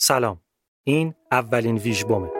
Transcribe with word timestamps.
سلام. 0.00 0.40
این 0.86 1.14
اولین 1.32 1.76
ویژبومه. 1.76 2.37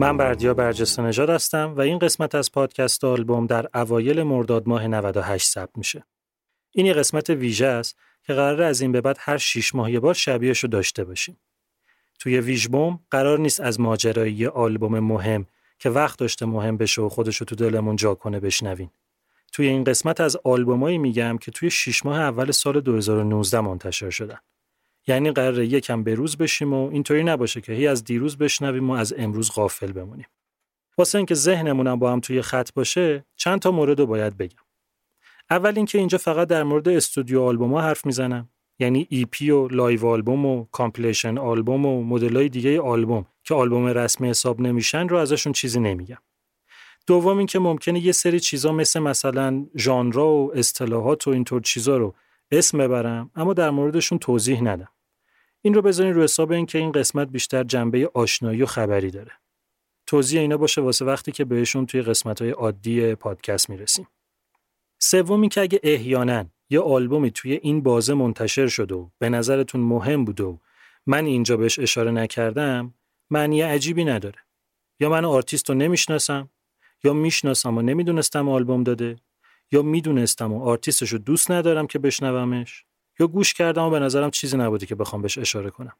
من 0.00 0.16
بردیا 0.16 0.54
برجسته 0.54 1.02
نژاد 1.02 1.30
هستم 1.30 1.74
و 1.76 1.80
این 1.80 1.98
قسمت 1.98 2.34
از 2.34 2.52
پادکست 2.52 3.04
آلبوم 3.04 3.46
در 3.46 3.68
اوایل 3.74 4.22
مرداد 4.22 4.68
ماه 4.68 4.86
98 4.86 5.48
ثبت 5.50 5.70
میشه. 5.76 6.04
این 6.70 6.86
یه 6.86 6.92
قسمت 6.92 7.30
ویژه 7.30 7.66
است 7.66 7.96
که 8.26 8.32
قرار 8.32 8.62
از 8.62 8.80
این 8.80 8.92
به 8.92 9.00
بعد 9.00 9.16
هر 9.20 9.36
6 9.38 9.74
ماه 9.74 9.92
یه 9.92 10.00
بار 10.00 10.14
شبیهش 10.14 10.58
رو 10.58 10.68
داشته 10.68 11.04
باشیم. 11.04 11.40
توی 12.18 12.40
ویژبوم 12.40 13.00
قرار 13.10 13.38
نیست 13.38 13.60
از 13.60 13.80
ماجرایی 13.80 14.32
یه 14.32 14.48
آلبوم 14.48 14.98
مهم 14.98 15.46
که 15.78 15.90
وقت 15.90 16.18
داشته 16.18 16.46
مهم 16.46 16.76
بشه 16.76 17.02
و 17.02 17.08
خودش 17.08 17.36
رو 17.36 17.46
تو 17.46 17.54
دلمون 17.54 17.96
جا 17.96 18.14
کنه 18.14 18.40
بشنوین. 18.40 18.90
توی 19.52 19.66
این 19.66 19.84
قسمت 19.84 20.20
از 20.20 20.36
آلبومایی 20.44 20.98
میگم 20.98 21.38
که 21.38 21.50
توی 21.50 21.70
6 21.70 22.06
ماه 22.06 22.20
اول 22.20 22.50
سال 22.50 22.80
2019 22.80 23.60
منتشر 23.60 24.10
شدن. 24.10 24.38
یعنی 25.10 25.30
قراره 25.30 25.66
یکم 25.66 26.02
به 26.02 26.14
روز 26.14 26.36
بشیم 26.36 26.72
و 26.72 26.90
اینطوری 26.90 27.24
نباشه 27.24 27.60
که 27.60 27.72
هی 27.72 27.86
از 27.86 28.04
دیروز 28.04 28.38
بشنویم 28.38 28.90
و 28.90 28.92
از 28.92 29.14
امروز 29.18 29.52
غافل 29.52 29.92
بمونیم. 29.92 30.26
واسه 30.98 31.18
اینکه 31.18 31.34
ذهنمونم 31.34 31.98
با 31.98 32.12
هم 32.12 32.20
توی 32.20 32.42
خط 32.42 32.70
باشه، 32.74 33.24
چند 33.36 33.58
تا 33.58 33.70
مورد 33.70 34.00
رو 34.00 34.06
باید 34.06 34.36
بگم. 34.36 34.62
اول 35.50 35.72
اینکه 35.76 35.98
اینجا 35.98 36.18
فقط 36.18 36.48
در 36.48 36.62
مورد 36.62 36.88
studio 36.88 37.42
album 37.42 37.74
حرف 37.74 38.06
می‌زنم. 38.06 38.48
یعنی 38.78 39.08
EP 39.30 39.50
و 39.50 39.68
live 39.68 40.06
album 40.06 40.46
و 40.46 40.64
compilation 40.72 41.38
album 41.38 41.86
و 41.86 42.04
مدلای 42.04 42.48
دیگه 42.48 42.80
آلبوم 42.80 43.26
که 43.44 43.54
آلبوم 43.54 43.86
رسمی 43.86 44.30
حساب 44.30 44.60
نمیشن 44.60 45.08
رو 45.08 45.16
ازشون 45.16 45.52
چیزی 45.52 45.80
نمیگم. 45.80 46.18
دوم 47.06 47.38
اینکه 47.38 47.58
ممکنه 47.58 48.00
یه 48.00 48.12
سری 48.12 48.40
چیزا 48.40 48.72
مثل 48.72 49.00
مثلا 49.00 49.66
ژانرا 49.76 50.28
و 50.28 50.52
اصطلاحات 50.54 51.28
و 51.28 51.30
اینطور 51.30 51.60
چیزا 51.62 51.96
رو 51.96 52.14
اسم 52.50 52.78
ببرم 52.78 53.30
اما 53.34 53.54
در 53.54 53.70
موردشون 53.70 54.18
توضیح 54.18 54.62
ندم. 54.62 54.88
این 55.62 55.74
رو 55.74 55.82
بذارین 55.82 56.14
رو 56.14 56.22
حساب 56.22 56.52
اینکه 56.52 56.78
این 56.78 56.92
قسمت 56.92 57.28
بیشتر 57.28 57.64
جنبه 57.64 58.10
آشنایی 58.14 58.62
و 58.62 58.66
خبری 58.66 59.10
داره. 59.10 59.32
توضیح 60.06 60.40
اینا 60.40 60.56
باشه 60.56 60.80
واسه 60.80 61.04
وقتی 61.04 61.32
که 61.32 61.44
بهشون 61.44 61.86
توی 61.86 62.02
قسمت 62.02 62.42
های 62.42 62.50
عادی 62.50 63.14
پادکست 63.14 63.70
می‌رسیم. 63.70 64.08
سوم 64.98 65.48
که 65.48 65.60
اگه 65.60 65.80
احیانا 65.82 66.44
یه 66.70 66.80
آلبومی 66.80 67.30
توی 67.30 67.52
این 67.52 67.82
بازه 67.82 68.14
منتشر 68.14 68.66
شده 68.66 68.94
و 68.94 69.08
به 69.18 69.28
نظرتون 69.28 69.80
مهم 69.80 70.24
بود 70.24 70.40
و 70.40 70.58
من 71.06 71.24
اینجا 71.24 71.56
بهش 71.56 71.78
اشاره 71.78 72.10
نکردم 72.10 72.94
معنی 73.30 73.60
عجیبی 73.60 74.04
نداره. 74.04 74.38
یا 75.00 75.08
من 75.08 75.24
آرتیست 75.24 75.68
رو 75.68 75.74
نمی‌شناسم 75.74 76.50
یا 77.04 77.12
می‌شناسم 77.12 77.78
و 77.78 77.82
نمی‌دونستم 77.82 78.48
آلبوم 78.48 78.82
داده 78.82 79.16
یا 79.72 79.82
می‌دونستم 79.82 80.52
و 80.52 80.64
آرتیستش 80.64 81.12
رو 81.12 81.18
دوست 81.18 81.50
ندارم 81.50 81.86
که 81.86 81.98
بشنومش 81.98 82.84
یا 83.20 83.26
گوش 83.26 83.54
کردم 83.54 83.82
و 83.82 83.90
به 83.90 83.98
نظرم 83.98 84.30
چیزی 84.30 84.56
نبودی 84.56 84.86
که 84.86 84.94
بخوام 84.94 85.22
بهش 85.22 85.38
اشاره 85.38 85.70
کنم. 85.70 85.92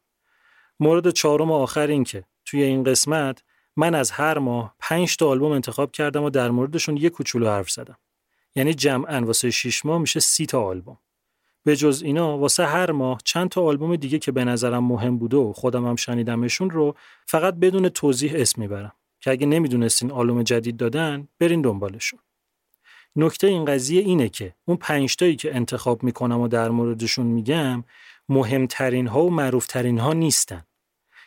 مورد 0.81 1.11
چهارم 1.11 1.51
و 1.51 1.55
آخر 1.55 1.87
این 1.87 2.05
که 2.05 2.25
توی 2.45 2.63
این 2.63 2.85
قسمت 2.85 3.43
من 3.77 3.95
از 3.95 4.11
هر 4.11 4.39
ماه 4.39 4.75
5 4.79 5.17
تا 5.17 5.29
آلبوم 5.29 5.53
انتخاب 5.53 5.93
کردم 5.93 6.23
و 6.23 6.31
در 6.31 6.51
موردشون 6.51 6.97
یه 6.97 7.11
کوچولو 7.11 7.47
حرف 7.47 7.71
زدم. 7.71 7.99
یعنی 8.55 8.75
جمعا 8.75 9.21
واسه 9.21 9.51
6 9.51 9.87
ماه 9.87 9.99
میشه 9.99 10.21
30 10.21 10.47
تا 10.47 10.63
آلبوم. 10.63 10.99
به 11.65 11.77
جز 11.77 12.03
اینا 12.05 12.39
واسه 12.39 12.67
هر 12.67 12.91
ماه 12.91 13.19
چند 13.25 13.49
تا 13.49 13.63
آلبوم 13.63 13.97
دیگه 13.97 14.19
که 14.19 14.33
به 14.33 14.45
نظرم 14.45 14.85
مهم 14.85 15.19
بوده 15.19 15.37
و 15.37 15.53
خودم 15.53 15.87
هم 15.87 15.97
شنیدمشون 15.97 16.71
رو 16.71 16.97
فقط 17.27 17.55
بدون 17.55 17.89
توضیح 17.89 18.33
اسم 18.35 18.61
می‌برم 18.61 18.93
که 19.21 19.31
اگه 19.31 19.47
نمی‌دونستین 19.47 20.11
آلبوم 20.13 20.43
جدید 20.43 20.77
دادن 20.77 21.29
برین 21.39 21.63
دنبالشون. 21.63 22.21
نکته 23.17 23.47
این 23.47 23.65
قضیه 23.65 24.03
اینه 24.03 24.29
که 24.29 24.55
اون 24.65 24.77
پنج 24.77 25.17
تایی 25.17 25.37
که 25.37 25.57
انتخاب 25.57 26.03
می‌کنم 26.03 26.41
و 26.41 26.49
در 26.49 26.69
موردشون 26.69 27.27
میگم 27.27 27.85
مهمترین 28.29 29.07
ها 29.07 29.25
و 29.25 29.31
معروفترین 29.31 29.99
ها 29.99 30.13
نیستن. 30.13 30.65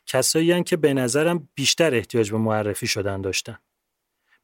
کسایی 0.05 0.63
که 0.63 0.77
به 0.77 0.93
نظرم 0.93 1.49
بیشتر 1.55 1.95
احتیاج 1.95 2.31
به 2.31 2.37
معرفی 2.37 2.87
شدن 2.87 3.21
داشتن. 3.21 3.57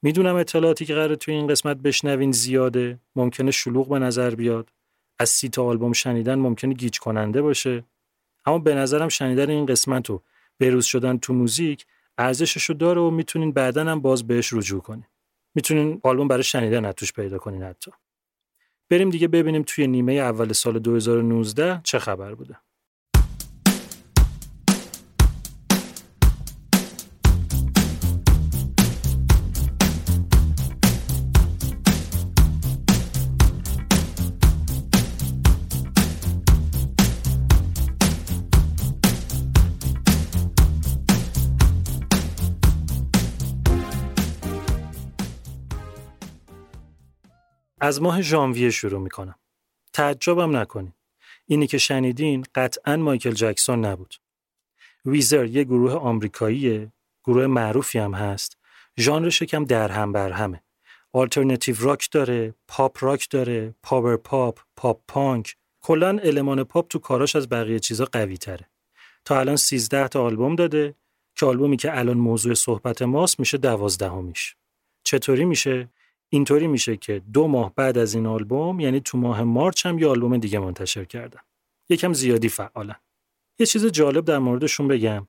می‌دونم 0.02 0.36
اطلاعاتی 0.36 0.86
که 0.86 0.94
قرار 0.94 1.16
توی 1.16 1.34
این 1.34 1.48
قسمت 1.48 1.78
بشنوین 1.78 2.32
زیاده، 2.32 3.00
ممکنه 3.16 3.52
شلوغ 3.52 3.90
به 3.90 4.00
نظر 4.00 4.36
بیاد. 4.36 4.70
از 5.20 5.30
سی 5.30 5.50
تا 5.50 5.64
آلبوم 5.66 5.94
شنیدن 5.94 6.36
ممکنه 6.36 6.74
گیج 6.74 7.00
کننده 7.00 7.42
باشه. 7.42 7.84
اما 8.46 8.60
به 8.60 8.76
نظرم 8.76 9.10
شنیدن 9.10 9.50
این 9.50 9.66
قسمت 9.66 10.10
و 10.10 10.22
بروز 10.60 10.86
شدن 10.86 11.18
تو 11.18 11.34
موزیک 11.34 11.86
ارزشش 12.18 12.64
رو 12.64 12.76
داره 12.76 13.02
و 13.02 13.10
می‌تونین 13.10 13.52
بعدا 13.52 13.86
هم 13.86 14.00
باز 14.00 14.28
بهش 14.28 14.54
رجوع 14.54 14.82
کنین. 14.82 15.06
می‌تونین 15.60 16.02
آلبوم 16.04 16.28
برای 16.28 16.44
شنیدن 16.44 16.92
توش 16.92 17.14
پیدا 17.14 17.38
کنین 17.38 17.64
حتی. 17.64 17.92
بریم 18.92 19.10
دیگه 19.10 19.28
ببینیم 19.28 19.64
توی 19.64 19.88
نیمه 19.88 20.14
اول 20.14 20.54
سال 20.54 20.80
2019 20.80 21.82
چه 21.84 22.00
خبر 22.00 22.36
بوده. 22.36 22.58
از 47.90 48.02
ماه 48.02 48.22
ژانویه 48.22 48.70
شروع 48.70 49.00
می‌کنم. 49.00 49.36
تعجبم 49.94 50.58
نکنین. 50.58 50.94
اینی 51.46 51.68
که 51.68 51.78
شنیدین 51.78 52.46
قطعا 52.56 52.98
مایکل 52.98 53.32
جکسون 53.32 53.86
نبود. 53.86 54.16
Weezer 55.06 55.46
یه 55.46 55.64
گروه 55.64 55.94
آمریکاییه، 55.94 56.92
گروه 57.24 57.48
معروفی 57.48 58.00
هم 58.00 58.14
هست. 58.14 58.58
ژانرش 59.00 59.44
یکم 59.44 59.66
در 59.66 59.92
هم 59.92 60.12
بر 60.12 60.32
همه. 60.32 60.64
alternative 61.14 61.76
rock 61.80 62.12
داره، 62.12 62.54
pop 62.68 63.04
rock 63.04 63.30
داره، 63.30 63.76
power 63.84 64.18
pop، 64.18 64.60
pop 64.76 65.02
punk. 65.08 65.56
کلا 65.82 66.20
المان 66.24 66.64
پاپ 66.64 66.88
تو 66.88 67.00
کاراش 67.00 67.36
از 67.36 67.50
بقیه 67.50 67.80
چیزا 67.80 68.06
قوی 68.06 68.38
تره. 68.38 68.70
تا 69.26 69.40
الان 69.40 69.56
13 69.56 70.08
تا 70.08 70.24
آلبوم 70.24 70.56
داده 70.56 70.96
که 71.36 71.46
آلبومی 71.46 71.78
که 71.78 71.98
الان 71.98 72.18
موضوع 72.18 72.54
صحبت 72.54 73.02
ماست 73.02 73.40
میشه 73.40 73.58
دوازدهمیش. 73.58 74.56
چطوری 75.04 75.46
میشه؟ 75.46 75.90
اینطوری 76.30 76.68
میشه 76.68 76.98
که 76.98 77.22
دو 77.34 77.48
ماه 77.48 77.74
بعد 77.76 77.98
از 77.98 78.14
این 78.14 78.26
آلبوم 78.26 78.80
یعنی 78.80 79.00
تو 79.00 79.18
ماه 79.18 79.44
مارچ 79.44 79.86
هم 79.86 80.00
یه 80.00 80.08
آلبوم 80.08 80.38
دیگه 80.38 80.60
منتشر 80.60 81.06
کردن 81.06 81.40
یکم 81.90 82.14
زیادی 82.14 82.50
فعالن 82.50 82.96
یه 83.60 83.66
چیز 83.66 83.86
جالب 83.86 84.26
در 84.26 84.40
موردشون 84.40 84.88
بگم. 84.88 85.28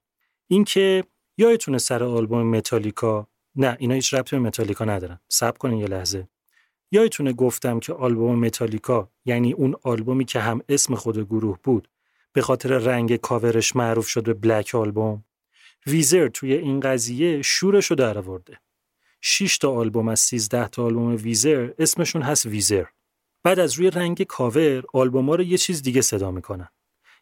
اینکه 0.49 1.05
یادتونه 1.39 1.79
سر 1.79 2.03
آلبوم 2.03 2.57
متالیکا 2.57 3.27
نه 3.57 3.77
اینا 3.79 3.95
هیچ 3.95 4.15
ربطی 4.15 4.37
به 4.37 4.43
متالیکا 4.43 4.85
ندارن. 4.85 5.21
صبر 5.29 5.59
کنین 5.59 5.79
یه 5.79 5.87
لحظه. 5.87 6.29
یادتونه 6.91 7.33
گفتم 7.33 7.81
که 7.81 7.93
آلبوم 7.93 8.39
متالیکا 8.39 9.11
یعنی 9.25 9.53
اون 9.53 9.75
آلبومی 9.83 10.25
که 10.25 10.41
هم 10.41 10.61
اسم 10.69 10.95
خود 10.95 11.19
گروه 11.19 11.59
بود 11.63 11.89
به 12.33 12.43
خاطر 12.43 12.79
رنگ 12.79 13.17
کاورش 13.17 13.77
معروف 13.77 14.09
شد 14.09 14.25
به 14.25 14.35
بلک 14.35 14.75
آلبوم 14.75 15.25
Weezer 15.87 16.29
توی 16.29 16.53
این 16.53 16.81
قضیه 16.81 17.43
شورش 17.43 17.87
رو 17.87 17.97
در 17.97 18.19
6 19.21 19.59
تا 19.59 19.71
آلبوم 19.71 20.09
از 20.09 20.21
13 20.21 20.69
تا 20.69 20.85
آلبوم 20.85 21.17
Weezer 21.17 21.71
اسمشون 21.79 22.23
هست 22.23 22.47
Weezer. 22.47 22.85
بعد 23.43 23.59
از 23.59 23.75
روی 23.75 23.91
رنگ 23.91 24.23
کاور 24.23 24.83
آلبوما 24.93 25.35
رو 25.35 25.43
یه 25.43 25.59
چیز 25.59 25.83
دیگه 25.83 26.01
صدا 26.01 26.31
می‌کنن. 26.31 26.69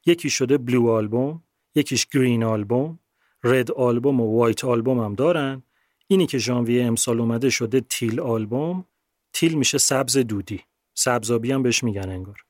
یکی 0.07 0.31
شده 0.31 0.59
Blue 0.59 0.91
Album 0.91 1.43
یکیش 1.75 2.07
Green 2.07 2.45
Album 2.45 2.99
Red 3.45 3.71
Album 3.71 4.21
و 4.21 4.37
White 4.37 4.65
Album 4.65 5.01
هم 5.01 5.15
دارن. 5.15 5.63
اینی 6.07 6.27
که 6.27 6.39
ژانویه 6.39 6.85
امسال 6.85 7.21
اومده 7.21 7.51
شده 7.51 7.81
Teal 7.81 8.21
Album. 8.21 8.85
teal 9.33 9.55
میشه 9.55 9.79
سبز 9.79 10.19
دودی. 10.19 10.61
سبز 10.95 11.31
آبی 11.31 11.53
هم 11.53 11.63
بهش 11.63 11.85
میگن 11.85 12.09
انگار. 12.09 12.45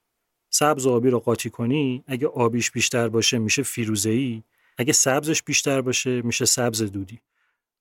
سبز 0.51 0.87
آبی 0.87 1.11
رو 1.11 1.19
قاطی 1.19 1.51
کنی 1.51 2.05
اگه 2.07 2.27
آبیش 2.27 2.71
بیشتر 2.71 3.09
باشه 3.09 3.39
میشه 3.39 3.63
فیروزه‌ای. 3.63 4.43
اگه 4.79 4.93
سبزش 4.93 5.43
بیشتر 5.43 5.81
باشه 5.81 6.23
میشه 6.23 6.45
سبز 6.45 6.83
دودی. 6.83 7.21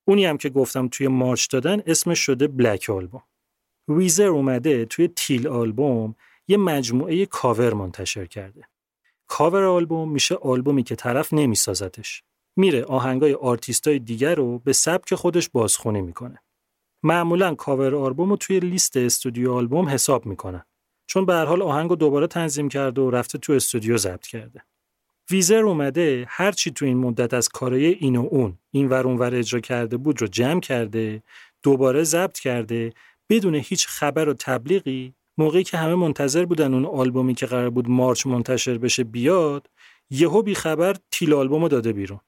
اونی 0.08 0.24
هم 0.24 0.38
که 0.38 0.48
گفتم 0.50 0.88
توی 0.88 1.08
March 1.08 1.50
دادن 1.50 1.82
اسمش 1.86 2.18
شده 2.18 2.48
Black 2.48 2.90
Album. 2.90 3.22
Weezer 3.88 4.26
اومده 4.26 4.84
توی 4.84 5.08
Teal 5.08 5.48
Album 5.48 6.14
یه 6.48 6.56
مجموعه 6.56 7.26
کاور 7.26 7.74
منتشر 7.74 8.26
کرده. 8.26 8.68
cover 9.26 9.64
album 9.64 10.12
میشه 10.12 10.34
آلبومی 10.34 10.82
که 10.82 10.96
طرف 10.96 11.32
نمیسازتش. 11.32 12.22
میره 12.56 12.84
آهنگای 12.84 13.34
آرتیستای 13.34 13.98
دیگر 13.98 14.34
رو 14.34 14.58
به 14.58 14.72
سبک 14.72 15.14
خودش 15.14 15.48
بازخونی 15.48 16.00
می‌کنه. 16.00 16.42
معمولا 17.02 17.54
cover 17.54 17.94
album 17.94 18.30
رو 18.30 18.36
توی 18.36 18.60
لیست 18.60 18.96
studio 18.96 19.52
album 19.52 19.88
حساب 19.88 20.26
می‌کنن. 20.26 20.64
چون 21.06 21.26
به 21.26 21.34
هر 21.34 21.44
حال 21.44 21.62
آهنگ 21.62 21.90
رو 21.90 21.96
دوباره 21.96 22.26
تنظیم 22.26 22.68
کرده 22.68 23.00
و 23.00 23.10
رفته 23.10 23.38
تو 23.38 23.52
استودیو 23.52 23.96
ضبط 23.96 24.26
کرده. 24.26 24.64
ویزر 25.30 25.62
اومده 25.62 26.26
هرچی 26.28 26.70
تو 26.70 26.84
این 26.84 26.96
مدت 26.96 27.34
از 27.34 27.48
کارای 27.48 27.86
این 27.86 28.16
و 28.16 28.28
اون 28.30 28.58
این 28.70 28.88
ور 28.88 29.06
ور 29.06 29.34
اجرا 29.34 29.60
کرده 29.60 29.96
بود 29.96 30.20
رو 30.20 30.26
جمع 30.26 30.60
کرده 30.60 31.22
دوباره 31.62 32.02
ضبط 32.02 32.38
کرده 32.38 32.92
بدون 33.30 33.54
هیچ 33.54 33.86
خبر 33.86 34.28
و 34.28 34.34
تبلیغی 34.34 35.14
موقعی 35.38 35.64
که 35.64 35.76
همه 35.76 35.94
منتظر 35.94 36.44
بودن 36.44 36.74
اون 36.74 36.86
آلبومی 36.86 37.34
که 37.34 37.46
قرار 37.46 37.70
بود 37.70 37.90
مارچ 37.90 38.26
منتشر 38.26 38.78
بشه 38.78 39.04
بیاد 39.04 39.70
یهو 40.10 40.42
بی 40.42 40.54
خبر 40.54 40.96
تیل 41.10 41.32
آلبوم 41.34 41.68
داده 41.68 41.92
بیرون. 41.92 42.20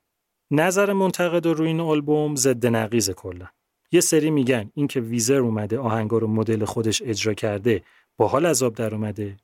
نظر 0.51 0.93
منتقد 0.93 1.47
روی 1.47 1.69
این 1.69 1.81
آلبوم 1.81 2.37
ضد 2.37 2.67
نقیز 2.67 3.11
کلا. 3.11 3.47
یه 3.93 4.01
سری 4.01 4.31
میگن 4.31 4.71
اینکه 4.75 5.01
ویزر 5.01 5.39
اومده 5.39 5.79
آهنگا 5.79 6.19
رو 6.19 6.27
مدل 6.27 6.65
خودش 6.65 7.03
اجرا 7.05 7.35
کرده 7.35 7.83
باحال 8.17 8.47
عذاب 8.47 8.75
در 8.75 8.95
اومده. 8.95 9.37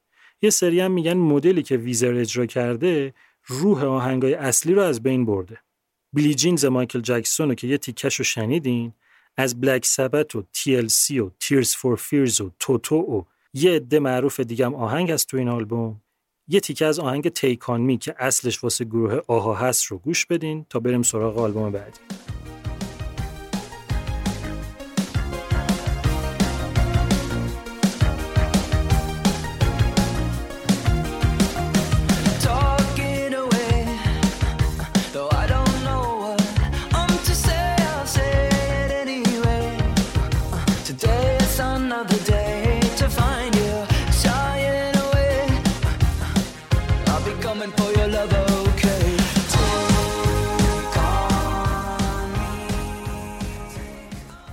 یه 0.43 0.51
سری 0.51 0.81
هم 0.81 0.93
میگن 0.93 1.17
مدلی 1.17 1.63
که 1.63 1.77
ویزر 1.77 2.15
اجرا 2.15 2.47
کرده 2.47 3.15
روح 3.47 3.85
آهنگای 3.85 4.35
اصلی 4.35 4.75
رو 4.75 4.83
از 4.83 5.03
بین 5.03 5.25
برده. 5.25 5.59
بیلی 6.13 6.35
جینز 6.35 6.65
مایکل 6.65 7.01
جکسون 7.01 7.49
رو 7.49 7.55
که 7.55 7.67
یه 7.67 7.79
تیکش 7.79 8.15
رو 8.15 8.25
شنیدین 8.25 8.93
از 9.37 9.61
بلک 9.61 9.87
سبت 9.87 10.35
و 10.35 10.43
TLC 10.57 11.11
و 11.11 11.31
تیرز 11.41 11.75
فور 11.75 11.97
فیرز 11.97 12.41
و 12.41 12.51
توتو 12.59 12.97
و 12.97 13.23
یه 13.55 13.73
عده 13.73 13.99
معروف 13.99 14.41
دیگه 14.41 14.67
هم 14.67 14.75
آهنگ 14.75 15.11
هست 15.11 15.29
تو 15.29 15.37
این 15.37 15.49
آلبوم. 15.49 16.01
یه 16.49 16.61
تیکه 16.61 16.87
از 16.87 16.99
آهنگ 16.99 17.29
تیکان 17.29 17.81
می 17.81 17.99
که 17.99 18.15
اصلش 18.19 18.65
واسه 18.65 18.85
گروه 18.85 19.21
آها 19.29 19.55
هست 19.55 19.85
رو 19.85 19.99
گوش 19.99 20.27
بدین 20.27 20.67
تا 20.71 20.81
بریم 20.81 21.03
سراغ 21.03 21.39
آلبوم 21.39 21.73
بعدی. 21.73 21.99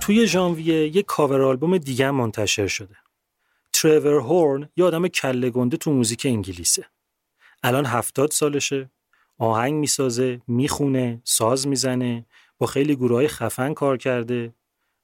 توی 0.04 0.26
ژانویه 0.26 0.96
یک 0.96 1.06
کاور 1.06 1.42
آلبوم 1.42 1.78
دیگه 1.78 2.10
منتشر 2.10 2.66
شده. 2.66 2.96
تریور 3.72 4.14
هورن 4.14 4.68
یه 4.76 4.84
آدم 4.84 5.08
کله 5.08 5.50
گنده 5.50 5.76
تو 5.76 5.92
موزیک 5.92 6.26
انگلیسه. 6.26 6.86
الان 7.62 7.86
هفتاد 7.86 8.30
سالشه. 8.30 8.90
آهنگ 9.38 9.74
می‌سازه، 9.74 10.40
می‌خونه، 10.46 11.20
ساز 11.24 11.68
می‌زنه، 11.68 12.26
با 12.58 12.66
خیلی 12.66 12.96
گروه 12.96 13.16
های 13.16 13.28
خفن 13.28 13.74
کار 13.74 13.96
کرده. 13.96 14.54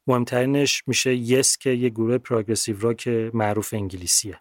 مهمترینش 0.06 0.82
میشه 0.87 1.14
یس 1.14 1.58
که 1.58 1.70
یه 1.70 1.88
گروه 1.88 2.19
پروگرسیو 2.19 2.81
راک 2.81 3.08
معروف 3.08 3.75
انگلیسیه. 3.75 4.41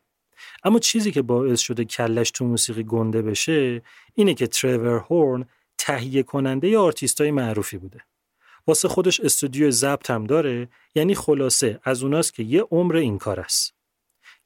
اما 0.64 0.80
چیزی 0.80 1.12
که 1.12 1.22
باعث 1.22 1.60
شده 1.60 1.86
کلش 1.86 2.32
تو 2.32 2.46
موسیقی 2.46 2.84
گنده 2.84 3.22
بشه 3.22 3.82
اینه 4.16 4.34
که 4.34 4.48
تریور 4.48 4.98
هورن 4.98 5.46
تهیه 5.78 6.24
کننده 6.24 6.78
آرتیستای 6.78 7.32
معروفی 7.32 7.78
بوده. 7.78 8.00
واسه 8.70 8.88
خودش 8.88 9.20
استودیو 9.20 9.72
ضبط 9.72 10.10
هم 10.10 10.24
داره 10.24 10.68
یعنی 10.96 11.16
خلاصه 11.16 11.80
از 11.84 12.04
اوناست 12.04 12.34
که 12.34 12.44
یه 12.44 12.62
عمر 12.62 12.96
این 12.96 13.18
کار 13.18 13.40
است. 13.40 13.74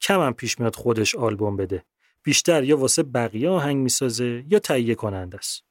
کم 0.00 0.20
هم 0.20 0.34
پیش 0.34 0.60
میاد 0.60 0.76
خودش 0.76 1.14
آلبوم 1.14 1.56
بده. 1.56 1.84
بیشتر 2.22 2.64
یا 2.64 2.78
واسه 2.78 3.02
بقیه 3.02 3.48
آهنگ 3.48 3.76
می‌سازه 3.76 4.44
یا 4.48 4.58
تهیه 4.58 4.94
کننده 4.94 5.38
است. 5.38 5.62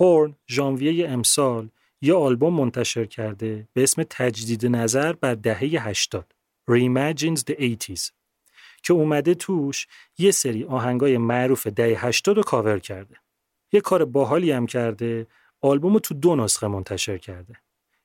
هورن 0.00 0.36
ژانویه 0.48 1.08
امسال 1.08 1.68
یه 2.00 2.14
آلبوم 2.14 2.54
منتشر 2.54 3.04
کرده 3.04 3.68
به 3.72 3.82
اسم 3.82 4.02
تجدید 4.10 4.66
نظر 4.66 5.12
بر 5.12 5.34
دهه 5.34 5.88
80 5.88 6.34
Reimagines 6.70 7.40
the 7.50 7.54
80s 7.54 8.10
که 8.82 8.92
اومده 8.92 9.34
توش 9.34 9.86
یه 10.18 10.30
سری 10.30 10.64
آهنگای 10.64 11.18
معروف 11.18 11.66
دهه 11.66 12.06
80 12.06 12.36
رو 12.36 12.42
کاور 12.42 12.78
کرده. 12.78 13.16
یه 13.72 13.80
کار 13.80 14.04
باحالی 14.04 14.50
هم 14.50 14.66
کرده 14.66 15.26
آلبوم 15.60 15.98
تو 15.98 16.14
دو 16.14 16.36
نسخه 16.36 16.66
منتشر 16.66 17.18
کرده. 17.18 17.56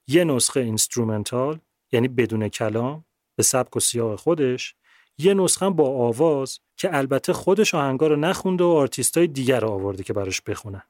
یه 0.07 0.23
نسخه 0.23 0.59
instrumental 0.59 1.59
یعنی 1.91 2.07
بدون 2.07 2.49
کلام 2.49 3.05
به 3.35 3.43
سبک 3.43 3.75
و 3.75 3.79
سیاق 3.79 4.19
خودش 4.19 4.75
یه 5.17 5.33
نسخه 5.33 5.69
با 5.69 5.89
آواز 5.89 6.59
که 6.77 6.97
البته 6.97 7.33
خودش 7.33 7.75
آهنگا 7.75 8.07
رو 8.07 8.15
نخونده 8.15 8.63
و 8.63 8.67
آرتیستای 8.67 9.27
دیگر 9.27 9.59
رو 9.59 9.69
آورده 9.69 10.03
که 10.03 10.13
براش 10.13 10.41
بخونن. 10.41 10.83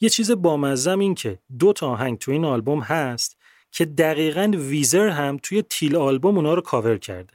یه 0.00 0.08
چیز 0.08 0.30
بامزم 0.30 0.98
این 0.98 1.14
که 1.14 1.38
دو 1.58 1.72
تا 1.72 1.88
آهنگ 1.88 2.18
تو 2.18 2.30
این 2.30 2.44
آلبوم 2.44 2.80
هست 2.80 3.36
که 3.72 3.84
دقیقا 3.84 4.52
Weezer 4.56 5.08
هم 5.08 5.38
توی 5.42 5.62
Teal 5.62 5.96
Album 5.96 6.36
اونا 6.36 6.54
رو 6.54 6.60
کاور 6.60 6.98
کرده. 6.98 7.34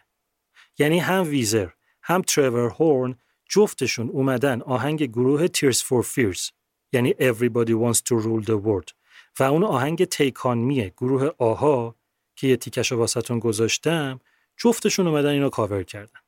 یعنی 0.79 0.99
هم 0.99 1.23
Weezer 1.23 1.69
هم 2.01 2.21
تریور 2.21 2.69
هورن 2.69 3.15
جفتشون 3.49 4.09
اومدن 4.09 4.61
آهنگ 4.61 5.03
گروه 5.03 5.47
Tears 5.47 5.77
for 5.77 6.03
Fears 6.03 6.51
یعنی 6.93 7.11
Everybody 7.11 7.71
Wants 7.71 8.01
to 8.01 8.15
Rule 8.15 8.43
the 8.45 8.57
World 8.65 9.04
و 9.39 9.43
اون 9.43 9.63
آهنگ 9.63 10.05
Take 10.05 10.44
On 10.44 10.64
Me 10.64 10.83
ی 10.83 10.93
گروه 10.97 11.29
A-ha 11.37 11.95
که 12.35 12.47
یه 12.47 12.57
تیکش 12.57 12.91
رو 12.91 12.97
واسهتون 12.97 13.39
گذاشتم 13.39 14.19
جفتشون 14.57 15.07
اومدن 15.07 15.29
اینو 15.29 15.49
کاور 15.49 15.83
کردن. 15.83 16.19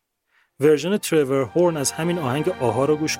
version 0.59 0.97
تریور 0.97 1.43
هورن 1.43 1.77
از 1.77 1.91
همین 1.91 2.19
آهنگ 2.19 2.49
A-ha 2.49 2.85
رو 2.85 2.95
گوش 2.95 3.17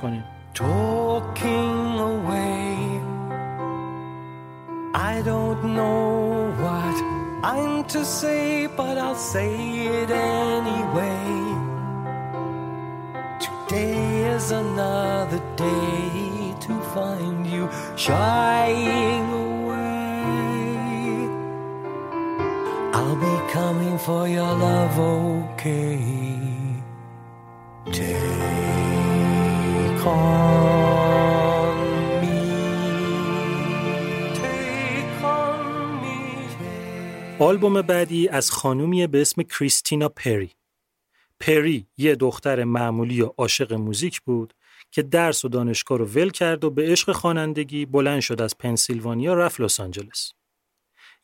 away. 2.18 2.68
I 5.12 5.22
don't 5.30 5.64
know 5.78 6.52
what 6.64 6.98
I'm 7.54 7.76
to 7.94 8.02
say 8.20 8.68
but 8.80 8.96
I'll 8.98 9.24
say 9.34 9.52
it 10.02 10.10
anyway. 10.10 11.28
Today 13.46 14.36
is 14.36 14.52
another 14.52 15.42
day 15.56 16.56
to 16.66 16.74
find 16.94 17.46
you 17.46 17.64
shying 17.96 19.27
coming 23.58 23.98
for 24.08 24.24
your 24.38 24.54
love, 24.66 24.98
okay? 25.16 26.00
Take 27.98 30.04
on 30.06 31.76
me, 32.22 32.40
take 34.42 35.18
on 35.38 35.60
me. 36.04 36.20
آلبوم 37.40 37.82
بعدی 37.82 38.28
از 38.28 38.52
خانومیه 38.52 39.08
به 39.08 39.22
اسم 39.22 39.44
کریستینا 39.44 40.10
پری. 40.10 40.52
پری 41.40 41.88
یه 41.98 42.16
دختر 42.16 42.64
معمولی 42.64 43.22
و 43.22 43.34
عاشق 43.38 43.74
موزیک 43.74 44.22
بود 44.22 44.54
که 44.92 45.02
درس 45.02 45.46
و 45.46 45.50
دانشگاه 45.50 45.98
رو 45.98 46.06
ول 46.06 46.30
کرد 46.30 46.64
و 46.64 46.70
به 46.70 46.92
عشق 46.92 47.12
خوانندگی 47.12 47.86
بلند 47.86 48.20
شد 48.20 48.42
از 48.42 48.58
پنسیلوانیا 48.58 49.34
رفت 49.34 49.62
لس 49.62 49.80
آنجلس. 49.80 50.37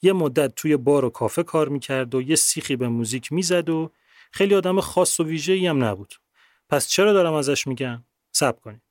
یه 0.03 0.13
مدت 0.13 0.55
توی 0.55 0.77
بار 0.77 1.05
و 1.05 1.09
کافه 1.09 1.43
کار 1.43 1.69
می‌کرد 1.69 2.15
و 2.15 2.21
یه 2.21 2.35
سیخی 2.35 2.75
به 2.75 2.87
موزیک 2.87 3.33
می‌زد 3.33 3.69
و 3.69 3.91
خیلی 4.31 4.55
آدم 4.55 4.79
خاص 4.79 5.19
و 5.19 5.23
ویژه‌ای 5.23 5.67
هم 5.67 5.83
نبود. 5.83 6.13
پس 6.69 6.87
چرا 6.87 7.13
دارم 7.13 7.33
ازش 7.33 7.67
میگم؟ 7.67 8.03
سب 8.31 8.59
کنید. 8.61 8.81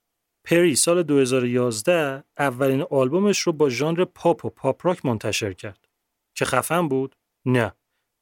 پری 0.45 0.77
سال 0.77 1.03
2011 1.03 2.25
اولین 2.39 2.83
آلبومش 2.91 3.39
رو 3.39 3.53
با 3.53 3.69
ژانر 3.69 4.05
پاپ 4.05 4.45
و 4.45 4.51
پاپ 4.51 4.87
راک 4.87 5.07
منتشر 5.07 5.53
کرد. 5.53 5.89
که 6.35 6.45
خفن 6.45 6.89
بود؟ 6.89 7.17
نه. 7.45 7.73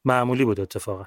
معمولی 0.04 0.44
بود 0.44 0.61
اتفاقا. 0.61 1.04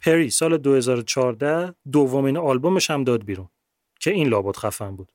پری 0.00 0.30
سال 0.30 0.56
2014 0.56 1.74
دومین 1.92 2.36
آلبومش 2.36 2.90
هم 2.90 3.04
داد 3.04 3.24
بیرون 3.24 3.48
که 4.00 4.10
این 4.10 4.28
لابد 4.28 4.56
خفن 4.56 4.96
بود. 4.96 5.12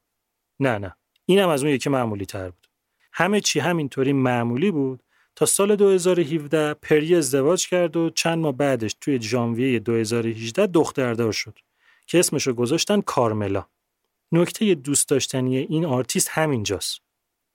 نه 0.59 0.77
نه. 0.77 0.95
اینم 1.25 1.49
از 1.49 1.63
اون 1.63 1.73
یکی 1.73 1.89
معمولی 1.89 2.25
تر 2.25 2.49
بود. 2.49 2.67
همه 3.13 3.41
چی 3.41 3.59
همینطوری 3.59 4.13
معمولی 4.13 4.71
بود 4.71 5.03
تا 5.41 5.45
سال 5.45 5.75
2017 5.75 6.73
پری 6.73 7.15
ازدواج 7.15 7.67
کرد 7.67 7.97
و 7.97 8.09
چند 8.09 8.37
ماه 8.37 8.51
بعدش 8.51 8.95
توی 9.01 9.21
ژانویه 9.21 9.79
2018 9.79 10.67
دختردار 10.67 11.31
شد 11.31 11.59
که 12.07 12.19
اسمش 12.19 12.47
رو 12.47 12.53
گذاشتن 12.53 13.01
کارملا. 13.01 13.65
نکته 14.31 14.75
دوست 14.75 15.09
داشتنی 15.09 15.57
این 15.57 15.85
آرتیست 15.85 16.29
همینجاست. 16.31 16.99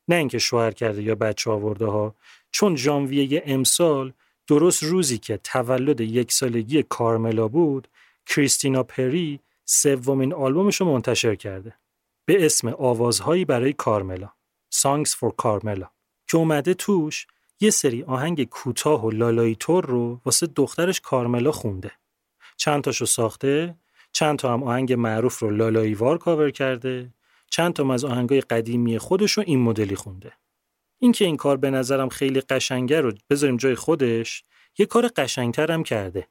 نه 0.09 0.17
اینکه 0.17 0.39
شوهر 0.39 0.71
کرده 0.71 1.03
یا 1.03 1.15
بچه 1.15 1.51
آورده 1.51 1.87
ها 1.87 2.15
چون 2.51 2.77
ژانویه 2.77 3.43
امسال 3.47 4.13
درست 4.47 4.83
روزی 4.83 5.19
که 5.19 5.37
تولد 5.37 6.01
یک 6.01 6.33
سالگی 6.33 6.83
کارملا 6.83 7.49
بود 7.49 7.89
کریستینا 8.27 8.83
پری 8.83 9.41
سومین 9.65 10.35
آلبومش 10.35 10.81
رو 10.81 10.87
منتشر 10.87 11.35
کرده 11.35 11.75
به 12.25 12.47
اسم 12.47 12.69
آوازهایی 12.69 13.45
برای 13.45 13.73
کارملا 13.73 14.29
Songs 14.75 15.11
for 15.11 15.35
Carmella 15.37 15.91
که 16.29 16.37
اومده 16.37 16.75
توش 16.75 17.27
یه 17.61 17.71
سری 17.71 18.03
آهنگ 18.03 18.45
کوتاه 18.45 19.05
و 19.05 19.11
لالایی‌طور 19.11 19.87
رو 19.87 20.21
واسه 20.25 20.47
دخترش 20.47 21.01
کارملا 21.01 21.53
خونده. 21.53 21.93
چند 22.57 22.85
تاشو 22.85 23.05
ساخته 23.05 23.77
چند 24.13 24.39
تا 24.39 24.53
هم 24.53 24.63
آهنگ 24.63 24.93
معروف 24.93 25.39
رو 25.39 25.51
لالاییوار 25.51 26.19
کاور 26.19 26.51
کرده 26.51 27.15
چند 27.51 27.73
تا 27.73 27.95
از 27.95 28.05
آهنگای 28.05 28.41
قدیمی 28.41 28.99
خودش 28.99 29.33
رو 29.33 29.45
این 29.47 29.61
مدلی 29.61 29.95
خونده. 29.95 30.33
اینکه 30.99 31.25
این 31.25 31.37
کار 31.37 31.57
به 31.57 31.71
نظرم 31.71 32.09
خیلی 32.09 32.41
قشنگه 32.41 33.01
رو 33.01 33.13
بذاریم 33.31 33.57
جای 33.57 33.75
خودش 33.75 34.45
یه 34.79 34.87
کار 34.87 35.09
قشنگتر 35.09 35.73
هم 35.73 35.83
کرده. 35.83 36.29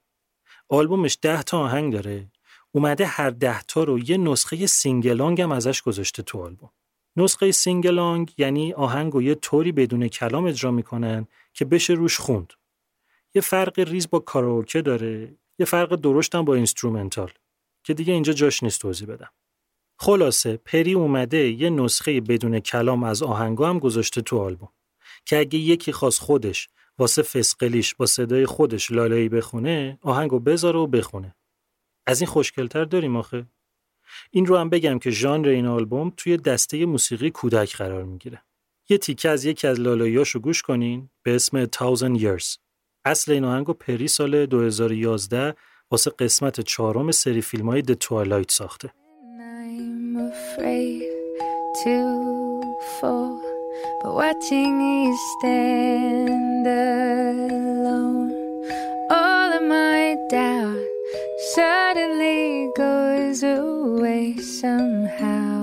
آلبومش 0.69 1.17
ده 1.21 1.43
تا 1.43 1.59
آهنگ 1.59 1.93
داره 1.93 2.31
اومده 2.71 3.05
هر 3.05 3.29
ده 3.29 3.61
تا 3.61 3.83
رو 3.83 3.99
یه 3.99 4.17
نسخه 4.17 4.65
sing-along 4.65 5.41
هم 5.41 5.51
ازش 5.51 5.81
گذاشته 5.81 6.23
تو 6.23 6.43
آلبوم. 6.43 6.69
نسخه 7.17 7.51
sing-along 7.51 8.33
یعنی 8.37 8.73
آهنگ 8.73 9.15
و 9.15 9.21
یه 9.21 9.35
طوری 9.35 9.71
بدون 9.71 10.07
کلام 10.07 10.45
اجرا 10.45 10.71
می‌کنن 10.71 11.27
که 11.53 11.65
بشه 11.65 11.93
روش 11.93 12.17
خوند. 12.17 12.53
یه 13.35 13.41
فرق 13.41 13.79
ریز 13.79 14.09
با 14.09 14.19
کاراوکه 14.19 14.81
داره 14.81 15.37
یه 15.59 15.65
فرق 15.65 15.95
درشت 15.95 16.35
هم 16.35 16.45
با 16.45 16.55
instrumental 16.55 17.31
که 17.83 17.93
دیگه 17.93 18.13
اینجا 18.13 18.33
جاش 18.33 18.63
نیست 18.63 18.81
توضیح 18.81 19.07
بدم. 19.07 19.29
خلاصه 19.99 20.57
پری 20.57 20.93
اومده 20.93 21.37
یه 21.37 21.69
نسخه 21.69 22.21
بدون 22.21 22.59
کلام 22.59 23.03
از 23.03 23.23
آهنگا 23.23 23.69
هم 23.69 23.79
گذاشته 23.79 24.21
تو 24.21 24.39
آلبوم 24.39 24.69
که 25.25 25.39
اگه 25.39 25.59
یکی 25.59 25.91
خواست 25.91 26.19
خودش 26.21 26.69
واسه 26.97 27.21
فسقلیش 27.21 27.95
با 27.95 28.05
صدای 28.05 28.45
خودش 28.45 28.91
لالایی 28.91 29.29
بخونه 29.29 29.99
آهنگو 30.01 30.39
بذاره 30.39 30.79
و 30.79 30.87
بخونه. 30.87 31.35
از 32.07 32.21
این 32.21 32.27
خوشگلتر 32.27 32.85
داریم 32.85 33.15
آخه. 33.15 33.45
این 34.31 34.45
رو 34.45 34.57
هم 34.57 34.69
بگم 34.69 34.99
که 34.99 35.09
ژانر 35.11 35.47
این 35.47 35.65
آلبوم 35.65 36.13
توی 36.17 36.37
دسته 36.37 36.85
موسیقی 36.85 37.31
کودک 37.31 37.75
قرار 37.75 38.03
می‌گیره. 38.03 38.41
یه 38.89 38.97
تیکه 38.97 39.29
از 39.29 39.45
یکی 39.45 39.67
از 39.67 39.79
لالاییاشو 39.79 40.39
گوش 40.39 40.61
کنین 40.61 41.09
به 41.23 41.35
اسم 41.35 41.65
Thousand 41.65 42.19
Years. 42.19 42.57
اصل 43.05 43.31
این 43.31 43.43
آهنگو 43.43 43.73
پری 43.73 44.07
سال 44.07 44.45
2011 44.45 45.55
واسه 45.91 46.11
قسمت 46.19 46.61
چهارم 46.61 47.11
سری 47.11 47.41
فیلم 47.41 47.69
های 47.69 47.81
The 47.81 47.95
Twilight 48.05 48.51
ساخته. 48.51 48.93
Afraid 50.35 51.05
suddenly 61.55 62.43
goes 62.83 63.39
away 63.59 64.25
somehow. 64.61 65.61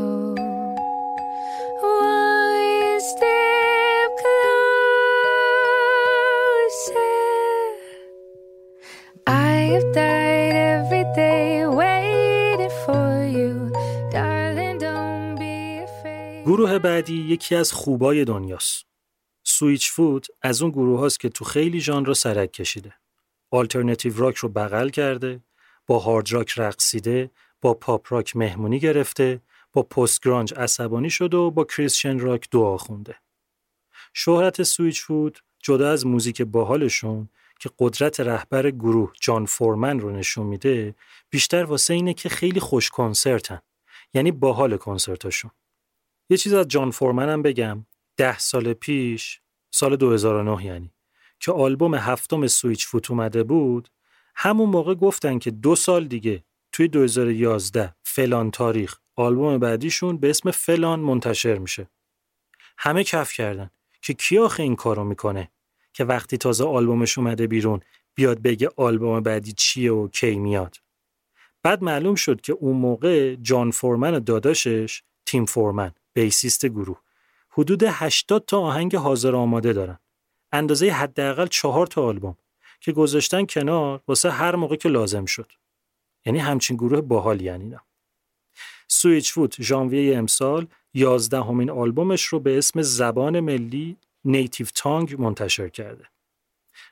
One 1.82 3.00
step 3.12 4.10
closer, 4.22 4.46
I 9.26 9.54
have 9.72 9.88
died 9.98 10.54
every 10.74 11.04
day. 11.16 11.42
گروه 16.46 16.78
بعدی 16.78 17.14
یکی 17.28 17.54
از 17.54 17.72
خوبای 17.72 18.24
دنیاست. 18.24 18.86
سویچ 19.44 19.90
فود 19.90 20.26
از 20.42 20.62
اون 20.62 20.70
گروه 20.70 21.00
هاست 21.00 21.20
که 21.20 21.28
تو 21.28 21.44
خیلی 21.44 21.80
ژانر 21.80 22.06
رو 22.06 22.14
سرک 22.14 22.52
کشیده. 22.52 22.94
آلترنتیو 23.50 24.16
راک 24.16 24.36
رو 24.36 24.48
بغل 24.48 24.88
کرده، 24.88 25.40
با 25.92 25.98
hard 25.98 26.32
rock 26.32 26.54
رقصیده، 26.56 27.30
با 27.60 27.74
pop 27.74 28.12
rock 28.12 28.36
مهمونی 28.36 28.80
گرفته، 28.80 29.40
با 29.72 29.82
post-grunge 29.82 30.54
عصبانی 30.56 31.10
شده 31.10 31.36
و 31.36 31.50
با 31.50 31.64
Christian 31.64 32.18
rock 32.18 32.50
دعا 32.50 32.76
خونده. 32.76 33.14
شهرت 34.14 34.62
Switchfoot 34.62 35.38
جدا 35.62 35.90
از 35.90 36.06
music 36.06 36.42
باحالشون 36.42 37.28
که 37.60 37.70
قدرت 37.78 38.20
رهبر 38.20 38.70
گروه 38.70 39.12
جان 39.20 39.46
فورمن 39.46 40.00
رو 40.00 40.10
نشون 40.10 40.46
میده 40.46 40.94
بیشتر 41.30 41.64
واسه 41.64 41.94
اینه 41.94 42.14
که 42.14 42.28
خیلی 42.28 42.60
خوش 42.60 42.90
کنسرتن. 42.90 43.60
یعنی 44.14 44.32
باحال 44.32 44.76
کنسرتاشون. 44.76 45.50
یه 46.30 46.36
چیز 46.36 46.52
از 46.52 46.68
جان 46.68 46.90
فورمن 46.90 47.28
هم 47.28 47.42
بگم. 47.42 47.86
ده 48.16 48.38
سال 48.38 48.72
پیش 48.72 49.40
سال 49.70 49.96
2009 49.96 50.64
یعنی 50.64 50.92
که 51.40 51.52
آلبوم 51.52 51.94
هفتم 51.94 52.46
سویچ 52.46 52.86
فوت 52.86 53.10
اومده 53.10 53.42
بود 53.42 53.88
همون 54.34 54.68
موقع 54.68 54.94
گفتن 54.94 55.38
که 55.38 55.50
دو 55.50 55.76
سال 55.76 56.04
دیگه 56.04 56.44
توی 56.72 56.88
2011 56.88 57.94
فلان 58.02 58.50
تاریخ 58.50 58.98
آلبوم 59.16 59.58
بعدیشون 59.58 60.18
به 60.18 60.30
اسم 60.30 60.50
فلان 60.50 61.00
منتشر 61.00 61.58
میشه. 61.58 61.90
همه 62.78 63.04
کف 63.04 63.32
کردن 63.32 63.70
که 64.02 64.14
کی 64.14 64.38
آخه 64.38 64.62
این 64.62 64.76
کارو 64.76 65.04
می‌کنه 65.04 65.50
که 65.92 66.04
وقتی 66.04 66.36
تازه 66.36 66.64
آلبومش 66.64 67.18
اومده 67.18 67.46
بیرون 67.46 67.80
بیاد 68.14 68.42
بگه 68.42 68.70
آلبوم 68.76 69.20
بعدی 69.20 69.52
چیه 69.52 69.92
و 69.92 70.08
کی 70.08 70.38
میاد. 70.38 70.76
بعد 71.62 71.84
معلوم 71.84 72.14
شد 72.14 72.40
که 72.40 72.52
اون 72.52 72.76
موقع 72.76 73.34
جان 73.34 73.70
فورمن 73.70 74.14
و 74.14 74.20
داداشش 74.20 75.02
تیم 75.26 75.44
فورمن 75.44 75.92
بیسیست 76.12 76.66
گروه. 76.66 77.00
حدود 77.50 77.82
80 77.82 78.44
تا 78.46 78.60
آهنگ 78.60 78.96
حاضر 78.96 79.34
آماده 79.34 79.72
دارن. 79.72 79.98
اندازه 80.52 80.90
حداقل 80.90 81.46
چهار 81.46 81.86
تا 81.86 82.04
آلبوم. 82.04 82.36
که 82.82 82.92
گذاشتن 82.92 83.46
کنار 83.46 84.00
واسه 84.08 84.30
هر 84.30 84.56
موقع 84.56 84.76
که 84.76 84.88
لازم 84.88 85.24
شد. 85.24 85.52
یعنی 86.26 86.38
همچین 86.38 86.76
گروه 86.76 87.00
باحال 87.00 87.40
یعنی 87.40 87.64
نه. 87.64 87.80
سویچ 88.88 89.32
فوت 89.32 89.62
ژانویه 89.62 90.18
امسال 90.18 90.66
11 90.94 91.42
همین 91.42 91.70
آلبومش 91.70 92.24
رو 92.24 92.40
به 92.40 92.58
اسم 92.58 92.82
زبان 92.82 93.40
ملی 93.40 93.96
نیتیو 94.24 94.66
تانگ 94.74 95.20
منتشر 95.20 95.68
کرده. 95.68 96.04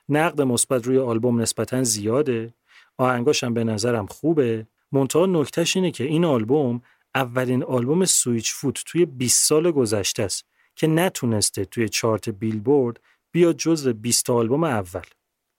نقد 0.09 0.41
مثبت 0.41 0.87
روی 0.87 0.97
آلبوم 0.97 1.41
نسبتا 1.41 1.83
زیاده 1.83 2.53
آهنگاش 2.97 3.43
هم 3.43 3.53
به 3.53 3.63
نظرم 3.63 4.05
خوبه. 4.05 4.67
منتها 4.91 5.25
نکتهش 5.25 5.75
اینه 5.75 5.91
که 5.91 6.03
این 6.03 6.25
آلبوم 6.25 6.81
اولین 7.15 7.63
آلبوم 7.63 8.05
Switchfoot 8.05 8.83
توی 8.85 9.05
20 9.05 9.47
سال 9.47 9.71
گذشته 9.71 10.23
است 10.23 10.45
که 10.75 10.87
نتونسته 10.87 11.65
توی 11.65 11.89
chart 11.89 12.29
Billboard 12.29 12.99
بیاد 13.31 13.57
جزو 13.57 13.93
20 13.93 14.29
آلبوم 14.29 14.63
اول. 14.63 15.01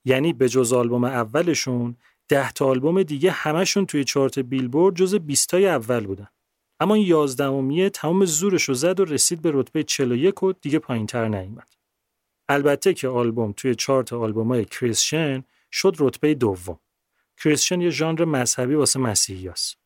یعنی 0.05 0.33
به 0.33 0.49
جز 0.49 0.73
آلبوم 0.73 1.05
اولشون 1.05 1.97
10 2.29 2.53
تا 2.53 2.67
آلبوم 2.67 3.03
دیگه 3.03 3.31
همشون 3.31 3.87
توی 3.87 4.05
chart 4.05 4.39
Billboard 4.39 4.97
جز 4.97 5.15
20 5.15 5.49
تای 5.49 5.69
اول 5.69 6.07
بودن. 6.07 6.29
اما 6.81 6.95
این 6.95 7.07
11 7.07 7.45
امیه 7.45 7.91
تمام 7.91 8.25
زورش 8.25 8.63
رو 8.63 8.75
زد 8.75 9.01
و 9.01 9.05
رسید 9.05 9.43
به 9.43 9.51
رتبه 9.55 9.83
41 9.83 10.43
و 10.43 10.53
دیگه 10.53 10.79
پایینتر 10.79 11.29
نیومد. 11.29 11.69
البته 12.49 12.95
که 12.95 13.09
آلبوم 13.09 13.53
توی 13.57 13.75
چارت 13.75 14.13
آلبومای 14.13 14.65
Christian 14.65 15.45
شد 15.73 15.97
رتبه 15.99 16.35
دوم. 16.35 16.79
کریسشن 17.45 17.81
یه 17.81 17.91
ژانر 17.91 18.25
مذهبی 18.25 18.75
واسه 18.75 19.01
مسیحی 19.01 19.49
است. 19.49 19.77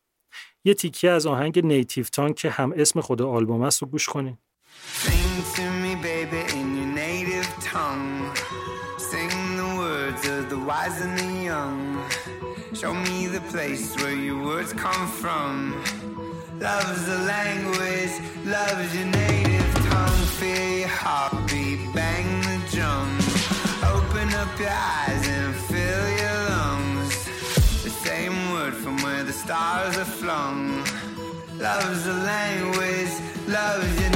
یه 0.65 0.75
تیکه 0.75 1.11
از 1.11 1.27
آهنگ 1.27 1.67
نیتیو 1.67 2.05
تان 2.05 2.33
که 2.33 2.51
هم 2.51 2.73
اسم 2.77 3.01
خود 3.01 3.23
آلبوم 3.23 3.63
است 3.63 3.83
رو 3.83 3.89
گوش 3.89 4.07
کنین. 4.07 4.39
Show 12.75 12.93
me 12.93 13.29
the 13.29 13.41
place 13.53 13.95
where 13.97 14.17
your 14.17 14.45
words 14.45 14.73
come 14.73 15.07
from. 15.07 15.73
Love's 16.59 17.07
the 17.07 17.19
language, 17.19 18.15
love's 18.45 18.95
your 18.97 19.07
native 19.07 19.75
tongue. 19.89 20.27
Feel 20.41 20.79
your 20.81 20.89
heartbeat, 20.89 21.95
bang 21.95 22.41
the 22.43 22.59
drum. 22.73 23.17
Open 23.95 24.29
up 24.35 24.59
your 24.59 24.69
eyes 24.69 25.29
and 25.29 25.55
fill 25.55 26.09
your 26.23 26.41
lungs. 26.51 27.25
The 27.85 27.91
same 27.91 28.53
word 28.53 28.75
from 28.75 28.97
where 29.03 29.23
the 29.23 29.33
stars 29.33 29.97
are 29.97 30.05
flung. 30.05 30.85
Love's 31.59 32.05
the 32.05 32.13
language, 32.13 33.15
love's 33.47 34.01
your 34.01 34.16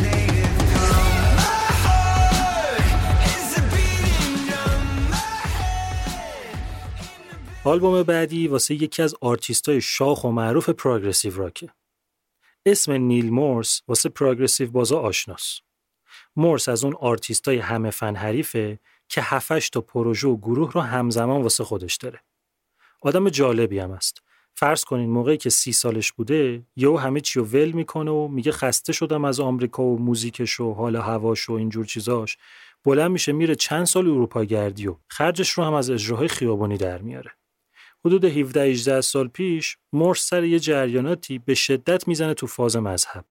آلبوم 7.64 8.02
بعدی 8.02 8.48
واسه 8.48 8.74
یکی 8.74 9.02
از 9.02 9.14
آرتیستای 9.20 9.80
شاخ 9.80 10.24
و 10.24 10.30
معروف 10.30 10.68
پروگرسیو 10.68 11.36
راکه. 11.36 11.68
اسم 12.66 12.92
نیل 12.92 13.30
مورس 13.30 13.82
واسه 13.88 14.08
پروگرسیو 14.08 14.70
بازا 14.70 15.00
آشناس. 15.00 15.60
مورس 16.36 16.68
از 16.68 16.84
اون 16.84 16.94
آرتیستای 17.00 17.58
همه 17.58 17.90
فن 17.90 18.16
حریفه 18.16 18.78
که 19.08 19.20
هفتش 19.22 19.70
تا 19.70 19.80
پروژه 19.80 20.28
و 20.28 20.36
گروه 20.36 20.72
رو 20.72 20.80
همزمان 20.80 21.42
واسه 21.42 21.64
خودش 21.64 21.96
داره. 21.96 22.20
آدم 23.00 23.28
جالبی 23.28 23.78
هم 23.78 23.90
است. 23.90 24.22
فرض 24.54 24.84
کنین 24.84 25.10
موقعی 25.10 25.36
که 25.36 25.50
سی 25.50 25.72
سالش 25.72 26.12
بوده 26.12 26.62
یهو 26.76 26.96
همه 26.96 27.20
چی 27.20 27.38
رو 27.38 27.44
ول 27.44 27.70
می‌کنه 27.70 28.10
و 28.10 28.28
میگه 28.28 28.52
خسته 28.52 28.92
شدم 28.92 29.24
از 29.24 29.40
آمریکا 29.40 29.82
و 29.82 29.98
music 29.98 30.43
ش 30.43 30.60
و 30.60 30.72
حال 30.72 30.96
هواش 30.96 31.50
و 31.50 31.52
اینجور 31.52 31.84
چیزاش 31.84 32.38
بلند 32.84 33.10
میشه 33.10 33.32
میره 33.32 33.54
چند 33.54 33.84
سال 33.84 34.06
اروپا 34.06 34.44
گردی 34.44 34.86
و 34.86 34.96
خرجش 35.08 35.50
رو 35.50 35.64
هم 35.64 35.72
از 35.74 35.90
اجراهای 35.90 36.28
خیابانی 36.28 36.76
در 36.76 36.98
میاره 36.98 37.30
حدود 38.04 38.24
17 38.24 38.62
18 38.62 39.00
سال 39.00 39.28
پیش 39.28 39.76
مورس 39.92 40.28
سر 40.28 40.44
یه 40.44 40.58
جریاناتی 40.58 41.38
به 41.38 41.54
شدت 41.54 42.08
می‌زنه 42.08 42.34
تو 42.34 42.46
فاز 42.46 42.76
مذهب 42.76 43.24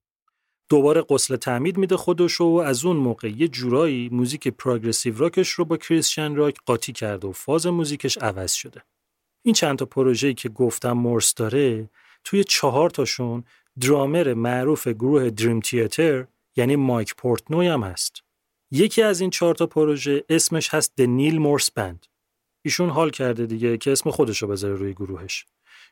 دوباره 0.70 1.04
قسل 1.10 1.36
تعمید 1.36 1.78
میده 1.78 1.98
خودش 1.98 2.42
و 2.42 2.46
از 2.46 2.86
اون 2.86 2.98
موقع 2.98 3.30
یه 3.30 3.48
جورایی 3.48 4.10
موزیک 4.12 4.48
پروگرسیو 4.48 5.18
راکش 5.18 5.50
رو 5.50 5.66
با 5.66 5.78
کریستیان 5.78 6.36
راک 6.36 6.58
قاطی 6.66 6.94
کرده 6.94 7.28
و 7.28 7.32
فاز 7.32 7.68
موزیکش 7.68 8.18
عوض 8.18 8.52
شده 8.52 8.84
این 9.46 9.54
چند 9.54 9.78
تا 9.78 9.86
پروژه‌ای 9.86 10.34
که 10.34 10.50
گفتم 10.50 10.92
مورس 10.92 11.34
داره 11.34 11.90
توی 12.24 12.44
چهار 12.44 12.90
تاشون 12.90 13.44
درامر 13.82 14.34
معروف 14.34 14.88
گروه 14.88 15.30
دریم 15.30 15.60
تیاتر 15.60 16.28
یعنی 16.56 16.76
مایک 16.76 17.16
پورتنوی 17.16 17.68
هم 17.68 17.84
هست. 17.84 18.24
یکی 18.72 19.02
از 19.02 19.22
این 19.22 19.30
چهار 19.30 19.56
تا 19.56 19.66
پروژه 19.66 20.24
اسمش 20.30 20.74
هست 20.74 20.94
د 20.98 21.02
نیل 21.02 21.40
مورس 21.40 21.72
بند. 21.72 22.06
ایشون 22.62 22.90
حال 22.90 23.10
کرده 23.10 23.46
دیگه 23.46 23.78
که 23.78 23.92
اسم 23.92 24.12
خودش 24.12 24.42
رو 24.42 24.48
بذاره 24.48 24.76
روی 24.76 24.94
گروهش. 24.94 25.46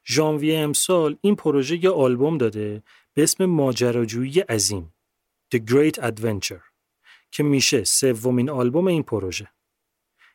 ژانویه 0.08 0.60
امسال 0.60 1.18
این 1.22 1.36
پروژه 1.36 1.84
یه 1.84 1.90
آلبوم 1.90 2.38
داده 2.38 2.84
به 3.14 3.24
اسم 3.24 3.46
ماجراجویی 3.46 4.40
عظیم 4.40 4.94
The 5.56 5.60
Great 5.60 6.00
Adventure 6.00 6.62
که 7.32 7.44
میشه 7.44 7.84
سومین 7.84 8.50
آلبوم 8.50 8.88
این 8.88 9.04
پروژه. 9.04 9.48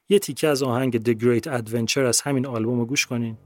یه 0.09 0.19
تیکه 0.19 0.49
از 0.49 0.63
آهنگ 0.63 1.03
The 1.03 1.23
Great 1.23 1.45
Adventure 1.45 1.99
از 1.99 2.21
همین 2.21 2.47
آلبوم 2.47 2.79
رو 2.79 2.87
گوش 2.87 3.07
کنین. 3.07 3.39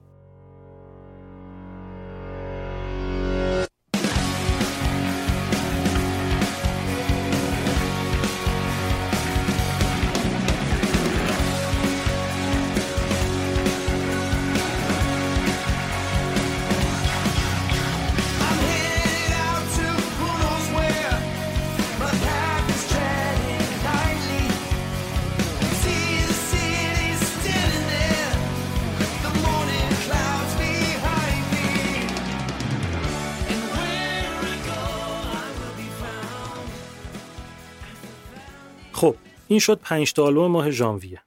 این 39.57 39.61
شد 39.61 39.79
5 39.79 40.13
تا 40.13 40.25
آلبوم 40.25 40.51
ماه 40.51 40.71
ژانویه. 40.71 41.23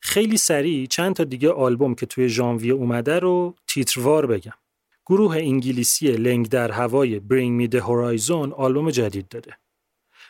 خیلی 0.00 0.36
سریع 0.36 0.86
چند 0.86 1.14
تا 1.14 1.24
دیگه 1.24 1.50
آلبوم 1.50 1.94
که 1.94 2.06
توی 2.06 2.28
ژانویه 2.28 2.72
اومده 2.72 3.18
رو 3.18 3.54
تیتروار 3.66 4.26
بگم. 4.26 4.52
گروه 5.06 5.36
انگلیسی 5.36 6.12
لنگ 6.12 6.48
در 6.48 6.70
هوای 6.70 7.20
Bring 7.20 7.60
Me 7.60 7.74
The 7.74 7.80
Horizon 7.80 8.52
آلبوم 8.52 8.90
جدید 8.90 9.28
داده. 9.28 9.58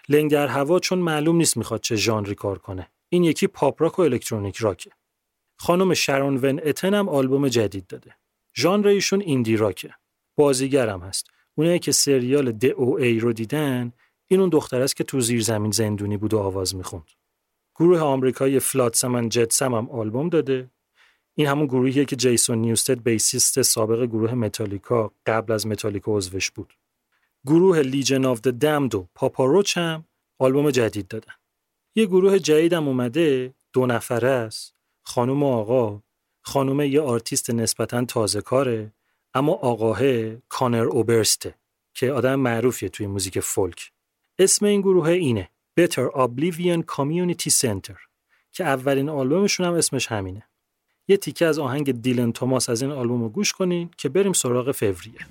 لنگ 0.09 0.31
در 0.31 0.47
هوا 0.47 0.79
چون 0.79 0.99
معلوم 0.99 1.37
نیست 1.37 1.57
می‌خواد 1.57 1.81
چه 1.81 1.97
ژانری 1.97 2.35
کار 2.35 2.59
کنه. 2.59 2.89
این 3.09 3.25
یکی 3.25 3.47
پاپ 3.47 3.83
راک 3.83 3.99
و 3.99 4.03
الکترونیک 4.03 4.57
راکه. 4.57 4.91
خانم 5.57 5.95
شرون 5.95 6.37
ون 6.37 6.61
اتن 6.65 6.95
هم 6.95 7.09
آلبوم 7.09 7.49
جدید 7.49 7.87
داده. 7.87 8.17
ژانر 8.57 8.87
ایشون 8.87 9.21
ایندی 9.21 9.57
راکه. 9.57 9.95
بازیگرم 10.37 11.01
هست. 11.01 11.27
اونایی 11.55 11.79
که 11.79 11.93
سریال 11.93 12.53
د 12.53 12.65
او 12.65 12.99
ای 12.99 13.19
رو 13.19 13.33
دیدن 13.33 13.93
این 14.29 14.41
اون 14.41 14.49
دختر 14.49 14.83
است 14.83 14.97
که 14.97 15.05
تو 15.05 15.21
زیر 15.21 15.43
زمین 15.43 15.71
زندونی 15.71 16.17
بود 16.17 16.35
و 16.35 16.39
آواز 16.39 16.75
می‌خوند. 16.75 17.22
گروه 17.83 18.01
آمریکایی 18.01 18.59
Flotsam 18.59 19.08
and 19.08 19.29
Jetsam 19.29 19.75
هم 19.75 19.91
آلبوم 19.91 20.29
داده. 20.29 20.71
این 21.35 21.47
همون 21.47 21.67
گروهیه 21.67 22.05
که 22.05 22.17
جیسون 22.17 22.59
نیوستد 22.59 23.03
بیسیست 23.03 23.63
سابق 23.63 24.05
گروه 24.05 24.35
متالیکا 24.35 25.13
قبل 25.27 25.53
از 25.53 25.67
متالیکا 25.67 26.17
عضوش 26.17 26.51
بود. 26.51 26.75
گروه 27.47 27.79
Legion 27.79 28.25
of 28.25 28.41
the 28.41 28.49
Damned 28.49 28.95
و 28.95 29.09
Papa 29.15 29.43
Roach 29.43 29.79
هم 29.79 30.05
آلبوم 30.39 30.71
جدید 30.71 31.09
دادن. 31.09 31.33
یه 31.95 32.07
گروه 32.07 32.39
جدیدم 32.39 32.89
اومده 32.89 33.55
دو 33.73 33.87
نفره 33.87 34.29
است. 34.29 34.75
خانم 35.03 35.43
و 35.43 35.47
آقا 35.47 36.03
خانم 36.43 36.81
یه 36.81 37.01
آرتیست 37.01 37.51
نسبتا 37.51 38.05
تازه 38.05 38.41
کاره 38.41 38.93
اما 39.35 39.53
آقاه 39.53 40.01
کانر 40.37 40.85
اوبرسته 40.85 41.55
که 41.95 42.13
آدم 42.13 42.35
معروفیه 42.35 42.89
توی 42.89 43.07
موزیک 43.07 43.41
فولک. 43.41 43.93
اسم 44.39 44.67
این 44.67 44.81
گروه 44.81 45.09
اینه 45.09 45.49
Better 45.81 46.11
Oblivion 46.15 46.83
Community 46.97 47.51
Center 47.51 47.97
که 48.53 48.65
اولین 48.65 49.09
آلبومشون 49.09 49.67
هم 49.67 49.75
اسمش 49.75 50.07
همینه. 50.07 50.43
یه 51.09 51.17
تیکه 51.17 51.47
از 51.47 51.59
آهنگ 51.59 52.03
دیلن 52.03 52.33
توماس 52.33 52.69
از 52.69 52.83
این 52.83 52.91
آلبوم 52.91 53.23
رو 53.23 53.29
گوش 53.29 53.53
کنین 53.53 53.91
که 53.97 54.09
بریم 54.09 54.33
سراغ 54.33 54.73
فوریه. 54.73 55.27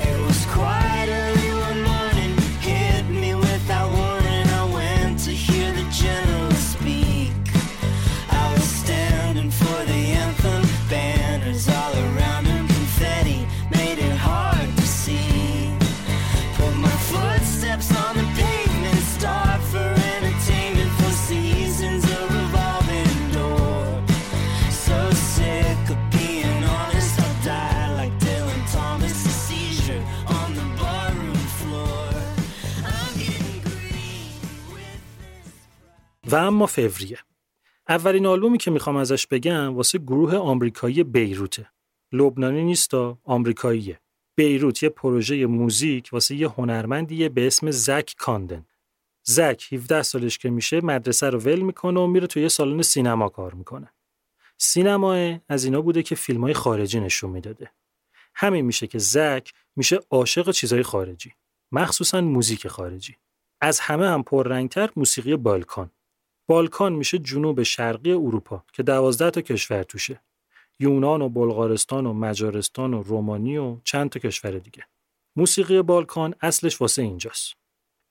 It 0.00 0.18
was 0.26 0.83
و 36.26 36.36
اما 36.36 36.66
فوریه. 36.66 37.18
اولین 37.88 38.26
آلبومی 38.26 38.58
که 38.58 38.70
می‌خوام 38.70 38.96
ازش 38.96 39.26
بگم 39.26 39.76
واسه 39.76 39.98
گروه 39.98 40.36
آمریکایی 40.36 41.04
بیروته. 41.04 41.70
لبنانی 42.12 42.64
نیستا، 42.64 43.18
آمریکاییه. 43.24 44.00
بیروت 44.36 44.82
یه 44.82 44.88
پروژه 44.88 45.46
موزیک 45.46 46.08
واسه 46.12 46.34
یه 46.34 46.48
هنرمندیه 46.48 47.28
به 47.28 47.46
اسم 47.46 47.70
زک 47.70 48.14
کاندن. 48.18 48.66
زک 49.22 49.68
17 49.72 50.02
سالش 50.02 50.38
که 50.38 50.50
میشه 50.50 50.80
مدرسه 50.80 51.30
رو 51.30 51.38
ول 51.38 51.60
می‌کنه 51.60 52.00
و 52.00 52.06
میره 52.06 52.26
توی 52.26 52.42
یه 52.42 52.48
سالن 52.48 52.82
سینما 52.82 53.28
کار 53.28 53.54
می‌کنه. 53.54 53.92
سینما 54.58 55.38
از 55.48 55.64
اینا 55.64 55.80
بوده 55.80 56.02
که 56.02 56.14
فیلم 56.14 56.40
های 56.40 56.54
خارجی 56.54 57.00
نشون 57.00 57.30
می‌داده. 57.30 57.70
همین 58.34 58.64
میشه 58.64 58.86
که 58.86 58.98
زک 58.98 59.52
میشه 59.76 60.00
عاشق 60.10 60.50
چیزای 60.50 60.82
خارجی. 60.82 61.32
مخصوصا 61.72 62.20
موزیک 62.20 62.68
خارجی. 62.68 63.16
از 63.60 63.80
همه 63.80 64.08
هم 64.08 64.22
پررنگتر 64.22 64.90
موسیقی 64.96 65.36
بالکان. 65.36 65.90
بالکان 66.46 66.92
میشه 66.92 67.18
جنوب 67.18 67.62
شرقی 67.62 68.12
اروپا 68.12 68.64
که 68.72 68.82
دوازده 68.82 69.30
تا 69.30 69.40
کشور 69.40 69.82
توشه. 69.82 70.20
یونان 70.80 71.22
و 71.22 71.28
بلغارستان 71.28 72.06
و 72.06 72.12
مجارستان 72.12 72.94
و 72.94 73.02
رومانی 73.02 73.56
و 73.56 73.76
چند 73.84 74.10
تا 74.10 74.20
کشور 74.20 74.50
دیگه. 74.50 74.86
موسیقی 75.36 75.82
بالکان 75.82 76.34
اصلش 76.40 76.80
واسه 76.80 77.02
اینجاست. 77.02 77.54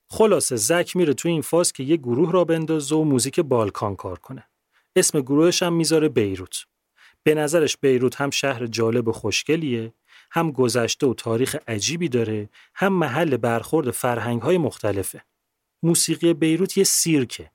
خلاصه 0.10 0.56
زک 0.56 0.96
میره 0.96 1.14
تو 1.14 1.30
این 1.30 1.42
فاز 1.42 1.74
که 1.74 1.84
یه 1.84 1.98
گروه 1.98 2.32
را 2.32 2.44
بندازه 2.44 2.96
و 2.96 3.04
موزیک 3.04 3.40
بالکان 3.40 3.96
کار 3.96 4.20
کنه. 4.20 4.48
اسم 4.96 5.22
گروهش 5.22 5.64
هم 5.64 5.74
می‌ذاره 5.74 6.10
بیروت. 6.10 6.66
به 7.24 7.36
نظرش 7.36 7.78
بیروت 7.78 8.22
هم 8.22 8.30
شهر 8.30 8.66
جالب 8.66 9.08
و 9.08 9.12
خوشگلیه 9.12 9.94
هم 10.32 10.52
گذشته 10.52 11.08
و 11.08 11.14
تاریخ 11.14 11.56
عجیبی 11.68 12.10
داره 12.10 12.50
هم 12.76 12.94
محل 12.94 13.38
برخورد 13.38 13.92
فرهنگ 13.92 14.42
های 14.42 14.58
مختلفه. 14.58 15.24
موسیقی 15.84 16.34
بیروت 16.34 16.78
یه 16.78 16.84
سیرکه. 16.84 17.52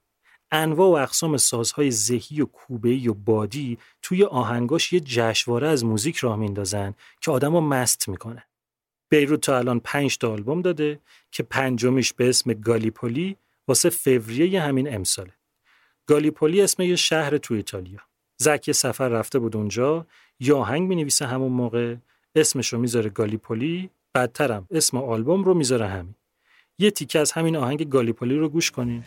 انواع 0.51 0.89
و 0.89 1.03
اقسام 1.03 1.37
سازهای 1.37 1.91
ذهی 1.91 2.41
و 2.41 2.47
کوبه‌ای 2.47 3.09
و 3.09 3.15
بادی 3.15 3.79
توی 4.03 4.25
آهنگاش 4.25 4.93
یه 4.93 5.01
جشنواره 5.01 5.69
از 5.69 5.85
موزیک 5.85 6.17
راه 6.17 6.37
میندازن 6.37 6.95
که 7.21 7.31
آدمو 7.31 7.61
مست 7.61 8.09
می‌کنه. 8.09 8.45
بیروت 9.09 9.41
تا 9.41 9.59
الان 9.59 9.81
پنج 9.81 10.19
تا 10.19 10.33
آلبوم 10.33 10.63
داده 10.63 11.01
که 11.31 11.43
پنجمیش 11.43 12.13
به 12.13 12.29
اسم 12.29 12.53
گالیپولی 12.53 13.37
واسه 13.69 13.91
فوریه 13.91 14.63
همین 14.63 14.95
امساله. 14.95 15.33
گالیپولی 16.07 16.63
اسم 16.63 16.83
یه 16.83 16.97
شهر 16.97 17.39
تو 17.39 17.55
ایتالیا. 17.55 18.01
زک 18.37 18.69
یه 18.69 18.75
سفر 18.75 19.09
رفته 19.09 19.39
بود 19.39 19.57
اونجا 19.57 20.07
یا 20.41 20.59
آهنگ 20.59 20.89
می‌نویسه 20.89 21.27
همون 21.27 21.53
موقع 21.53 21.97
اسمش 22.35 22.73
رو 22.73 22.79
می‌ذاره 22.79 23.11
گالیپولی 23.11 23.91
بعدترم 24.13 24.67
اسم 24.71 24.97
آلبوم 24.97 25.45
رو 25.45 25.55
می‌ذاره 25.55 25.87
همین. 25.87 26.15
یه 26.79 26.91
تیکه 26.91 27.19
از 27.19 27.33
همین 27.33 27.57
آهنگ 27.57 27.89
گالیپولی 27.89 28.37
رو 28.37 28.49
گوش 28.49 28.71
کنین. 28.71 29.05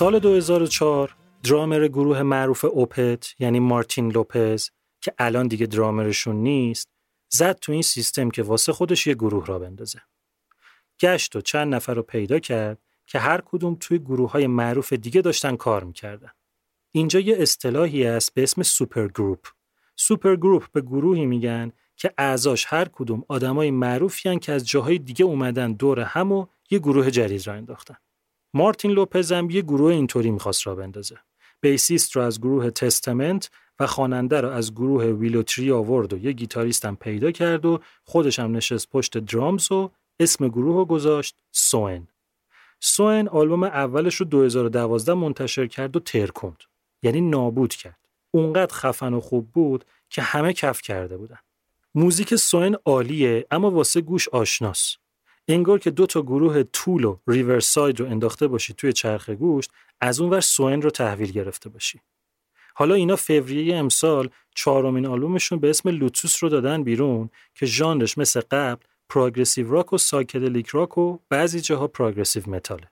سال 0.00 0.18
2004 0.18 1.16
درامر 1.42 1.88
گروه 1.88 2.22
معروف 2.22 2.64
Opeth 2.64 3.34
یعنی 3.38 3.60
مارتین 3.60 4.12
لوپز 4.12 4.70
که 5.00 5.14
الان 5.18 5.48
دیگه 5.48 5.66
درامرشون 5.66 6.36
نیست 6.36 6.88
زد 7.28 7.58
تو 7.58 7.72
این 7.72 7.82
سیستم 7.82 8.30
که 8.30 8.42
واسه 8.42 8.72
خودش 8.72 9.06
یه 9.06 9.14
گروه 9.14 9.46
راه 9.46 9.58
بندازه. 9.58 10.00
گشت 11.00 11.36
و 11.36 11.40
چند 11.40 11.74
نفر 11.74 11.94
رو 11.94 12.02
پیدا 12.02 12.38
کرد 12.38 12.78
که 13.06 13.18
هر 13.18 13.40
کدوم 13.40 13.76
توی 13.80 13.98
گروه 13.98 14.30
های 14.30 14.46
معروف 14.46 14.92
دیگه 14.92 15.20
داشتن 15.20 15.56
کار 15.56 15.84
می‌کردن. 15.84 16.30
اینجا 16.92 17.20
یه 17.20 17.36
اصطلاحی 17.38 18.04
هست 18.04 18.34
به 18.34 18.42
اسم 18.42 18.62
supergroup. 18.62 19.46
supergroup 19.96 20.72
به 20.72 20.80
گروهی 20.80 21.26
میگن 21.26 21.72
که 21.96 22.14
اعضاش 22.18 22.66
هر 22.68 22.88
کدوم 22.92 23.24
آدمای 23.28 23.70
معروفی 23.70 24.38
که 24.38 24.52
از 24.52 24.68
جاهای 24.68 24.98
دیگه 24.98 25.24
اومدن 25.24 25.72
دور 25.72 26.00
هم 26.00 26.32
و 26.32 26.46
یه 26.70 26.78
گروه 26.78 27.10
جدید 27.10 27.46
راه 27.46 27.54
انداختن. 27.54 27.96
مارتین 28.54 28.90
لوپز 28.90 29.32
هم 29.32 29.50
یه 29.50 29.62
گروه 29.62 29.92
اینطوری 29.92 30.30
می‌خواست 30.30 30.66
راه 30.66 30.74
بندازه. 30.74 31.16
بیسیست 31.60 32.16
رو 32.16 32.22
از 32.22 32.40
گروه 32.40 32.70
Testament 32.70 33.50
و 33.80 33.86
خواننده 33.86 34.40
رو 34.40 34.48
از 34.48 34.74
گروه 34.74 35.04
Willowtree 35.04 35.70
آورد 35.70 36.12
و 36.12 36.18
یه 36.18 36.32
گیتاریست 36.32 36.84
هم 36.84 36.96
پیدا 36.96 37.30
کرد 37.30 37.64
و 37.64 37.80
خودش 38.04 38.38
هم 38.38 38.56
نشست 38.56 38.90
پشت 38.90 39.18
درامز 39.18 39.72
و 39.72 39.90
اسم 40.20 40.48
گروه 40.48 40.76
رو 40.76 40.84
گذاشت 40.84 41.36
Soen. 41.52 42.08
Soen 42.80 43.28
آلبوم 43.28 43.62
اولش 43.62 44.14
رو 44.14 44.26
2012 44.26 45.14
منتشر 45.14 45.66
کرد 45.66 45.96
و 45.96 46.00
ترکوند. 46.00 46.64
یعنی 47.02 47.20
نابود 47.20 47.74
کرد. 47.74 47.98
اونقدر 48.30 48.74
خفن 48.74 49.14
و 49.14 49.20
خوب 49.20 49.50
بود 49.50 49.84
که 50.10 50.22
همه 50.22 50.52
کف 50.52 50.82
کرده 50.82 51.16
بودن. 51.16 51.38
موزیک 51.94 52.34
Soen 52.34 52.76
عالیه 52.84 53.46
اما 53.50 53.70
واسه 53.70 54.00
گوش 54.00 54.28
آشناس. 54.28 54.96
انگار 55.50 55.78
که 55.78 55.90
دو 55.90 56.06
تا 56.06 56.22
گروه 56.22 56.62
Tool 56.62 57.04
و 57.04 57.16
Riverside 57.26 58.00
رو 58.00 58.06
انداخته 58.06 58.48
باشی 58.48 58.74
توی 58.74 58.92
چرخ 58.92 59.30
گوشت 59.30 59.70
از 60.00 60.20
اون 60.20 60.30
ور 60.30 60.40
Soen 60.40 60.82
رو 60.82 60.90
تحویل 60.90 61.32
گرفته 61.32 61.68
باشی. 61.68 62.00
حالا 62.74 62.94
اینا 62.94 63.16
فوریه 63.16 63.76
امسال 63.76 64.28
چهارمین 64.54 65.06
آلبومشون 65.06 65.58
به 65.58 65.70
اسم 65.70 65.88
لوتوس 65.88 66.42
رو 66.42 66.48
دادن 66.48 66.82
بیرون 66.82 67.30
که 67.54 67.66
ژانرش 67.66 68.18
مثل 68.18 68.40
قبل 68.40 68.82
progressive 69.08 69.70
rock 69.70 69.92
و 69.92 69.98
psychedelic 69.98 70.68
rock 70.68 70.98
و 70.98 71.18
بعضی 71.28 71.60
جاها 71.60 71.86
progressive 71.86 72.50
metal 72.50 72.79
ه. 72.79 72.90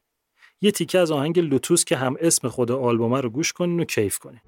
یه 0.61 0.71
تیکه 0.71 0.99
از 0.99 1.11
آهنگ 1.11 1.38
لوتوس 1.38 1.85
که 1.85 1.97
هم 1.97 2.16
اسم 2.21 2.49
خود 2.49 2.73
آلبومه 2.73 3.21
رو 3.21 3.31
گوش 3.31 3.53
کنین 3.53 3.81
و 3.81 3.85
کیف 3.85 4.18
کنین. 4.18 4.40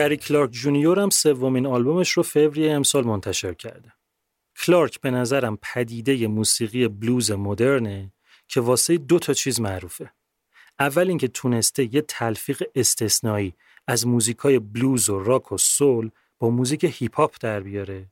گری 0.00 0.16
کلارک 0.16 0.50
جونیور 0.50 1.00
هم 1.00 1.10
سومین 1.10 1.66
آلبومش 1.66 2.10
رو 2.10 2.22
فوریه 2.22 2.72
امسال 2.72 3.04
منتشر 3.04 3.54
کرده. 3.54 3.92
کلارک 4.56 5.00
به 5.00 5.10
نظرم 5.10 5.58
پدیده 5.62 6.26
موسیقی 6.26 6.88
بلوز 6.88 7.30
مدرنه 7.30 8.12
که 8.48 8.60
واسه 8.60 8.96
دو 8.96 9.18
تا 9.18 9.32
چیز 9.32 9.60
معروفه. 9.60 10.12
اول 10.78 11.08
اینکه 11.08 11.28
تونسته 11.28 11.94
یه 11.94 12.00
تلفیق 12.00 12.62
استثنایی 12.74 13.54
از 13.86 14.06
موزیکای 14.06 14.58
بلوز 14.58 15.10
و 15.10 15.18
راک 15.18 15.52
و 15.52 15.58
soul 15.58 16.10
با 16.38 16.50
موزیک 16.50 16.84
هیپ 16.84 17.16
هاپ 17.16 17.36
در 17.40 17.60
بیاره. 17.60 18.06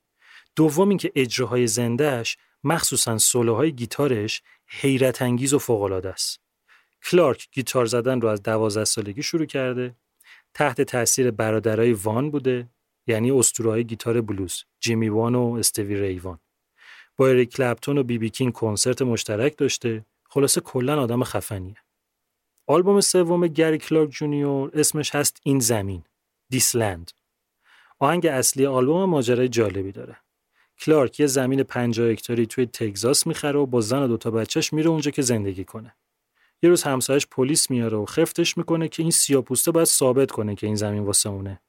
دوم 0.56 0.88
اینکه 0.88 1.12
اجراهای 1.14 1.66
زندهش 1.66 2.36
مخصوصا 2.64 3.18
سولوهای 3.18 3.72
گیتارش 3.72 4.42
حیرت 4.66 5.22
انگیز 5.22 5.54
و 5.54 5.58
فوق 5.58 5.82
العاده 5.82 6.08
است. 6.08 6.40
کلارک 7.04 7.48
گیتار 7.52 7.86
زدن 7.86 8.20
رو 8.20 8.28
از 8.28 8.42
12 8.42 8.84
سالگی 8.84 9.22
شروع 9.22 9.46
کرده. 9.46 9.94
تحت 10.58 10.80
تاثیر 10.80 11.30
برادرای 11.30 11.92
وان 11.92 12.30
بوده 12.30 12.68
یعنی 13.06 13.30
اسطوره‌های 13.30 13.84
گیتار 13.84 14.20
بلوز 14.20 14.64
جیمی 14.80 15.08
وان 15.08 15.34
و 15.34 15.56
استیوی 15.58 15.96
ری 16.00 16.18
وان. 16.18 16.38
با 17.16 17.28
اریک 17.28 17.50
کلپتون 17.50 17.98
و 17.98 18.02
بی 18.02 18.18
بی 18.18 18.30
کینگ 18.30 18.52
کنسرت 18.52 19.02
مشترک 19.02 19.58
داشته. 19.58 20.04
خلاصه 20.30 20.60
کلا 20.60 21.02
آدم 21.02 21.24
خفنیه. 21.24 21.76
آلبوم 22.66 23.00
سوم 23.00 23.46
گری 23.46 23.78
کلارک 23.78 24.10
جونیور 24.10 24.70
اسمش 24.74 25.14
هست 25.14 25.40
این 25.42 25.58
زمین 25.58 26.04
This 26.48 26.79
Land 26.79 27.10
آهنگ 27.98 28.26
اصلی 28.26 28.66
آلبوم 28.66 29.04
ماجرای 29.10 29.48
جالبی 29.48 29.92
داره. 29.92 30.16
کلارک 30.78 31.20
یه 31.20 31.26
زمین 31.26 31.62
50 31.62 32.06
هکتاری 32.06 32.46
توی 32.46 32.66
تگزاس 32.66 33.26
می‌خره 33.26 33.58
و 33.58 33.66
با 33.66 33.80
زن 33.80 34.02
و 34.02 34.08
دوتا 34.08 34.30
بچهش 34.30 34.72
میره 34.72 34.90
اونجا 34.90 35.10
که 35.10 35.22
زندگی 35.22 35.64
کنه. 35.64 35.94
یه 36.62 36.70
روز 36.70 36.82
همسایش 36.82 37.26
پلیس 37.26 37.70
میاره 37.70 37.96
و 37.96 38.04
خفتش 38.04 38.58
می‌کنه 38.58 38.88
که 38.88 39.02
این 39.02 39.12
سیاپوسته 39.12 39.70
باید 39.70 39.86
ثابت 39.86 40.30
کنه 40.30 40.54
که 40.54 40.66
این 40.66 40.76
زمین 40.76 41.04
واسه 41.04 41.28
اونه. 41.28 41.60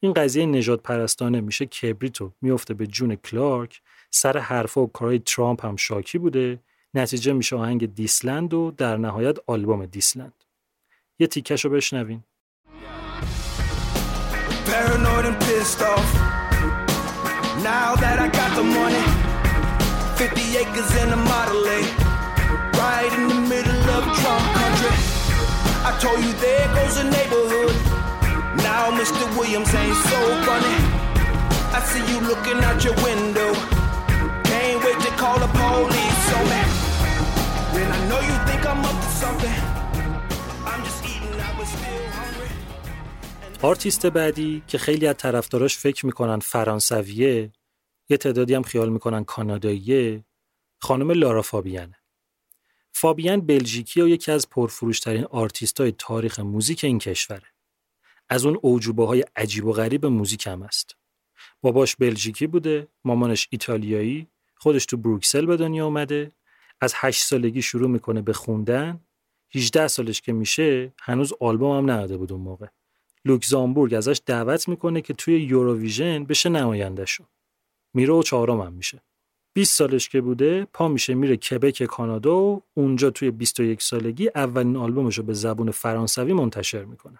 این 0.00 0.12
قضیه 0.12 0.46
نجات 0.46 0.82
پرستانه 0.82 1.40
میشه. 1.40 1.66
کبریتو 1.66 2.32
میفته 2.42 2.74
به 2.74 2.86
جون 2.86 3.14
کلارک. 3.14 3.80
سر 4.10 4.38
حرفا 4.38 4.80
و 4.80 4.86
کارهای 4.86 5.18
ترامپ 5.18 5.66
هم 5.66 5.76
شاکی 5.76 6.18
بوده. 6.18 6.60
نتیجه 6.94 7.32
میشه 7.32 7.56
آهنگ 7.56 7.94
دیسلند 7.94 8.54
و 8.54 8.70
در 8.76 8.96
نهایت 8.96 9.36
آلبوم 9.46 9.86
دیسلند. 9.86 10.44
یه 11.18 11.26
تیکش 11.26 11.64
رو 11.64 11.70
بشنوین 11.70 12.22
Trump 24.20 24.44
country. 24.60 24.94
I 25.88 25.90
told 26.04 26.18
you 26.24 26.32
there 26.44 26.66
goes 26.78 26.96
a 27.04 27.06
neighborhood. 27.16 27.76
Now 28.68 28.84
Mr. 29.00 29.24
Williams 29.38 29.72
ain't 29.82 29.98
so 30.12 30.20
funny. 30.48 30.78
I 31.76 31.80
see 31.90 32.04
you 32.10 32.18
looking 32.30 32.58
out 32.68 32.78
your 32.86 32.96
window. 33.08 33.50
Can't 34.50 34.78
wait 34.84 34.98
to 35.06 35.12
call 35.22 35.36
the 35.44 35.50
police 35.60 36.26
on 36.36 36.44
me. 36.52 36.62
When 37.74 37.88
I 37.96 37.98
know 38.08 38.20
you 38.28 38.36
think 38.48 38.62
I'm 38.70 38.82
up 38.90 38.98
to 39.04 39.10
something. 39.22 39.58
I'm 40.70 40.80
just 40.88 41.00
eating, 41.12 41.36
I 41.48 41.50
was 41.58 41.68
still. 41.76 41.94
آرتیست 43.62 44.06
بعدی 44.06 44.62
که 44.66 44.78
خیلی 44.78 45.06
از 45.06 45.16
طرفداراش 45.16 45.78
فکر 45.78 46.06
می‌کنن 46.06 46.38
فرانسویه 46.38 47.52
یه 48.08 48.16
تعدادی 48.16 48.54
هم 48.54 48.62
خیال 48.62 48.88
می‌کنن 48.88 49.24
کاناداییه 49.24 50.24
خانم 50.82 51.10
لارا 51.10 51.42
فابیانه 51.42 51.96
فابیان 52.96 53.40
بلژیکی 53.40 54.00
و 54.00 54.08
یکی 54.08 54.32
از 54.32 54.50
پرفروشترین 54.50 55.24
آرتیست 55.24 55.80
های 55.80 55.92
تاریخ 55.92 56.40
موزیک 56.40 56.84
این 56.84 56.98
کشوره. 56.98 57.46
از 58.28 58.46
اون 58.46 58.58
اعجوبه 58.62 59.06
های 59.06 59.24
عجیب 59.36 59.64
و 59.64 59.72
غریب 59.72 60.06
موزیک 60.06 60.46
هم 60.46 60.62
است. 60.62 60.96
باباش 61.62 61.96
بلژیکی 61.96 62.46
بوده، 62.46 62.88
مامانش 63.04 63.48
ایتالیایی، 63.50 64.26
خودش 64.56 64.86
تو 64.86 64.96
بروکسل 64.96 65.46
به 65.46 65.56
دنیا 65.56 65.84
اومده، 65.84 66.32
از 66.80 66.92
هشت 66.96 67.22
سالگی 67.22 67.62
شروع 67.62 67.90
می‌کنه 67.90 68.22
به 68.22 68.32
خوندن، 68.32 69.00
18 69.54 69.88
سالش 69.88 70.20
که 70.20 70.32
میشه 70.32 70.92
هنوز 71.00 71.32
آلبوم 71.40 71.76
هم 71.76 71.90
نداده 71.90 72.16
بود 72.16 72.32
اون 72.32 72.40
موقع. 72.40 72.66
لوکزامبورگ 73.24 73.94
ازش 73.94 74.20
دعوت 74.26 74.68
می‌کنه 74.68 75.00
که 75.00 75.14
توی 75.14 75.40
یوروویژن 75.40 76.24
بشه 76.24 76.48
نمایندهشون. 76.48 77.26
میره 77.94 78.14
و 78.14 78.22
چهارم 78.22 78.60
هم 78.60 78.72
میشه. 78.72 79.02
20 79.54 79.78
سالش 79.78 80.08
که 80.08 80.20
بوده 80.20 80.66
پا 80.72 80.88
میشه 80.88 81.14
میره 81.14 81.36
کبک 81.36 81.82
کانادا 81.82 82.38
و 82.38 82.62
اونجا 82.74 83.10
توی 83.10 83.30
21 83.30 83.82
سالگی 83.82 84.30
اولین 84.34 84.76
آلبومش 84.76 85.18
رو 85.18 85.24
به 85.24 85.34
زبون 85.34 85.70
فرانسوی 85.70 86.32
منتشر 86.32 86.84
می‌کنه. 86.84 87.18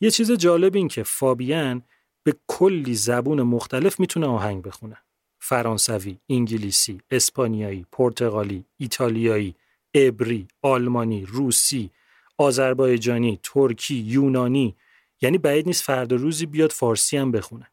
یه 0.00 0.10
چیز 0.10 0.32
جالب 0.32 0.74
این 0.74 0.88
که 0.88 1.02
فابیان 1.02 1.82
به 2.22 2.36
کلی 2.46 2.94
زبون 2.94 3.42
مختلف 3.42 4.00
می‌تونه 4.00 4.26
آهنگ 4.26 4.62
بخونه. 4.62 4.96
فرانسوی، 5.38 6.18
انگلیسی، 6.28 7.00
اسپانیایی، 7.10 7.86
پرتغالی، 7.92 8.64
ایتالیایی، 8.76 9.54
عبری، 9.94 10.48
آلمانی، 10.62 11.26
روسی، 11.26 11.90
آذربایجانی، 12.38 13.40
ترکی، 13.42 13.94
یونانی 13.94 14.76
یعنی 15.20 15.38
بعید 15.38 15.66
نیست 15.66 15.82
فردا 15.84 16.16
روزی 16.16 16.46
بیاد 16.46 16.72
فارسی 16.72 17.16
هم 17.16 17.32
بخونه. 17.32 17.70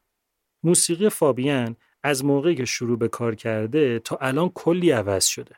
موسیقی 0.62 1.08
فابیان 1.08 1.76
از 2.02 2.24
موقعی 2.24 2.54
که 2.54 2.64
شروع 2.64 2.98
به 2.98 3.08
کار 3.08 3.34
کرده 3.34 3.98
تا 3.98 4.16
الان 4.16 4.48
کلی 4.48 4.90
عوض 4.90 5.24
شده. 5.24 5.56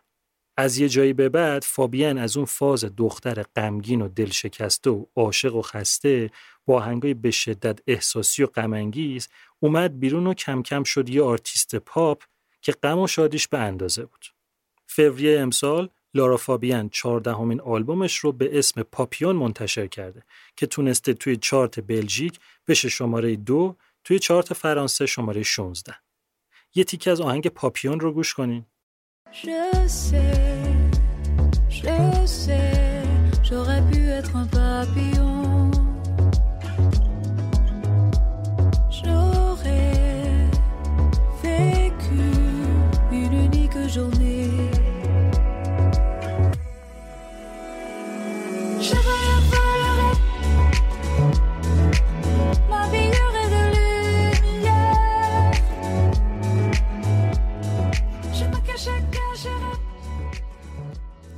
از 0.57 0.79
یه 0.79 0.89
جایی 0.89 1.13
به 1.13 1.29
بعد 1.29 1.63
فابیان 1.63 2.19
از 2.19 2.37
اون 2.37 2.47
فاز 2.47 2.85
دختر 2.97 3.43
غمگین 3.57 4.03
و 4.03 4.09
دلشکسته 4.09 4.91
و 4.91 5.05
عاشق 5.17 5.55
و 5.55 5.63
خسته 5.63 6.31
با 6.67 6.77
آهنگای 6.77 7.15
به 7.15 7.31
شدت 7.31 7.79
احساسی 7.87 8.43
و 8.43 8.47
غمانگیز 8.47 9.29
اومد 9.61 10.01
بیرون 10.01 10.27
و 10.27 10.35
کم 10.35 10.63
کم 10.63 10.83
شد 10.83 11.09
یه 11.09 11.23
آرتیست 11.23 11.77
پاپ 11.77 12.23
که 12.63 12.73
غم 12.73 12.99
و 12.99 13.07
شادیش 13.07 13.49
به 13.49 13.59
اندازه 13.59 14.05
بود. 14.05 14.27
فوریه 14.87 15.41
امسال 15.41 15.89
لارا 16.15 16.37
فابیان 16.37 16.89
چهاردهمین 16.89 17.61
آلبومش 17.61 18.17
رو 18.17 18.33
به 18.33 18.59
اسم 18.59 18.83
Papillon 18.83 19.37
منتشر 19.37 19.87
کرده 19.87 20.23
که 20.57 20.67
تونسته 20.67 21.15
توی 21.15 21.37
چارت 21.37 21.81
بلژیک 21.81 22.39
بشه 22.69 22.89
شماره 22.89 23.37
دو 23.37 23.77
توی 24.05 24.19
چارت 24.19 24.55
فرانسه 24.55 25.07
شماره 25.07 25.43
16 25.43 25.95
یه 26.75 26.85
تیکه 26.85 27.11
از 27.11 27.21
آهنگ 27.21 27.49
پاپیون 27.49 28.01
رو 28.01 28.13
گوش 28.13 28.35
کنین. 28.35 28.65
Je 29.43 29.49
sais, 29.89 30.95
je 31.69 32.27
sais, 32.27 32.85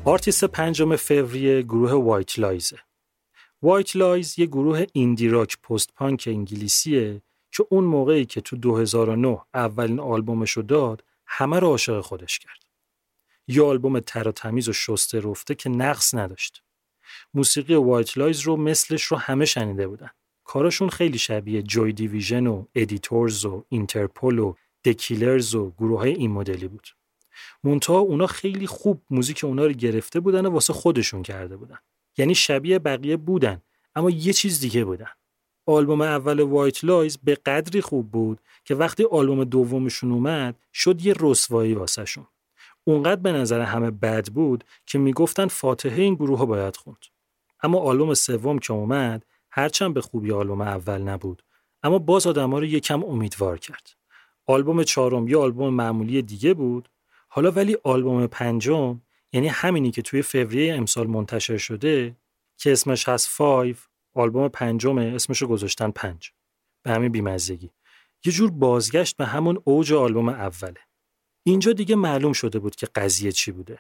آرتیست 0.07 0.45
پنجم 0.45 0.97
فوریه 0.97 1.63
گروه 1.63 1.93
White 1.93 2.39
Lies 2.39 2.66
ه. 2.66 2.79
White 3.63 3.97
Lies 3.97 4.39
یه 4.39 4.47
گروه 4.47 4.87
indie 4.93 5.29
rock 5.29 5.61
post 5.61 5.95
punk 5.95 6.25
انگلیسیه 6.27 7.23
که 7.53 7.67
اون 7.71 7.85
موقعی 7.85 8.25
که 8.25 8.41
تو 8.41 8.57
2009 8.57 9.39
اولین 9.55 10.01
آلبومش 10.01 10.51
رو 10.51 10.63
داد 10.63 11.05
همه 11.27 11.59
رو 11.59 11.69
عاشق 11.69 12.01
خودش 12.01 12.39
کرد. 12.39 12.63
یه 13.49 13.63
آلبوم 13.63 14.01
تر 14.01 14.29
و 14.29 14.33
تمیز 14.33 14.69
و 14.69 14.73
شسته 14.73 15.21
رفته 15.21 15.55
که 15.55 15.69
نقص 15.69 16.15
نداشت. 16.15 16.63
موسیقی 17.35 17.75
White 17.75 18.19
Lies 18.19 18.41
رو 18.41 18.57
مثلش 18.57 19.03
رو 19.03 19.17
همه 19.17 19.45
شنیده 19.45 19.89
بودن. 19.89 20.11
کاراشون 20.45 20.89
خیلی 20.89 21.19
شبیه 21.19 21.63
Joy 21.63 21.93
Division 21.93 22.47
و 22.47 22.65
Editors 22.75 23.45
و 23.45 23.65
Interpol 23.69 24.39
و 24.39 24.55
The 24.85 25.06
Killers 25.06 25.55
و 25.55 25.71
گروه 25.71 25.99
های 25.99 26.13
این 26.13 26.31
مدلی 26.31 26.69
بود. 26.69 26.96
منتها 27.65 27.99
اونا 27.99 28.27
خیلی 28.27 28.67
خوب 28.67 29.03
موزیک 29.11 29.45
اونا 29.45 29.67
رو 29.67 29.73
گرفته 29.73 30.21
بودن 30.21 30.47
و 30.47 30.51
واسه 30.51 30.73
خودشون 30.73 31.23
کرده 31.23 31.57
بودن. 31.57 31.79
یعنی 32.19 32.35
شبیه 32.35 32.79
بقیه 32.79 33.17
بودن 33.17 33.63
اما 33.95 34.11
یه 34.11 34.33
چیز 34.33 34.61
دیگه 34.61 34.85
بودن. 34.85 35.11
آلبوم 35.67 36.01
اول 36.01 36.41
White 36.41 36.85
Lies 36.85 37.19
به 37.23 37.35
قدری 37.35 37.81
خوب 37.81 38.11
بود 38.11 38.41
که 38.65 38.75
وقتی 38.75 39.05
آلبوم 39.05 39.45
دومشون 39.45 40.13
اومد 40.13 40.59
شد 40.73 41.07
یه 41.07 41.15
رسوایی 41.21 41.75
واسهشون. 41.75 42.27
اونقدر 42.85 43.21
به 43.21 43.33
نظر 43.33 43.61
همه 43.61 43.91
بد 43.91 44.29
بود 44.29 44.65
که 44.87 44.99
می‌گفتن 44.99 45.47
فاتحه 45.47 46.03
این 46.03 46.15
گروه 46.15 46.47
باید 46.47 46.77
خوند. 46.77 47.05
اما 47.63 47.79
آلبوم 47.79 48.15
سوم 48.15 48.59
که 48.59 48.73
اومد 48.73 49.27
هرچند 49.51 49.95
به 49.95 50.01
خوبی 50.01 50.33
آلبوم 50.33 50.61
اول 50.61 51.03
نبود 51.03 51.43
اما 51.83 51.99
باز 51.99 52.27
آدما 52.27 52.59
رو 52.59 52.65
یکم 52.65 53.05
امیدوار 53.05 53.59
کرد. 53.59 53.91
آلبوم 54.47 54.83
چهارم 54.83 55.29
یه 55.29 55.37
آلبوم 55.37 55.75
معمولی 55.75 56.23
دیگه 56.23 56.55
بود 56.55 56.89
حالا 57.37 57.51
ولی 57.51 57.77
آلبوم 57.85 58.27
پنجم 58.27 59.01
یعنی 59.33 59.49
همینی 59.49 59.91
که 59.91 60.03
توی 60.03 60.23
فوریه 60.23 60.75
امسال 60.75 61.07
منتشر 61.07 61.57
شده 61.57 62.17
که 62.57 62.73
اسمش 62.73 63.09
هست 63.09 63.29
Five 63.29 63.77
آلبوم 64.15 64.49
پنجمه 64.49 65.13
اسمشو 65.15 65.47
گذاشتن 65.47 65.91
پنج. 65.91 66.31
به 66.83 66.91
همین 66.91 67.13
بیمزگی. 67.13 67.71
یه 68.25 68.33
جور 68.33 68.51
بازگشت 68.51 69.17
به 69.17 69.27
همون 69.27 69.63
اوج 69.65 69.93
آلبوم 69.93 70.29
اوله. 70.29 70.81
اینجا 71.43 71.73
دیگه 71.73 71.97
معلوم 71.97 72.33
شده 72.33 72.59
بود 72.59 72.77
که 72.77 72.87
قضیه 72.95 73.33
چی 73.33 73.53
بوده. 73.53 73.79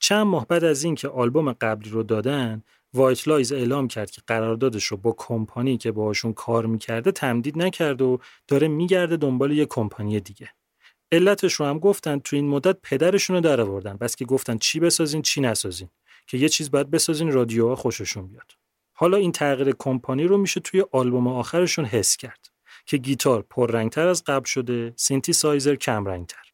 چند 0.00 0.26
ماه 0.26 0.46
بعد 0.46 0.64
از 0.64 0.84
اینکه 0.84 1.08
آلبوم 1.08 1.52
قبلی 1.52 1.90
رو 1.90 2.02
دادن 2.02 2.62
White 2.94 3.28
Lies 3.28 3.52
اعلام 3.52 3.88
کرد 3.88 4.10
که 4.10 4.22
قراردادش 4.26 4.84
رو 4.84 4.96
با 4.96 5.14
کمپانی 5.18 5.76
که 5.76 5.92
باهاشون 5.92 6.32
کار 6.32 6.66
می‌کرده 6.66 7.12
تمدید 7.12 7.58
نکرد 7.58 8.02
و 8.02 8.18
داره 8.48 8.68
میگرده 8.68 9.16
دنبال 9.16 9.52
یه 9.52 9.66
کمپانی 9.66 10.20
دیگه. 10.20 10.50
علتش 11.14 11.52
رو 11.52 11.66
هم 11.66 11.78
گفتن 11.78 12.18
تو 12.18 12.36
این 12.36 12.48
مدت 12.48 12.76
پدرشون 12.82 13.36
رو 13.36 13.42
در 13.42 13.60
آوردن. 13.60 13.96
بس 13.96 14.16
که 14.16 14.24
گفتن 14.24 14.58
چی 14.58 14.80
بسازین 14.80 15.22
چی 15.22 15.40
نسازین. 15.40 15.88
که 16.26 16.38
یه 16.38 16.48
چیز 16.48 16.70
باید 16.70 16.90
بسازین 16.90 17.32
رادیوها 17.32 17.76
خوششون 17.76 18.26
بیاد. 18.26 18.52
حالا 18.92 19.16
این 19.16 19.32
تغییر 19.32 19.74
کمپانی 19.78 20.24
رو 20.24 20.38
میشه 20.38 20.60
توی 20.60 20.84
آلبوم 20.92 21.28
آخرشون 21.28 21.84
حس 21.84 22.16
کرد. 22.16 22.54
که 22.86 22.96
گیتار 22.96 23.42
پررنگتر 23.50 24.06
از 24.08 24.24
قبل 24.24 24.44
شده 24.44 24.92
سینتی 24.96 25.32
سایزر 25.32 25.74
کم 25.74 26.04
رنگتر 26.04 26.44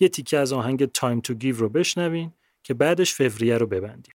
یه 0.00 0.08
تیکه 0.08 0.38
از 0.38 0.52
آهنگ 0.52 0.84
Time 0.84 1.20
to 1.20 1.34
Give 1.34 1.56
رو 1.56 1.68
بشنوین 1.68 2.32
که 2.62 2.74
بعدش 2.74 3.14
فوریه 3.14 3.58
رو 3.58 3.66
ببندیم. 3.66 4.14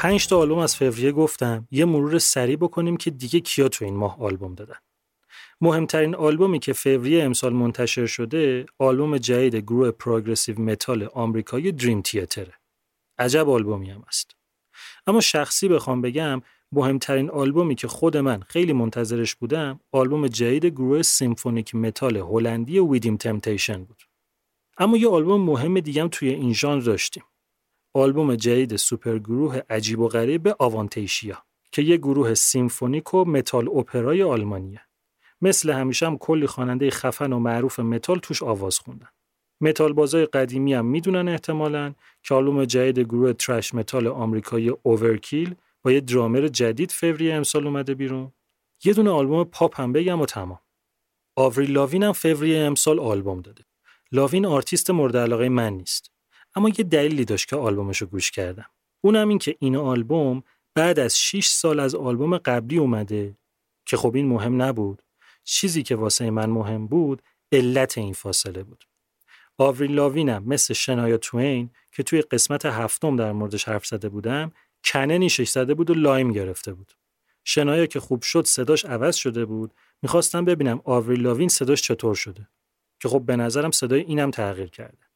پنج 0.00 0.26
تا 0.26 0.38
آلبوم 0.38 0.58
از 0.58 0.76
فوریه 0.76 1.12
گفتم 1.12 1.68
یه 1.70 1.84
مرور 1.84 2.18
سریع 2.18 2.56
بکنیم 2.56 2.96
که 2.96 3.10
دیگه 3.10 3.40
کیا 3.40 3.68
تو 3.68 3.84
این 3.84 3.96
ماه 3.96 4.20
آلبوم 4.20 4.54
دادن. 4.54 4.76
مهمترین 5.60 6.14
آلبومی 6.14 6.58
که 6.58 6.72
فوریه 6.72 7.24
امسال 7.24 7.52
منتشر 7.52 8.06
شده 8.06 8.66
آلبوم 8.78 9.18
جدید 9.18 9.56
گروه 9.56 9.90
progressive 9.90 10.60
metal 10.60 11.08
آمریکایی 11.14 11.72
دریم 11.72 12.02
تیاتره. 12.02 12.54
عجب 13.18 13.48
آلبومی 13.48 13.90
هم 13.90 14.04
هست. 14.08 14.36
اما 15.06 15.20
شخصی 15.20 15.68
بخوام 15.68 16.00
بگم 16.02 16.42
مهمترین 16.72 17.30
آلبومی 17.30 17.74
که 17.74 17.88
خود 17.88 18.16
من 18.16 18.40
خیلی 18.40 18.72
منتظرش 18.72 19.34
بودم 19.34 19.80
آلبوم 19.92 20.28
جدید 20.28 20.66
گروه 20.66 21.02
symphonic 21.02 21.74
metal 21.74 22.16
هلندی 22.16 22.78
ویدین 22.78 23.16
تمپتیشن 23.16 23.84
بود. 23.84 24.02
اما 24.78 24.96
یه 24.96 25.08
آلبوم 25.08 25.40
مهم 25.40 25.80
دیگه 25.80 26.08
توی 26.08 26.28
این 26.28 26.52
ژانر 26.52 26.82
داشتیم. 26.82 27.24
آلبوم 27.94 28.34
جدید 28.34 28.76
سوپرگروه 28.76 29.60
عجیب 29.70 30.00
و 30.00 30.08
غریب 30.08 30.48
آوانتیجیا 30.58 31.42
که 31.72 31.82
یه 31.82 31.96
گروه 31.96 32.34
symphonic 32.34 33.14
و 33.14 33.24
metal 33.24 33.68
opera 33.68 34.13
ی 34.13 34.22
آلمانیه. 34.22 34.80
مثل 35.40 35.70
همیشه 35.70 36.06
هم 36.06 36.18
کلی 36.18 36.46
خواننده 36.46 36.90
خفن 36.90 37.32
و 37.32 37.38
معروف 37.38 37.80
متال 37.80 38.18
توش 38.18 38.42
آواز 38.42 38.78
خوندن. 38.78 39.08
متال 39.60 39.92
بازای 39.92 40.26
قدیمی 40.26 40.74
هم 40.74 40.86
می‌دونن 40.86 41.28
احتمالاً 41.28 41.94
که 42.22 42.34
آلبوم 42.34 42.64
جدید 42.64 42.98
گروه 42.98 43.32
thrash 43.32 43.74
metal 43.74 44.06
آمریکایی 44.06 44.72
اوورکیل 44.82 45.54
با 45.82 45.92
یه 45.92 46.00
درامر 46.00 46.48
جدید 46.48 46.90
فوریه 46.90 47.34
امسال 47.34 47.66
اومده 47.66 47.94
بیرون. 47.94 48.32
یه 48.84 48.92
دونه 48.92 49.10
آلبوم 49.10 49.44
پاپ 49.44 49.80
هم 49.80 49.92
بگم 49.92 50.20
و 50.20 50.26
تمام. 50.26 50.60
آوری 51.36 51.66
لاوین 51.66 52.02
هم 52.02 52.12
فوریه 52.12 52.58
امسال 52.58 53.00
آلبوم 53.00 53.40
داده. 53.40 53.64
لاوین 54.12 54.46
آرتیست 54.46 54.90
مورد 54.90 55.16
علاقه 55.16 55.48
من 55.48 55.72
نیست. 55.72 56.10
اما 56.54 56.68
یه 56.68 56.84
دلیلی 56.84 57.24
داشت 57.24 57.48
که 57.48 57.56
آلبومش 57.56 57.98
رو 57.98 58.06
گوش 58.06 58.30
کردم. 58.30 58.66
اونم 59.00 59.28
این 59.28 59.38
که 59.38 59.56
این 59.58 59.76
آلبوم 59.76 60.42
بعد 60.74 60.98
از 60.98 61.18
6 61.18 61.46
سال 61.46 61.80
از 61.80 61.94
آلبوم 61.94 62.38
قبلی 62.38 62.78
اومده 62.78 63.36
که 63.86 63.96
خب 63.96 64.14
این 64.14 64.26
مهم 64.26 64.62
نبود. 64.62 65.02
چیزی 65.44 65.82
که 65.82 65.96
واسه 65.96 66.30
من 66.30 66.50
مهم 66.50 66.86
بود 66.86 67.22
علت 67.52 67.98
این 67.98 68.12
فاصله 68.12 68.62
بود. 68.62 68.84
آوری 69.58 69.86
لاوینم 69.86 70.44
مثل 70.46 70.74
شنایا 70.74 71.16
تواین 71.16 71.70
که 71.92 72.02
توی 72.02 72.22
قسمت 72.22 72.66
هفتم 72.66 73.16
در 73.16 73.32
موردش 73.32 73.68
حرف 73.68 73.86
زده 73.86 74.08
بودم 74.08 74.52
کنه 74.84 75.18
نیشش 75.18 75.48
زده 75.48 75.74
بود 75.74 75.90
و 75.90 75.94
Lyme 75.94 76.32
گرفته 76.32 76.74
بود. 76.74 76.92
شنایا 77.44 77.86
که 77.86 78.00
خوب 78.00 78.22
شد 78.22 78.44
صداش 78.44 78.84
عوض 78.84 79.16
شده 79.16 79.44
بود 79.44 79.74
می‌خواستم 80.02 80.44
ببینم 80.44 80.80
آوری 80.84 81.16
لاوین 81.16 81.48
صداش 81.48 81.82
چطور 81.82 82.14
شده 82.14 82.48
که 83.00 83.08
خب 83.08 83.20
به 83.20 83.36
نظرم 83.36 83.70
صدای 83.70 84.00
اینم 84.00 84.30
تغییر 84.30 84.70
کرده. 84.70 85.09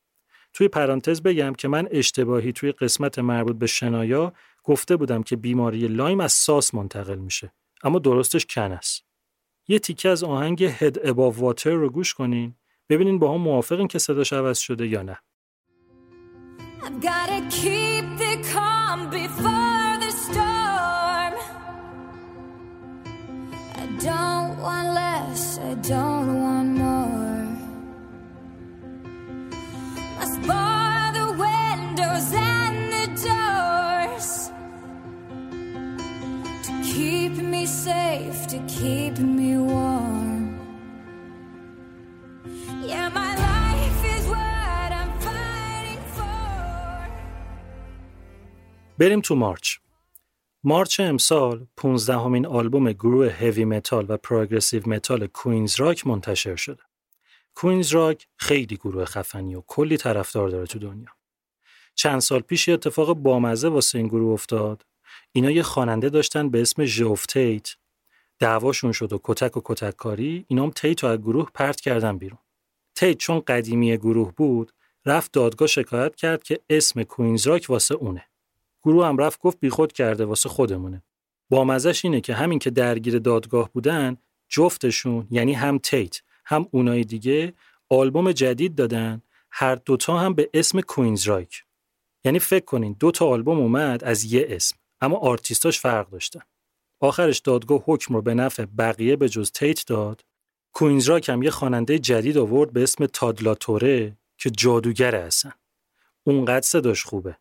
توی 0.55 0.69
پرانتز 0.69 1.23
بگم 1.23 1.53
که 1.55 1.69
من 1.69 1.88
اشتباهی 1.90 2.53
توی 2.53 2.73
قسمت 2.73 3.19
مربوط 3.19 3.57
به 3.57 3.67
شنایا 3.67 4.33
گفته 4.64 4.97
بودم 4.97 5.23
که 5.23 5.37
بیماری 5.37 5.88
لایم 5.88 6.21
از 6.21 6.33
ساس 6.33 6.75
منتقل 6.75 7.19
میشه 7.19 7.53
اما 7.83 7.99
درستش 7.99 8.47
کن 8.47 8.73
است. 8.73 9.05
یه 9.69 9.79
تیکه 9.79 10.09
از 10.09 10.25
آهنگ 10.25 10.64
هد 10.64 11.09
اباو 11.09 11.37
واتر 11.37 11.71
رو 11.71 11.90
گوش 11.90 12.14
کنین 12.14 12.55
ببینین 12.88 13.19
با 13.19 13.35
هم 13.35 13.40
موافقین 13.40 13.88
که 13.88 13.99
صداش 13.99 14.33
عوض 14.33 14.59
شده 14.59 14.87
یا 14.87 15.03
نه. 15.03 15.19
I 25.57 25.75
don't 25.75 26.43
want 26.43 26.79
more. 26.79 27.24
Safe, 37.66 38.46
to 38.53 38.59
keep 38.77 39.18
me 39.18 39.59
warm. 39.59 40.61
Yeah, 42.90 43.09
my 43.20 43.33
life 43.48 44.00
is 44.16 44.24
what 44.35 44.90
I'm 45.00 45.12
fighting 45.27 46.03
for. 46.16 47.11
بریم 48.98 49.20
تو 49.20 49.35
مارچ. 49.35 49.79
March 50.64 51.01
امسال 51.00 51.66
15 51.77 52.16
امین 52.16 52.47
آلبوم 52.46 52.92
گروه 52.92 53.33
heavy 53.33 53.64
metal 53.64 54.07
و 54.09 54.16
progressive 54.16 54.88
metal 54.88 55.27
کوینز 55.27 55.81
رایک 55.81 56.07
منتشر 56.07 56.57
شده. 56.57 56.83
کوینز 57.55 57.90
رایک 57.90 58.27
خیلی 58.37 58.77
گروه 58.77 59.05
خفنی 59.05 59.55
و 59.55 59.62
کلی 59.66 59.96
طرفدار 59.96 60.48
داره 60.48 60.66
تو 60.66 60.79
دنیا. 60.79 61.11
چند 61.94 62.20
سال 62.20 62.40
پیش 62.40 62.68
یه 62.68 62.74
اتفاق 62.74 63.12
بامزه 63.12 63.68
واسه 63.68 63.98
این 63.98 64.09
گروه 64.09 64.33
افتاد. 64.33 64.85
اینا 65.37 65.51
یه 65.51 65.62
خواننده 65.62 66.09
داشتن 66.09 66.51
به 66.51 66.61
اسم 66.61 66.85
جف 66.85 67.27
تیت. 67.27 67.77
دعواشون 68.38 68.92
شد 68.92 69.12
و 69.12 69.20
کتک 69.23 69.57
و 69.57 69.61
کتک 69.64 69.97
کاری 69.97 70.44
اینام 70.49 70.70
تیت 70.70 71.05
رو 71.05 71.09
از 71.09 71.18
گروه 71.18 71.51
پرت 71.55 71.81
کردن 71.81 72.18
بیرون. 72.18 72.38
تیت 72.94 73.18
چون 73.18 73.40
قدیمی 73.40 73.97
گروه 73.97 74.33
بود 74.35 74.73
رفت 75.07 75.33
دادگاه 75.33 75.68
شکایت 75.68 76.16
کرد 76.16 76.42
که 76.42 76.61
اسم 76.70 77.03
کوینز 77.03 77.47
رایک 77.47 77.66
واسه 77.68 77.94
اونه. 77.94 78.25
گروه 78.83 79.07
هم 79.07 79.18
رفت 79.18 79.40
گفت 79.40 79.61
بیخود 79.61 79.92
کرده 79.92 80.25
واسه 80.25 80.49
خودمونه. 80.49 81.03
بامزش 81.51 82.05
اینه 82.05 82.20
که 82.20 82.35
همین 82.35 82.59
که 82.59 82.70
درگیر 82.70 83.18
دادگاه 83.18 83.70
بودن 83.73 84.16
جفتشون 84.49 85.27
یعنی 85.31 85.53
هم 85.53 85.79
تیت 85.79 86.23
هم 86.47 86.68
اونای 86.70 87.05
دیگه 87.05 87.53
آلبوم 87.88 88.33
جدید 88.33 88.75
دادن 88.75 89.23
هر 89.51 89.75
دوتا 89.75 90.18
هم 90.18 90.35
به 90.35 90.51
اسم 90.55 90.81
کوینز 90.81 91.29
رایک 91.29 91.64
یعنی 92.25 92.38
فکر 92.38 92.64
کنین 92.64 92.97
دو 93.01 93.11
تا 93.11 93.27
آلبوم 93.27 93.59
اومد 93.59 94.05
از 94.05 94.25
یه 94.25 94.47
اسم 94.49 94.77
اما 95.05 95.17
آرتیستاش 95.17 95.81
فرق 95.81 96.11
داشتن 96.11 96.40
آخرش 97.01 97.38
دادگاه 97.38 97.83
حکم 97.87 98.14
رو 98.14 98.23
به 98.23 98.35
نفع 98.35 98.64
بقیه 98.64 99.17
به 99.17 99.29
جز 99.29 99.53
تیت 99.53 99.87
داد. 99.87 100.25
کوینز 100.73 101.09
رایک 101.09 101.29
هم 101.29 101.43
یه 101.43 101.51
خواننده 101.51 101.99
جدید 101.99 102.38
آورد 102.38 102.73
به 102.73 102.83
اسم 102.83 103.07
تاد 103.07 103.38
لا 103.38 103.54
توره 103.54 104.16
که 104.38 104.51
جادوگره 104.51 105.21
اصلاً 105.20 105.53
اونقدر 106.25 106.67
صداش 106.67 107.05
خوبه. 107.05 107.37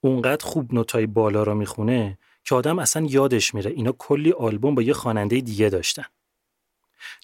اونقدر 0.00 0.46
خوب 0.46 0.74
نوتای 0.74 1.06
بالا 1.06 1.42
رو 1.42 1.54
می‌خونه 1.54 2.18
که 2.44 2.54
آدم 2.54 2.78
اصلا 2.78 3.06
یادش 3.10 3.54
میره 3.54 3.70
اینا 3.70 3.92
کلی 3.92 4.32
آلبوم 4.32 4.74
با 4.74 4.82
یه 4.82 4.92
خواننده 4.92 5.40
دیگه 5.40 5.68
داشتن. 5.68 6.04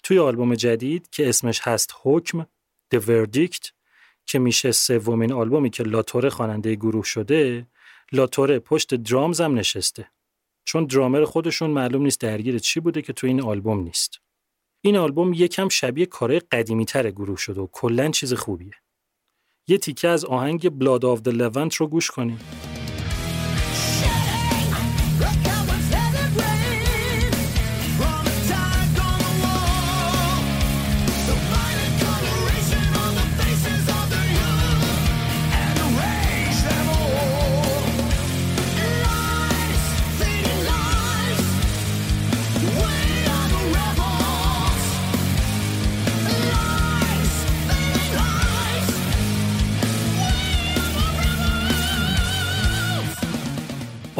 توی 0.03 0.19
آلبوم 0.19 0.55
جدید 0.55 1.09
که 1.09 1.29
اسمش 1.29 1.61
هست 1.63 1.93
حکم 2.03 2.45
The 2.95 2.99
Verdict 2.99 3.69
که 4.25 4.39
میشه 4.39 4.71
سومین 4.71 5.33
آلبومی 5.33 5.69
که 5.69 5.83
لاتوره 5.83 6.29
خواننده 6.29 6.75
گروه 6.75 7.03
شده 7.03 7.67
لاتوره 8.11 8.59
پشت 8.59 8.95
درامز 8.95 9.41
هم 9.41 9.55
نشسته. 9.59 10.07
چون 10.63 10.85
درامر 10.85 11.25
خودشون 11.25 11.69
معلوم 11.69 12.03
نیست 12.03 12.21
درگیر 12.21 12.59
چی 12.59 12.79
بوده 12.79 13.01
که 13.01 13.13
توی 13.13 13.29
این 13.29 13.41
آلبوم 13.41 13.79
نیست. 13.83 14.19
این 14.81 14.97
آلبوم 14.97 15.33
یکم 15.33 15.69
شبیه 15.69 16.05
کارهای 16.05 16.39
قدیمی 16.39 16.85
تر 16.85 17.11
گروه 17.11 17.37
شده 17.37 17.61
و 17.61 17.67
کلا 17.71 18.09
چیز 18.09 18.33
خوبیه. 18.33 18.73
یه 19.67 19.77
تیکه 19.77 20.07
از 20.07 20.25
آهنگ 20.25 20.69
بلاد 20.69 21.05
آف 21.05 21.19
the 21.19 21.31
Levant 21.31 21.75
رو 21.75 21.87
گوش 21.87 22.11
کنیم. 22.11 22.39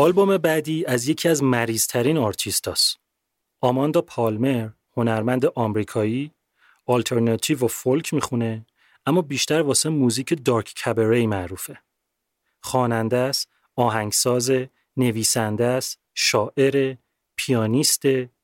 آلبوم 0.02 0.38
بعدی 0.38 0.86
از 0.86 1.08
یکی 1.08 1.30
از 1.30 1.44
مریضترین 1.44 2.18
آرتیستاست. 2.18 3.00
آماندا 3.62 4.02
پالمر 4.02 4.70
هنرمند 4.98 5.46
آمریکایی 5.46 6.32
آلترناتیو 6.86 7.66
و 7.66 7.68
فولک 7.68 8.14
می‌خونه 8.14 8.66
اما 9.06 9.22
بیشتر 9.22 9.62
واسه 9.62 9.90
موزیک 9.90 10.46
dark 10.46 10.74
cabaret 10.74 11.28
معروفه. 11.28 11.78
خواننده 12.62 13.18
است، 13.18 13.50
آهنگساز، 13.76 14.52
نویسنده 14.98 15.66
است، 15.66 16.00
شاعر، 16.14 16.96
پیانیست، 17.36 18.04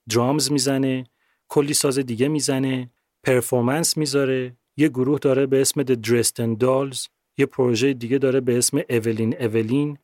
drums 0.10 0.52
می‌زنه، 0.52 1.06
کلی 1.48 1.74
ساز 1.74 2.00
دیگه 2.00 2.28
می‌زنه، 2.28 2.90
performance 3.24 3.98
می‌ذاره، 3.98 4.58
یه 4.78 4.88
گروه 4.88 5.20
داره 5.20 5.46
به 5.46 5.62
اسم 5.62 5.84
The 5.84 5.96
Dresden 6.08 6.64
Dolls، 6.64 7.08
یه 7.38 7.46
پروژه 7.46 7.94
دیگه 7.94 8.18
داره 8.18 8.42
به 8.42 8.58
اسم 8.58 8.82
اولین 8.90 9.42
اولین 9.42 9.98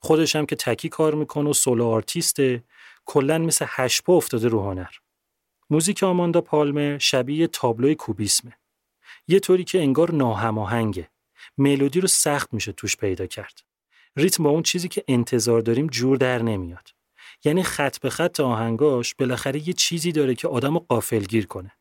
خودش 0.00 0.36
هم 0.36 0.46
که 0.46 0.56
تکی 0.56 0.88
کار 0.88 1.14
می‌کنه 1.14 1.50
و 1.50 1.52
سولو 1.52 1.86
آرتیسته 1.86 2.64
کلا 3.04 3.38
مثل 3.38 3.64
هشپا 3.68 4.16
افتاده 4.16 4.48
رو 4.48 4.62
هنر. 4.62 4.90
موزیک 5.70 6.02
آماندا 6.02 6.40
پالمر 6.40 6.98
شبیه 6.98 7.46
تابلوی 7.46 7.94
کوبیسمه. 7.94 8.58
یه 9.28 9.40
طوری 9.40 9.64
که 9.64 9.80
انگار 9.80 10.12
ناهماهنگه. 10.12 11.08
ملودی 11.58 12.00
رو 12.00 12.08
سخت 12.08 12.54
میشه 12.54 12.72
توش 12.72 12.96
پیدا 12.96 13.26
کرد. 13.26 13.62
ریتم 14.16 14.44
با 14.44 14.50
اون 14.50 14.62
چیزی 14.62 14.88
که 14.88 15.04
انتظار 15.08 15.60
داریم 15.60 15.86
جور 15.86 16.16
در 16.16 16.42
نمیاد. 16.42 16.88
یعنی 17.44 17.62
خط 17.62 17.98
به 17.98 18.10
خط 18.10 18.40
آهنگاش 18.40 19.14
بالاخره 19.14 19.68
یه 19.68 19.74
چیزی 19.74 20.12
داره 20.12 20.34
که 20.34 20.48
آدم 20.48 20.74
رو 20.74 20.86
قافلگیر 20.88 21.46
کنه. 21.46 21.72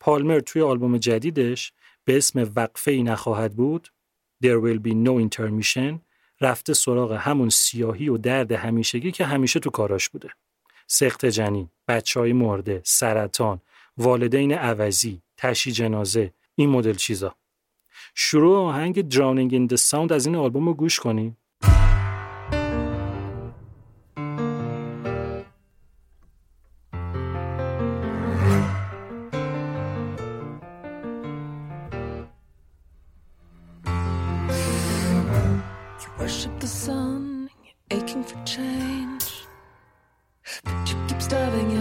پالمر 0.00 0.40
توی 0.40 0.62
آلبوم 0.62 0.98
جدیدش 0.98 1.72
به 2.04 2.16
اسم 2.16 2.52
وقفه 2.56 2.90
ای 2.90 3.02
نخواهد 3.02 3.56
بود 3.56 3.88
There 4.44 4.60
will 4.60 4.78
be 4.78 4.94
no 4.94 5.18
intermission 5.18 6.07
رفته 6.40 6.74
سراغ 6.74 7.12
همون 7.12 7.48
سیاهی 7.48 8.08
و 8.08 8.18
درد 8.18 8.52
همیشگی 8.52 9.12
که 9.12 9.24
همیشه 9.24 9.60
تو 9.60 9.70
کاراش 9.70 10.08
بوده. 10.08 10.28
سخت 10.86 11.26
جنین، 11.26 11.70
بچه 11.88 12.20
های 12.20 12.32
مرده، 12.32 12.82
سرطان، 12.84 13.60
والدین 13.96 14.52
عوضی، 14.52 15.22
تشی 15.36 15.72
جنازه، 15.72 16.32
این 16.54 16.70
مدل 16.70 16.94
چیزا. 16.94 17.34
شروع 18.14 18.58
آهنگ 18.58 19.14
Drowning 19.14 19.52
in 19.52 19.74
the 19.74 19.80
Sound 19.90 20.12
از 20.12 20.26
این 20.26 20.36
آلبوم 20.36 20.66
رو 20.66 20.74
گوش 20.74 21.00
کنیم. 21.00 21.36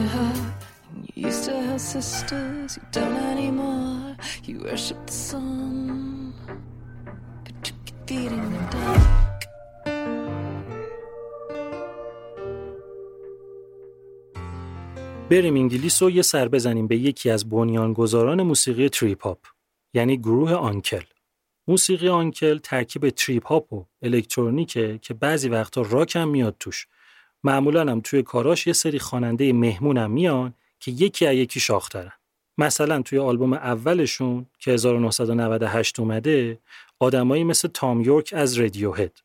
And 0.07 1.09
you 1.15 1.27
used 1.27 1.43
to 1.45 1.53
have 1.67 1.81
sisters, 1.81 2.77
you 2.77 2.83
don't 2.91 3.17
anymore. 3.33 4.15
You 4.45 4.55
worship 4.61 5.05
the 5.05 5.11
sun, 5.11 6.33
but 7.43 7.55
you 7.67 7.75
keep 7.85 7.99
feeding 8.07 8.45
the 8.53 8.61
dark. 8.71 9.17
بریم 15.29 15.55
انگلیس 15.55 16.01
و 16.01 16.09
یه 16.09 16.21
سر 16.21 16.47
بزنیم 16.47 16.87
به 16.87 16.97
یکی 16.97 17.29
از 17.29 17.49
بنیانگذاران 17.49 18.41
موسیقی 18.43 18.89
trip 18.89 19.23
hop 19.23 19.39
یعنی 19.93 20.17
گروه 20.17 20.53
آنکل 20.53 21.03
موسیقی 21.67 22.09
آنکل 22.09 22.57
ترکیب 22.57 23.09
trip 23.09 23.47
hop 23.47 23.73
و 23.73 23.85
electronic 24.01 24.90
ه 24.90 24.99
که 25.01 25.13
بعضی 25.13 25.49
وقتا 25.49 25.81
راک 25.81 26.15
هم 26.15 26.29
میاد 26.29 26.55
توش 26.59 26.87
معمولا 27.43 27.81
هم 27.81 28.01
توی 28.01 28.23
کاراش 28.23 28.67
یه 28.67 28.73
سری 28.73 28.99
خواننده 28.99 29.53
مهمونم 29.53 30.11
میان 30.11 30.53
که 30.79 30.91
یکی 30.91 31.25
از 31.25 31.35
یکی 31.35 31.59
شاخترن. 31.59 32.11
مثلا 32.57 33.01
توی 33.01 33.19
آلبوم 33.19 33.53
اولشون 33.53 34.45
که 34.59 34.71
1998 34.71 35.99
اومده 35.99 36.59
آدمایی 36.99 37.43
مثل 37.43 37.67
تام 37.67 38.01
یورک 38.01 38.33
از 38.37 38.53
رادیوهد 38.53 39.19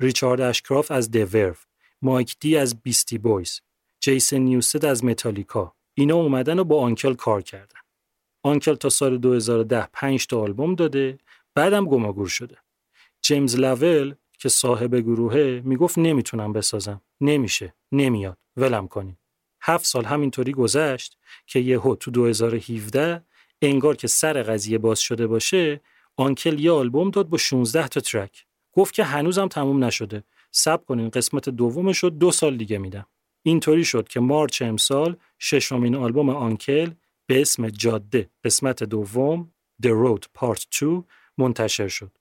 ریچارد 0.00 0.40
اشکراف 0.40 0.90
از 0.90 1.10
دیورف 1.10 1.66
مایک 2.02 2.36
دی 2.40 2.56
از 2.56 2.82
بیستی 2.82 3.18
بویز 3.18 3.60
جیسن 4.00 4.38
نیوست 4.38 4.84
از 4.84 5.04
متالیکا. 5.04 5.74
اینا 5.94 6.14
اومدن 6.14 6.58
و 6.58 6.64
با 6.64 6.80
آنکل 6.80 7.14
کار 7.14 7.42
کردن. 7.42 7.78
آنکل 8.42 8.74
تا 8.74 8.88
سال 8.88 9.18
2010 9.18 9.88
5 9.92 10.26
تا 10.26 10.40
آلبوم 10.40 10.74
داده 10.74 11.18
بعدم 11.54 11.86
گماگور 11.86 12.28
شده. 12.28 12.56
جیمز 13.22 13.56
لاول 13.56 14.14
که 14.38 14.48
صاحب 14.48 14.96
گروهه 14.96 15.62
می‌گفت 15.64 15.98
نمی‌تونم 15.98 16.52
بسازم. 16.52 17.00
نمیشه. 17.20 17.74
نمیاد. 17.92 18.38
ولم 18.56 18.88
کنیم 18.88 19.18
هفت 19.62 19.86
سال 19.86 20.04
همینطوری 20.04 20.52
گذشت 20.52 21.16
که 21.46 21.58
یهو 21.58 21.94
تو 21.94 22.10
2017 22.10 23.22
انگار 23.62 23.96
که 23.96 24.08
سر 24.08 24.42
قضیه 24.42 24.78
باز 24.78 25.00
شده 25.00 25.26
باشه 25.26 25.80
آنکل 26.16 26.60
یه 26.60 26.70
آلبوم 26.70 27.10
داد 27.10 27.28
با 27.28 27.38
16 27.38 27.88
تا 27.88 28.00
ترک. 28.00 28.46
گفت 28.72 28.94
که 28.94 29.04
هنوزم 29.04 29.48
تموم 29.48 29.84
نشده. 29.84 30.22
سب 30.50 30.84
کنین 30.84 31.10
قسمت 31.10 31.48
دومش 31.48 31.98
رو 31.98 32.10
دو 32.10 32.30
سال 32.30 32.56
دیگه 32.56 32.78
میدم. 32.78 33.06
اینطوری 33.42 33.84
شد 33.84 34.08
که 34.08 34.20
مارچ 34.20 34.62
امسال 34.62 35.16
ششمین 35.38 35.94
آلبوم 35.94 36.30
آنکل 36.30 36.90
به 37.26 37.40
اسم 37.40 37.68
جاده 37.68 38.30
قسمت 38.44 38.82
دوم 38.82 39.52
The 39.82 39.88
Road 39.88 40.22
Part 40.38 40.80
2 40.80 41.04
منتشر 41.38 41.88
شد. 41.88 42.15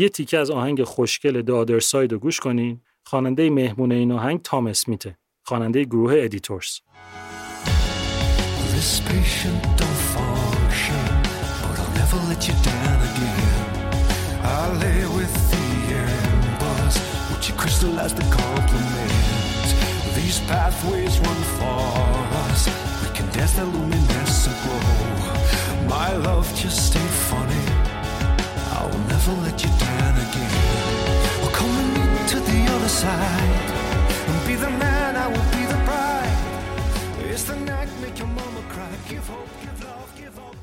یه 0.00 0.08
تیکه 0.08 0.38
از 0.38 0.50
آهنگ 0.50 0.84
خوشگل 0.84 1.42
The 1.42 1.66
Other 1.66 1.84
Side 1.84 2.12
رو 2.12 2.18
گوش 2.18 2.40
کنین. 2.40 2.80
خواننده 3.04 3.50
مهمون 3.50 3.92
این 3.92 4.12
آهنگ 4.12 4.42
تام 4.42 4.66
اسمیته. 4.66 5.18
خواننده 5.44 5.84
گروه 5.84 6.14
ادیتورز. 6.16 6.78
These 20.16 20.40
pathways 20.52 21.14
run 21.26 21.40
for 21.56 21.80
us, 22.44 22.62
we 23.00 23.08
can 23.16 23.26
dance 23.36 23.54
the 23.58 23.66
luminescent 23.74 24.58
glow. 24.62 24.82
My 25.94 26.10
love 26.26 26.48
just 26.62 26.90
ain't 27.00 27.16
funny, 27.28 27.64
I 28.80 28.82
will 28.90 29.06
never 29.14 29.32
let 29.46 29.56
you 29.64 29.72
down 29.86 30.14
again. 30.26 30.54
Well, 31.40 31.54
come 31.58 31.72
with 31.78 31.90
me 31.96 32.22
to 32.32 32.38
the 32.50 32.60
other 32.74 32.92
side, 33.02 33.68
and 34.30 34.38
be 34.48 34.54
the 34.64 34.72
man, 34.84 35.12
I 35.24 35.26
will 35.32 35.48
be 35.56 35.62
the 35.72 35.80
bride. 35.88 36.38
It's 37.32 37.44
the 37.50 37.56
night, 37.70 37.90
make 38.02 38.16
your 38.22 38.32
mama 38.38 38.62
cry. 38.74 38.92
Give 39.10 39.26
hope, 39.32 39.52
give 39.64 39.78
love, 39.88 40.10
give 40.20 40.34
will 40.38 40.54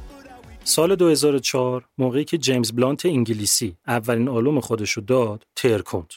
سال 0.63 0.95
2004 0.95 1.86
موقعی 1.97 2.24
که 2.24 2.38
جیمز 2.38 2.72
بلانت 2.72 3.05
انگلیسی 3.05 3.78
اولین 3.88 4.30
آلبوم 4.30 4.59
خودشو 4.59 5.01
داد 5.01 5.43
ترکوند. 5.55 6.13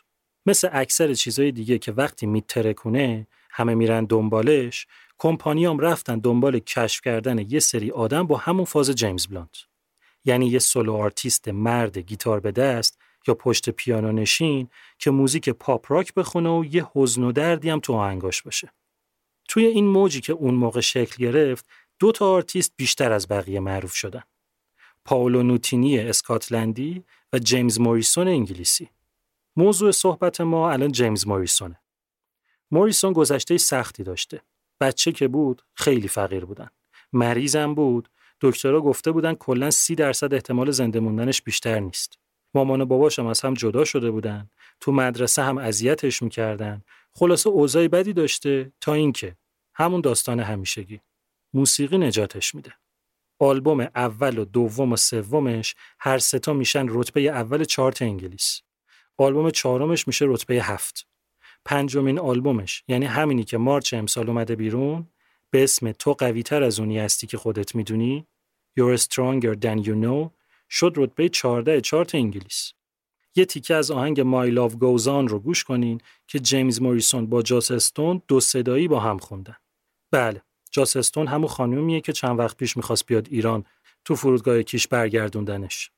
مثل 0.47 0.69
اکثر 0.73 1.15
چیزای 1.15 1.53
دیگه 1.53 1.79
که 1.79 1.93
وقتی 1.93 2.27
میترکونه 2.27 3.27
همه 3.51 3.75
میرن 3.75 4.05
دنبالش 4.05 4.87
کمپانیام 5.19 5.79
رفتن 5.79 6.19
دنبال 6.19 6.59
کشف 6.59 7.01
کردن 7.01 7.39
یه 7.39 7.61
سری 7.61 7.91
آدم 7.91 8.27
با 8.27 8.37
همون 8.37 8.65
فاز 8.65 8.91
جیمز 8.91 9.27
بلانت 9.27 9.70
یعنی 10.25 10.47
یه 10.47 10.59
solo 10.59 10.95
artist 10.95 11.49
مرد 11.49 11.99
گیتار 11.99 12.41
به 12.41 12.53
دست 12.53 12.99
یا 13.29 13.35
پشت 13.35 13.71
پیانو 13.71 14.13
نشین 14.13 14.69
که 14.99 15.11
موزیک 15.11 15.49
پاپ 15.49 15.93
راک 15.93 16.15
بخونه 16.15 16.49
و 16.49 16.65
یه 16.65 16.87
حزن 16.93 17.23
و 17.23 17.33
دردی 17.33 17.71
هم 17.71 17.81
تو 17.81 17.93
آهنگاش 17.93 18.43
باشه 18.43 18.73
توی 19.49 19.65
این 19.65 19.87
موجی 19.87 20.21
که 20.21 20.33
اون 20.33 20.55
موقع 20.55 20.81
شکل 20.81 21.17
گرفت 21.25 21.67
دو 21.99 22.13
تا 22.13 22.31
آرتیست 22.31 22.73
بیشتر 22.77 23.13
از 23.13 23.29
بقیه 23.29 23.61
معروف 23.61 23.95
شدن 23.95 24.23
پاولو 25.05 25.43
نوتینی 25.43 25.99
اسکاتلندی 25.99 27.05
و 27.33 27.39
جیمز 27.39 27.81
موریسون 27.81 28.29
انگلیسی 28.29 28.91
موضوع 29.57 29.91
صحبت 29.91 30.41
ما 30.41 30.71
الان 30.71 30.93
جیمز 30.93 31.27
موریسونه 31.27 31.81
موریسون 32.71 33.13
گذشته 33.13 33.59
سختی 33.59 34.03
داشته. 34.03 34.43
بچه 34.81 35.13
که 35.13 35.29
بود 35.29 35.63
خیلی 35.75 36.09
فقیر 36.09 36.45
بودن. 36.45 36.69
مریضم 37.13 37.75
بود. 37.75 38.09
دکترها 38.41 38.81
گفته 38.81 39.13
بودن 39.13 39.35
کلا 39.35 39.71
سی 39.71 39.95
درصد 39.95 40.35
احتمال 40.35 40.71
زنده 40.71 41.01
موندنش 41.01 41.43
بیشتر 41.43 41.79
نیست. 41.79 42.19
مامان 42.55 42.81
و 42.81 42.87
باباشم 42.87 43.27
از 43.27 43.41
هم 43.41 43.55
جدا 43.55 43.85
شده 43.85 44.11
بودن. 44.11 44.51
تو 44.81 44.93
مدرسه 44.93 45.43
هم 45.43 45.59
اذیتش 45.59 46.23
می‌کردن. 46.23 46.83
خلاصه 47.13 47.51
اوضاع 47.51 47.89
بدی 47.89 48.13
داشته 48.13 48.73
تا 48.81 48.95
اینکه 48.95 49.37
همون 49.75 50.01
داستان 50.01 50.41
همیشگی. 50.41 51.01
موسیقی 51.55 51.99
نجاتش 51.99 52.55
میده. 52.55 52.73
آلبوم 53.39 53.81
اول 53.81 54.39
و 54.39 54.45
دوم 54.45 54.93
و 54.93 54.97
سومش 54.97 55.75
هر 56.01 56.19
ستا 56.19 56.53
میشن 56.53 56.87
رتبه 56.89 57.21
اول 57.21 57.65
چارت 57.65 58.03
انگلیس. 58.03 58.63
آلبوم 59.17 59.51
چهارمش 59.51 60.07
میشه 60.07 60.25
رتبه 60.29 60.55
هفت. 60.55 61.07
پنجمین 61.65 62.19
آلبومش 62.19 62.85
یعنی 62.89 63.07
همینی 63.07 63.45
که 63.45 63.59
مارچ 63.59 63.95
امسال 63.95 64.29
اومده 64.29 64.57
بیرون 64.57 65.09
به 65.51 65.65
اسم 65.65 65.93
تو 65.93 66.13
قوی 66.13 66.43
تر 66.43 66.63
از 66.63 66.81
اونی 66.81 66.99
هستی 66.99 67.27
که 67.27 67.37
خودت 67.37 67.75
می‌دونی 67.75 68.27
You're 68.81 69.01
stronger 69.01 69.55
than 69.63 69.85
you 69.85 69.95
know 70.05 70.31
شد 70.71 70.93
رتبه 70.97 71.29
14 71.29 71.81
چارت 71.81 72.15
انگلیس. 72.15 72.73
یه 73.35 73.45
تیکه 73.45 73.75
از 73.75 73.91
آهنگ 73.91 74.23
My 74.23 74.55
Love 74.55 74.75
Goes 74.75 75.05
On 75.05 75.29
رو 75.31 75.39
گوش 75.39 75.65
کنین 75.65 76.01
که 76.27 76.39
جیمز 76.39 76.83
موریسون 76.83 77.27
با 77.27 77.43
جاس 77.43 77.71
استون 77.71 78.23
دو 78.29 78.41
صدایی 78.41 78.89
با 78.89 79.01
هم 79.01 79.19
خوندن. 79.19 79.57
بله، 80.11 80.43
جاس 80.71 80.97
استون 80.97 81.27
همون 81.27 81.49
خانومیه 81.49 82.01
که 82.01 82.13
چند 82.13 82.39
وقت 82.39 82.57
پیش 82.57 82.77
می‌خواست 82.77 83.07
بیاد 83.07 83.29
ایران 83.31 83.65
تو 84.05 84.17
فرودگاه 84.17 84.63
کیش 84.63 84.89
برگردوندنش. 84.89 85.91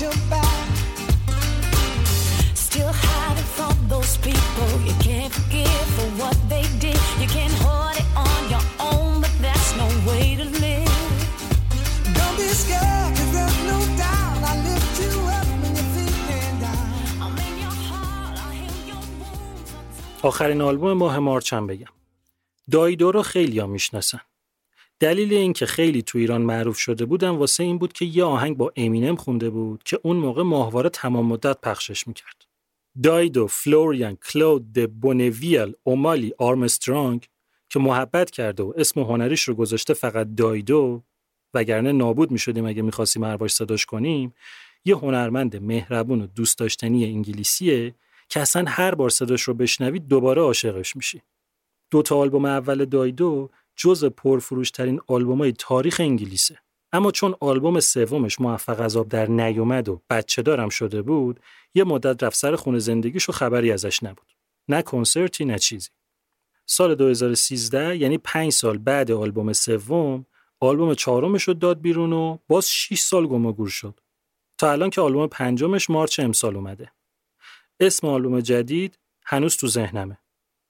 Tell 0.00 0.24
me 0.28 0.59
those 3.94 4.14
people 4.28 4.70
you 4.88 4.94
can't 5.08 5.32
forgive 5.38 5.86
for 5.96 6.08
what 6.20 6.36
they 6.52 6.64
did. 6.84 7.00
You 7.22 7.28
can 7.38 7.50
hold 7.64 7.94
it 8.02 8.08
on 8.28 8.40
your 8.54 8.64
own, 8.90 9.12
but 9.24 9.34
that's 9.44 9.70
no 9.82 9.88
way 10.08 10.24
to 10.40 10.46
live. 10.64 10.98
Don't 12.18 12.36
be 12.42 12.48
scared, 12.62 13.10
cause 13.16 13.32
there's 13.36 13.60
no 13.72 13.78
doubt 14.04 14.40
I 14.52 14.54
lift 14.68 14.94
you 15.04 15.14
up 15.38 15.48
when 15.62 15.72
you're 15.78 15.92
feeling 15.96 16.56
down. 16.66 16.88
I'm 17.24 17.36
in 17.46 17.54
your 17.64 17.76
heart, 17.88 18.34
I 18.46 18.50
heal 18.60 18.78
your 18.90 19.02
wounds. 19.20 19.70
آخرین 20.22 20.62
آلبوم 20.62 20.92
ماه 20.92 21.18
مارچ 21.18 21.52
هم 21.52 21.66
بگم. 21.66 21.92
دایدو 22.70 23.12
رو 23.12 23.22
خیلی 23.22 23.58
ها 23.58 23.66
می‌شناسن. 23.66 24.20
دلیل 25.00 25.34
این 25.34 25.52
که 25.52 25.66
خیلی 25.66 26.02
تو 26.02 26.18
ایران 26.18 26.42
معروف 26.42 26.78
شده 26.78 27.04
بودن 27.04 27.28
واسه 27.28 27.62
این 27.62 27.78
بود 27.78 27.92
که 27.92 28.04
یه 28.04 28.24
آهنگ 28.24 28.56
با 28.56 28.72
امینم 28.76 29.16
خونده 29.16 29.50
بود 29.50 29.82
که 29.82 30.00
اون 30.02 30.16
موقع 30.16 30.42
ماهواره 30.42 30.88
تمام 30.88 31.26
مدت 31.26 31.60
پخشش 31.60 32.06
می‌کرد. 32.06 32.49
دایدو، 33.02 33.46
فلوریان، 33.46 34.16
کلود، 34.16 34.72
د 34.72 35.00
بونویل، 35.00 35.72
اومالی، 35.82 36.32
آرمسترانگ 36.38 37.28
که 37.68 37.78
محبت 37.78 38.30
کرده 38.30 38.62
و 38.62 38.72
اسم 38.76 39.00
هنریش 39.00 39.42
رو 39.42 39.54
گذاشته 39.54 39.94
فقط 39.94 40.34
دایدو 40.36 41.02
وگرنه 41.54 41.92
نابود 41.92 42.30
می‌شدیم 42.30 42.66
اگه 42.66 42.82
می‌خواستیم 42.82 43.24
هر 43.24 43.48
صداش 43.48 43.86
کنیم 43.86 44.34
یه 44.84 44.96
هنرمند 44.96 45.62
مهربون 45.62 46.20
و 46.20 46.26
دوست 46.26 46.58
داشتنی 46.58 47.04
انگلیسیه 47.04 47.94
که 48.28 48.40
اصلا 48.40 48.64
هر 48.68 48.94
بار 48.94 49.10
صداش 49.10 49.42
رو 49.42 49.54
بشنوید 49.54 50.08
دوباره 50.08 50.42
عاشقش 50.42 50.96
میشی. 50.96 51.22
دو 51.90 52.02
تا 52.02 52.16
آلبوم 52.16 52.44
اول 52.44 52.84
دایدو 52.84 53.50
جز 53.76 54.04
پرفروشترین 54.04 55.00
آلبومای 55.06 55.52
تاریخ 55.52 56.00
انگلیسه. 56.00 56.58
اما 56.92 57.10
چون 57.10 57.34
آلبوم 57.40 57.80
سومش 57.80 58.40
موفق 58.40 58.80
از 58.80 58.96
آب 58.96 59.08
در 59.08 59.26
نیومد 59.26 59.88
و 59.88 60.02
بچه 60.10 60.42
دارم 60.42 60.68
شده 60.68 61.02
بود، 61.02 61.40
یه 61.74 61.84
مدت 61.84 62.22
رفت 62.22 62.36
سر 62.36 62.56
خونه 62.56 62.78
زندگیش 62.78 63.28
و 63.28 63.32
خبری 63.32 63.72
ازش 63.72 64.02
نبود. 64.02 64.26
نه 64.68 64.82
کنسرتی 64.82 65.44
نه 65.44 65.58
چیزی. 65.58 65.90
سال 66.66 66.94
2013 66.94 67.96
یعنی 67.96 68.18
پنج 68.18 68.52
سال 68.52 68.78
بعد 68.78 69.10
آلبوم 69.10 69.52
سوم، 69.52 70.26
آلبوم 70.60 70.94
چهارمش 70.94 71.42
رو 71.42 71.54
داد 71.54 71.80
بیرون 71.80 72.12
و 72.12 72.38
باز 72.48 72.70
6 72.70 73.00
سال 73.00 73.26
گم 73.26 73.46
و 73.46 73.52
گور 73.52 73.68
شد. 73.68 74.00
تا 74.58 74.72
الان 74.72 74.90
که 74.90 75.00
آلبوم 75.00 75.26
پنجمش 75.26 75.90
مارچ 75.90 76.20
امسال 76.20 76.56
اومده. 76.56 76.92
اسم 77.80 78.06
آلبوم 78.06 78.40
جدید 78.40 78.98
هنوز 79.24 79.56
تو 79.56 79.66
ذهنمه. 79.66 80.18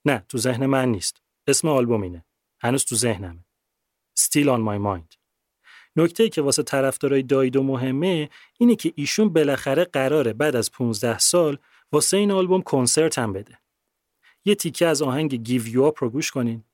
نه 0.04 0.24
تو 0.28 0.38
ذهن 0.38 0.66
من 0.66 0.88
نیست. 0.88 1.22
اسم 1.46 1.68
آلبوم 1.68 2.02
اینه. 2.02 2.24
هنوز 2.60 2.84
تو 2.84 2.96
ذهنمه. 2.96 3.44
Still 4.20 4.48
on 4.48 4.60
my 4.60 4.78
mind. 4.88 5.19
نکته 5.96 6.28
که 6.28 6.42
واسه 6.42 6.62
طرفدارای 6.62 7.22
دایدو 7.22 7.62
مهمه 7.62 8.28
اینه 8.58 8.76
که 8.76 8.92
ایشون 8.94 9.28
بالاخره 9.28 9.84
قراره 9.84 10.32
بعد 10.32 10.56
از 10.56 10.72
15 10.72 11.18
سال 11.18 11.58
واسه 11.92 12.16
این 12.16 12.30
آلبوم 12.30 12.62
کنسرت 12.62 13.18
هم 13.18 13.32
بده. 13.32 13.58
یه 14.44 14.54
تیکه 14.54 14.86
از 14.86 15.02
آهنگ 15.02 15.48
Give 15.48 15.66
You 15.66 15.92
Up 15.92 15.98
رو 15.98 16.10
گوش 16.10 16.30
کنین. 16.30 16.64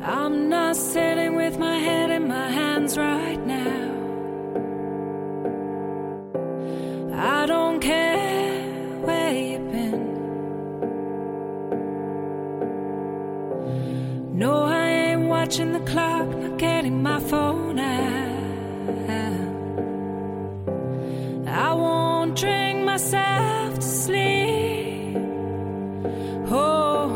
I'm 0.00 0.50
not 0.50 0.76
sitting 0.76 1.34
with 1.34 1.58
my 1.58 1.78
head 1.78 2.10
in 2.10 2.28
my 2.28 2.48
hands 2.50 2.92
right 2.98 3.42
now. 3.46 3.94
I 7.36 7.46
don't 7.46 7.80
care 7.80 8.60
where 9.06 9.32
you've 9.32 9.72
been. 9.72 10.02
No, 14.42 14.52
I 14.64 14.86
ain't 15.04 15.26
watching 15.36 15.72
the 15.72 15.84
clock, 15.92 16.28
getting 16.66 16.98
my 17.10 17.20
phone 17.30 17.78
out. 17.78 18.34
I 21.66 21.70
won't 21.82 22.32
drink 22.44 22.76
myself 22.92 23.70
to 23.84 23.88
sleep. 24.04 25.16
Oh, 26.62 27.06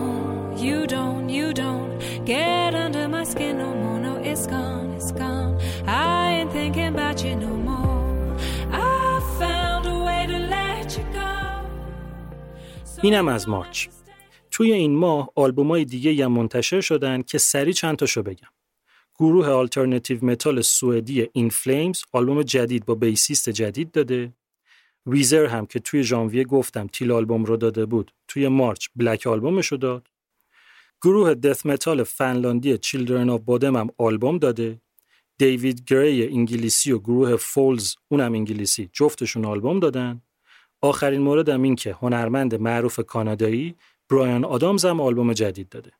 you 0.65 0.79
don't, 0.95 1.27
you 1.37 1.47
don't 1.63 1.91
get 2.35 2.71
under 2.85 3.05
my 3.17 3.25
skin 3.33 3.55
no 3.65 3.71
more. 3.83 3.99
No, 4.07 4.13
it's 4.31 4.47
gone, 4.55 4.89
it's 4.99 5.13
gone. 5.23 5.53
I 5.87 6.23
ain't 6.37 6.51
thinking 6.59 6.89
about 6.95 7.17
you 7.25 7.35
no 7.47 7.53
more. 7.71 8.37
I 8.97 9.21
found 9.41 9.83
a 9.95 9.99
way 10.09 10.23
to 10.33 10.39
let 10.57 10.89
you 10.99 11.07
go. 11.21 11.33
اینم 13.03 13.29
از. 13.29 13.47
توی 14.51 14.73
این 14.73 14.97
ماه 14.97 15.31
آلبومای 15.35 15.85
دیگه 15.85 16.25
هم 16.25 16.33
منتشر 16.33 16.81
شدن 16.81 17.23
که 17.23 17.39
سری 17.39 17.73
چند 17.73 17.97
تاشو 17.97 18.23
بگم. 18.23 18.49
گروه 19.19 19.49
alternative 19.49 20.25
metal 20.25 20.62
سوئدی 20.62 21.29
این 21.33 21.49
فلیمز 21.49 22.03
آلبوم 22.12 22.43
جدید 22.43 22.85
با 22.85 22.95
bassist 22.95 23.51
جدید 23.51 23.91
داده. 23.91 24.33
ویزر 25.07 25.47
هم 25.47 25.66
که 25.66 25.79
توی 25.79 26.03
ژانویه 26.03 26.45
گفتم 26.45 26.87
Teal 26.87 27.12
Album 27.12 27.45
رو 27.45 27.57
داده 27.57 27.87
بود. 27.87 28.12
توی 28.29 28.49
March 28.49 28.89
Black 28.97 29.27
Album 29.27 29.55
ش 29.55 29.66
رو 29.66 29.77
داد. 29.77 30.09
گروه 31.03 31.35
death 31.35 31.66
metal 31.66 32.03
فنلاندی 32.03 32.79
چیلدرن 32.79 33.31
آف 33.31 33.41
بادم 33.41 33.77
هم 33.77 33.89
آلبوم 33.99 34.39
داده. 34.39 34.81
دیوید 35.39 35.85
گری 35.87 36.29
انگلیسی 36.29 36.93
و 36.93 36.99
گروه 36.99 37.37
فولز 37.37 37.95
اونم 38.09 38.33
انگلیسی 38.33 38.91
جفتشون 38.93 39.45
آلبوم 39.45 39.81
دادن. 39.81 40.23
آخرین 40.81 41.21
مورد 41.21 41.49
هم 41.49 41.62
این 41.62 41.77
که 41.77 41.93
هنرمند 41.93 42.55
معروف 42.55 43.01
کانادایی 43.01 43.75
برایان 44.11 44.45
آدامز 44.45 44.85
هم 44.85 45.01
آلبوم 45.01 45.33
جدید 45.33 45.69
داده. 45.69 45.98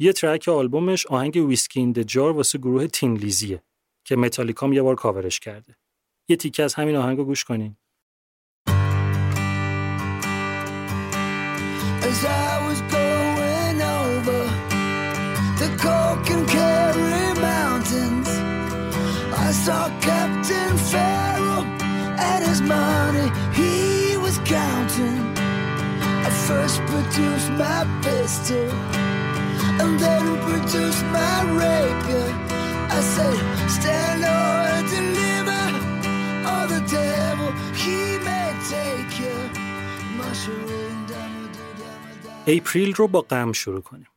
یه 0.00 0.12
track 0.12 0.48
آلبومش 0.48 1.06
آهنگ 1.06 1.36
Whiskey 1.36 1.80
in 1.80 1.92
the 1.92 2.12
Jar 2.12 2.32
واسه 2.32 2.58
گروه 2.58 2.86
تین 2.86 3.14
لیزیه 3.16 3.62
که 4.04 4.16
متالیکام 4.16 4.72
یه 4.72 4.82
بار 4.82 4.94
کاورش 4.94 5.40
کرده. 5.40 5.76
یه 6.28 6.36
تیکه 6.36 6.62
از 6.62 6.74
همین 6.74 6.96
آهنگو 6.96 7.24
گوش 7.24 7.44
کنین. 7.44 7.76
as 12.10 12.24
I 12.24 12.52
was 12.68 12.80
going 12.98 13.78
over 14.00 14.40
the 15.60 15.70
Cork 15.84 16.28
and 16.36 16.44
Kerry 16.54 17.26
Mountains. 17.50 18.30
I 19.46 19.48
saw 19.64 19.82
Captain 20.08 20.74
Farrell 20.90 21.64
and 22.30 22.40
his 22.50 22.60
money 22.76 23.28
he 23.60 23.74
was 24.24 24.36
counting. 24.58 25.20
I 26.28 26.30
first 26.48 26.78
produced 26.90 27.50
my 27.62 27.80
pistol 28.04 28.68
اپریل 42.46 42.94
رو 42.94 43.08
با 43.08 43.20
غم 43.20 43.52
شروع 43.52 43.80
کنیم. 43.80 44.08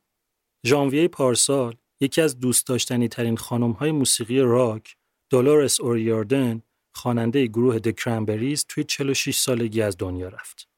ژانویه 0.66 1.08
پارسال 1.08 1.76
یکی 2.00 2.20
از 2.20 2.40
دوست 2.40 2.66
داشتنی 2.66 3.08
ترین 3.08 3.36
خانم 3.36 3.70
های 3.70 3.92
موسیقی 3.92 4.40
راک 4.40 4.96
دولورس 5.30 5.80
اوریاردن 5.80 6.62
خواننده 6.94 7.46
گروه 7.46 7.78
د 7.78 7.90
کرنبریز 7.90 8.66
توی 8.68 8.84
46 8.84 9.38
سالگی 9.38 9.82
از 9.82 9.96
دنیا 9.98 10.28
رفت. 10.28 10.71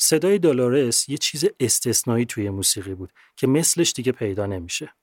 صدای 0.00 0.38
دولورس 0.38 1.08
یه 1.08 1.18
چیز 1.18 1.44
استثنایی 1.60 2.26
توی 2.26 2.50
موسیقی 2.50 2.94
بود 2.94 3.12
که 3.36 3.46
مثلش 3.46 3.92
دیگه 3.92 4.12
پیدا 4.12 4.46
نمیشه. 4.46 4.94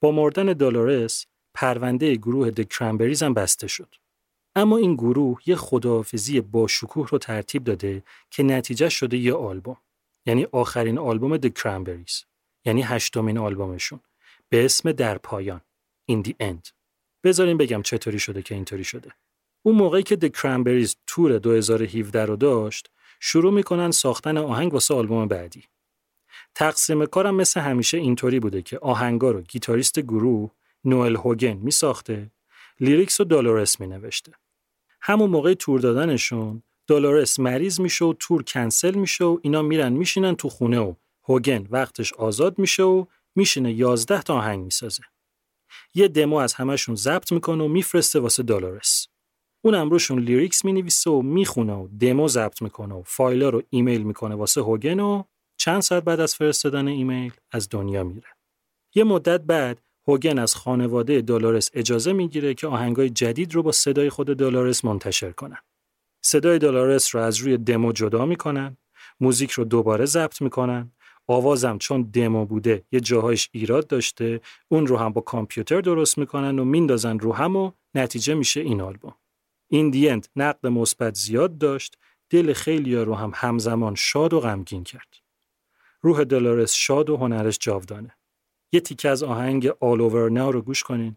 با 0.00 0.10
مردن 0.10 0.46
دولورس 0.46 1.26
پرونده 1.54 2.16
گروه 2.16 2.50
د 2.50 2.68
کرنبریز 2.68 3.22
هم 3.22 3.34
بسته 3.34 3.66
شد. 3.66 3.94
اما 4.54 4.76
این 4.76 4.94
گروه 4.94 5.40
یه 5.46 5.56
خداحافظی 5.56 6.40
با 6.40 6.66
شکوه 6.66 7.08
رو 7.08 7.18
ترتیب 7.18 7.64
داده 7.64 8.02
که 8.30 8.42
نتیجه 8.42 8.88
شده 8.88 9.16
یه 9.16 9.34
آلبوم. 9.34 9.76
یعنی 10.26 10.44
آخرین 10.52 10.98
آلبوم 10.98 11.36
د 11.36 11.52
کرنبریز. 11.52 12.24
یعنی 12.64 12.82
هشتمین 12.82 13.38
آلبومشون 13.38 14.00
به 14.48 14.64
اسم 14.64 14.92
در 14.92 15.18
پایان 15.18 15.60
In 16.10 16.26
the 16.26 16.32
End. 16.40 16.70
بذارین 17.24 17.56
بگم 17.56 17.82
چطوری 17.82 18.18
شده 18.18 18.42
که 18.42 18.54
اینطوری 18.54 18.84
شده. 18.84 19.10
اون 19.62 19.74
موقعی 19.74 20.02
که 20.02 20.16
د 20.16 20.32
کرنبریز 20.32 20.96
tour 21.06 21.38
2017 21.38 22.24
رو 22.24 22.36
داشت 22.36 22.90
شروع 23.24 23.52
می‌کنن 23.52 23.90
ساختن 23.90 24.38
آهنگ 24.38 24.74
واسه 24.74 24.94
آلبوم 24.94 25.28
بعدی. 25.28 25.64
تقسیم 26.54 27.06
کارم 27.06 27.34
مثل 27.34 27.60
همیشه 27.60 27.98
اینطوری 27.98 28.40
بوده 28.40 28.62
که 28.62 28.78
آهنگا 28.78 29.30
رو 29.30 29.40
گیتاریست 29.40 29.98
گروه 29.98 30.50
نوئل 30.84 31.16
هوگن 31.16 31.52
می 31.52 31.70
ساخته 31.70 32.30
lyrics 32.80 33.20
رو 33.20 33.26
دالورس 33.26 33.80
می 33.80 33.86
نوشته. 33.86 34.32
همون 35.00 35.30
موقع 35.30 35.54
tour 35.54 35.80
دادنشون 35.80 36.62
دالورس 36.86 37.40
مریض 37.40 37.80
میشه 37.80 38.04
و 38.04 38.14
tour 38.18 38.42
cancel 38.42 38.94
میشه 38.94 39.24
و 39.24 39.38
اینا 39.42 39.62
میرن 39.62 39.92
میشینن 39.92 40.36
تو 40.36 40.48
خونه 40.48 40.78
و 40.78 40.94
هوگن 41.24 41.66
وقتش 41.70 42.12
آزاد 42.12 42.58
میشه 42.58 42.82
و 42.82 43.04
میشینه 43.34 43.72
11 43.72 44.22
تا 44.22 44.34
آهنگ 44.34 44.64
می‌سازه. 44.64 45.02
یه 45.94 46.08
دمو 46.08 46.36
از 46.36 46.54
همشون 46.54 46.94
ضبط 46.94 47.32
می‌کنه 47.32 47.64
و 47.64 47.68
میفرسته 47.68 48.20
واسه 48.20 48.42
دالورس. 48.42 49.08
اونم 49.64 49.90
روشون 49.90 50.18
lyrics 50.18 50.64
می‌نویسه 50.64 51.10
و 51.10 51.22
می‌خونه 51.22 51.72
و 51.72 51.88
دمو 52.00 52.28
ضبط 52.28 52.62
می‌کنه 52.62 52.94
و 52.94 53.02
فایلا 53.06 53.48
رو 53.48 53.62
ایمیل 53.70 54.02
می‌کنه 54.02 54.34
واسه 54.34 54.60
هوگن 54.60 55.00
و 55.00 55.22
چند 55.56 55.80
ساعت 55.80 56.04
بعد 56.04 56.20
از 56.20 56.34
فرستادن 56.34 56.88
ایمیل 56.88 57.32
از 57.50 57.68
دنیا 57.70 58.04
میره. 58.04 58.28
یه 58.94 59.04
مدت 59.04 59.40
بعد 59.40 59.80
هوگن 60.08 60.38
از 60.38 60.54
خانواده 60.54 61.20
دولارس 61.20 61.70
اجازه 61.74 62.12
می‌گیره 62.12 62.54
که 62.54 62.66
آهنگای 62.66 63.10
جدید 63.10 63.54
رو 63.54 63.62
با 63.62 63.72
صدای 63.72 64.10
خود 64.10 64.30
دولارس 64.30 64.84
منتشر 64.84 65.32
کنن. 65.32 65.58
صدای 66.24 66.58
دولارس 66.58 67.14
رو 67.14 67.20
از 67.20 67.36
روی 67.38 67.56
دمو 67.56 67.92
جدا 67.92 68.26
می‌کنن، 68.26 68.76
موزیک 69.20 69.50
رو 69.50 69.64
دوباره 69.64 70.04
ضبط 70.04 70.42
می‌کنن، 70.42 70.92
آوازم 71.28 71.78
چون 71.78 72.02
دمو 72.02 72.46
بوده 72.46 72.84
یه 72.92 73.00
جاهایش 73.00 73.48
ایراد 73.52 73.86
داشته، 73.86 74.40
اون 74.68 74.86
رو 74.86 74.96
هم 74.96 75.12
با 75.12 75.20
کامپیوتر 75.20 75.80
درست 75.80 76.18
می‌کنن 76.18 76.58
و 76.58 76.64
میندازن 76.64 77.18
رو 77.18 77.32
هم 77.32 77.56
و 77.56 77.72
نتیجه 77.94 78.34
میشه 78.34 78.60
این 78.60 78.80
آلبوم. 78.80 79.14
این 79.72 79.90
دیند 79.90 80.26
نقد 80.36 80.66
مثبت 80.66 81.14
زیاد 81.14 81.58
داشت، 81.58 81.98
دل 82.30 82.52
خیلی 82.52 82.96
رو 82.96 83.14
هم 83.14 83.32
همزمان 83.34 83.94
شاد 83.94 84.32
و 84.32 84.40
غمگین 84.40 84.84
کرد. 84.84 85.14
روح 86.00 86.24
دلارس 86.24 86.72
شاد 86.72 87.10
و 87.10 87.16
هنرش 87.16 87.58
جاودانه. 87.58 88.16
یه 88.72 88.80
تیکه 88.80 89.08
از 89.08 89.22
آهنگ 89.22 89.68
All 89.68 89.98
Over 89.98 90.32
Now 90.32 90.52
رو 90.52 90.62
گوش 90.62 90.82
کنین. 90.82 91.16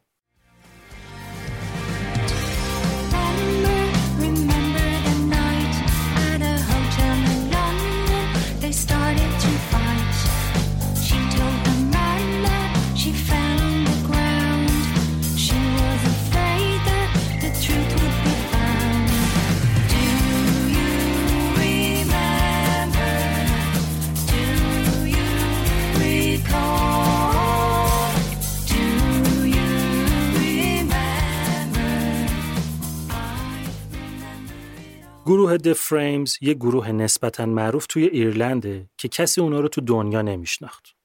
گروه 35.28 35.57
د 35.57 35.73
فریمز 35.73 36.38
یه 36.41 36.53
گروه 36.53 36.91
نسبتا 36.91 37.45
معروف 37.45 37.86
توی 37.88 38.03
ایرلنده 38.03 38.89
که 38.97 39.07
کسی 39.07 39.41
اونا 39.41 39.59
رو 39.59 39.67
تو 39.67 39.82
دنیا 39.82 40.21
نمیشناخت. 40.21 40.95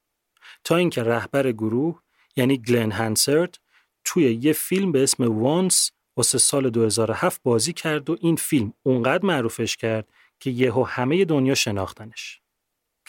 تا 0.65 0.77
اینکه 0.77 1.03
رهبر 1.03 1.53
گروه 1.53 2.01
یعنی 2.37 2.59
گلن 2.59 2.93
هنسرت 2.93 3.59
توی 4.05 4.39
یه 4.43 4.53
فیلم 4.53 4.93
به 4.93 5.03
اسم 5.03 5.25
وانس 5.25 5.91
واسه 6.17 6.39
سال 6.39 6.71
2007 6.71 7.41
بازی 7.43 7.73
کرد 7.73 8.11
و 8.11 8.17
این 8.21 8.37
فیلم 8.37 8.73
اونقدر 8.83 9.27
معروفش 9.27 9.77
کرد 9.77 10.09
که 10.41 10.51
یهو 10.51 10.83
همه 10.83 11.25
دنیا 11.25 11.55
شناختنش. 11.55 12.41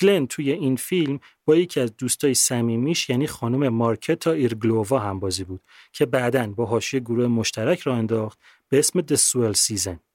گلن 0.02 0.28
توی 0.28 0.52
این 0.52 0.76
فیلم 0.76 1.20
با 1.46 1.56
یکی 1.56 1.80
از 1.80 1.98
دوستای 1.98 2.34
صمیمیش 2.34 3.10
یعنی 3.10 3.28
خانم 3.28 3.70
مارکتا 3.70 4.32
ایرگلووا 4.32 5.00
هم 5.00 5.20
بازی 5.20 5.44
بود 5.44 5.62
که 5.94 6.06
بعداً 6.06 6.48
با 6.48 6.66
حاشیه 6.66 7.00
گروه 7.00 7.28
مشترک 7.28 7.80
را 7.80 7.96
انداخت 7.96 8.40
به 8.70 8.80
اسم 8.80 9.02
Swell 9.02 9.56
Season. 9.56 10.11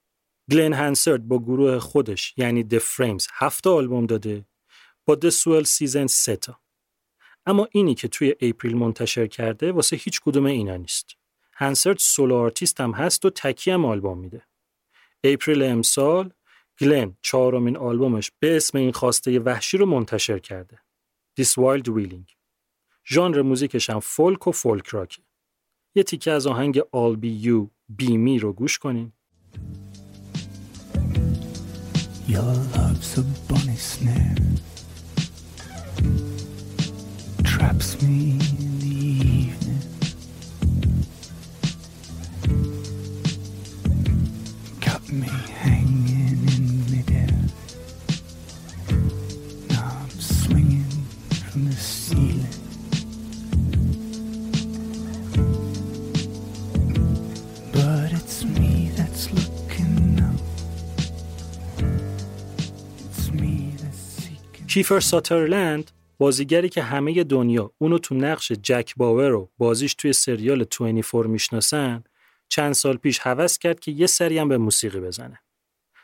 گلن 0.51 0.73
هنسرد 0.73 1.29
با 1.29 1.39
گروه 1.39 1.79
خودش 1.79 2.35
یعنی 2.37 2.67
The 2.71 2.81
Frames 2.81 3.27
هفت 3.33 3.67
آلبوم 3.67 4.07
داده 4.07 4.45
با 5.05 5.19
The 5.23 5.31
Swell 5.31 5.67
Season 5.67 6.07
سه. 6.07 6.39
اما 7.47 7.69
اینی 7.71 7.95
که 7.95 8.09
توی 8.09 8.35
April 8.41 8.77
منتشر 8.77 9.27
کرده 9.27 9.73
واسه 9.73 9.97
هیچ 9.97 10.21
کدوم 10.21 10.47
اینا 10.47 10.77
نیست. 10.77 11.17
هنسرد 11.53 11.99
solo 11.99 12.35
artist 12.35 12.81
هم 12.81 12.93
هست 12.93 13.25
و 13.25 13.31
تکی 13.31 13.71
هم 13.71 13.85
آلبوم 13.85 14.19
میده. 14.19 14.43
April 15.25 15.63
امسال 15.63 16.33
گلن 16.81 17.17
چهارمین 17.23 17.77
آلبومش 17.77 18.33
به 18.39 18.57
اسم 18.57 18.79
این 18.79 18.93
خواسته 18.93 19.39
وحشی 19.39 19.77
رو 19.77 19.87
منتشر 19.87 20.39
کرده. 20.39 20.79
This 21.41 21.53
Wild 21.53 21.87
Willing. 21.89 22.35
ژانر 23.09 23.43
موزیکش 23.43 23.91
هم 23.91 24.01
فولک 24.01 24.47
و 24.47 24.53
فولک 24.53 24.89
راکه. 24.89 25.23
یه 25.95 26.03
تیکه 26.03 26.31
از 26.31 26.47
آهنگ 26.47 26.81
All 26.81 27.17
Be 27.23 27.45
You 27.45 27.69
Be 28.03 28.09
Me 28.09 28.41
رو 28.41 28.53
گوش 28.53 28.79
کنین. 28.79 29.13
Your 32.27 32.43
love's 32.43 33.19
a 33.19 33.23
bunny 33.23 33.77
snare. 33.77 34.35
Traps 37.45 38.03
me 38.03 38.37
کیفر 64.77 65.01
ساترلند 65.01 65.91
بازیگری 66.19 66.69
که 66.69 66.83
همه 66.83 67.25
دنیا 67.25 67.73
اونو 67.79 67.99
تو 67.99 68.15
نقش 68.15 68.53
جک 68.53 68.93
باور 68.97 69.29
و 69.29 69.51
بازیش 69.59 69.95
توی 69.95 70.13
سریال 70.13 70.65
24 70.65 71.27
می‌شناسن 71.27 72.05
چند 72.49 72.73
سال 72.73 72.97
پیش 72.97 73.19
هوس 73.23 73.59
کرد 73.59 73.81
که 73.81 73.93
یه 73.93 74.07
سری 74.07 74.39
هم 74.39 74.49
به 74.49 74.59
موسیقی 74.59 75.01
بزنه. 75.01 75.39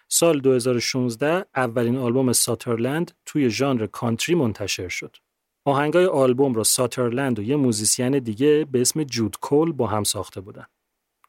سال 0.08 0.40
2016 0.40 1.44
اولین 1.56 1.96
آلبوم 1.96 2.32
ساترلند 2.32 3.10
توی 3.26 3.50
ژانر 3.50 3.86
کانتری 3.86 4.34
منتشر 4.34 4.88
شد. 4.88 5.16
آهنگای 5.64 6.06
آلبوم 6.06 6.54
رو 6.54 6.64
ساترلند 6.64 7.38
و 7.38 7.42
یه 7.42 7.56
موزیسین 7.56 8.18
دیگه 8.18 8.64
به 8.64 8.80
اسم 8.80 9.04
جود 9.04 9.36
کول 9.40 9.72
با 9.72 9.86
هم 9.86 10.04
ساخته 10.04 10.40
بودن. 10.40 10.66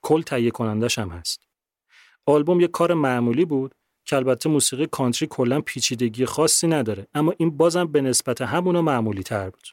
کول 0.01 0.21
تهیه 0.21 0.51
کنندش 0.51 0.99
هم 0.99 1.09
هست. 1.09 1.47
آلبوم 2.25 2.59
یه 2.59 2.67
کار 2.67 2.93
معمولی 2.93 3.45
بود 3.45 3.75
که 4.05 4.15
البته 4.15 4.49
موسیقی 4.49 4.87
کانتری 4.87 5.27
کلا 5.31 5.61
پیچیدگی 5.61 6.25
خاصی 6.25 6.67
نداره 6.67 7.07
اما 7.13 7.33
این 7.37 7.57
بازم 7.57 7.87
به 7.87 8.01
نسبت 8.01 8.41
همونا 8.41 8.81
معمولی 8.81 9.23
تر 9.23 9.49
بود. 9.49 9.67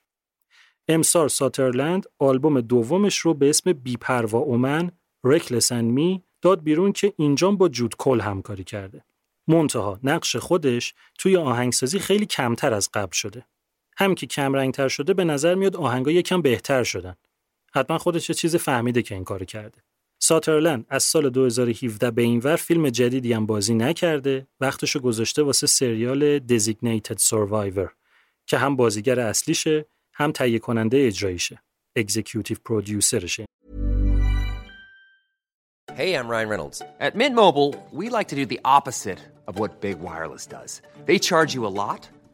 امسال 0.89 1.29
ساترلند 1.29 2.07
آلبوم 2.19 2.61
دومش 2.61 3.19
رو 3.19 3.35
به 3.35 3.51
اسم 3.51 3.73
بیپروا 3.73 4.39
اومن 4.39 4.91
رکلس 5.25 5.73
می 5.73 6.23
داد 6.43 6.63
بیرون 6.63 6.93
که 6.93 7.13
اینجا 7.17 7.51
با 7.51 7.69
جود 7.69 7.97
کل 7.97 8.21
همکاری 8.21 8.65
کرده. 8.65 9.05
منتها 9.49 9.99
نقش 10.03 10.37
خودش 10.37 10.95
توی 11.19 11.37
آهنگسازی 11.37 11.99
خیلی 11.99 12.27
کمتر 12.27 12.75
از 12.75 12.91
قبل 12.95 13.13
شده. 13.13 13.47
هم 13.97 14.15
که 14.15 14.27
کم 14.27 14.55
رنگتر 14.55 14.89
شده 14.89 15.15
به 15.15 15.25
نظر 15.25 15.55
میاد 15.55 15.77
آهنگا 15.77 16.11
یکم 16.11 16.43
بهتر 16.43 16.85
شدن. 16.85 17.17
حتما 17.75 17.99
خودش 17.99 18.29
یه 18.29 18.35
چیز 18.35 18.57
فهمیده 18.57 19.03
که 19.03 19.15
این 19.15 19.25
کارو 19.25 19.45
کرده. 19.45 19.83
ساترلند 20.23 20.87
از 20.89 21.03
سال 21.03 21.31
2017 21.31 22.11
به 22.11 22.23
اینور 22.23 22.57
فیلم 22.57 22.89
جدیدی 22.89 23.33
هم 23.33 23.47
بازی 23.47 23.75
نکرده 23.75 24.47
وقتشو 24.61 25.01
گذاشته 25.01 25.43
واسه 25.43 25.67
سریال 25.67 26.39
Designated 26.39 27.17
Survivor 27.17 27.89
که 28.47 28.59
هم 28.59 28.77
بازیگر 28.77 29.21
اصلیشه 29.21 29.87
هم 30.13 30.33
تهیه 30.33 30.59
کننده 30.59 31.07
اجراییشه 31.07 31.63
اکزیکیوتیو 31.97 32.57
پرودیوسرشه 32.65 33.45
Hey, 35.97 36.15
I'm 36.19 36.29
Ryan 36.35 36.49
Reynolds. 36.49 36.79
At 37.07 37.13
Mint 37.21 37.35
Mobile, 37.45 37.71
we 37.99 38.05
like 38.17 38.29
to 38.33 38.37
do 38.41 38.47
the 38.47 38.61
opposite 38.77 39.21
of 39.49 39.59
what 39.61 39.71
Big 39.87 39.99
Wireless 40.07 40.47
does. 40.57 40.71
They 41.09 41.19
charge 41.29 41.51
you 41.57 41.63
a 41.67 41.75
lot, 41.83 42.03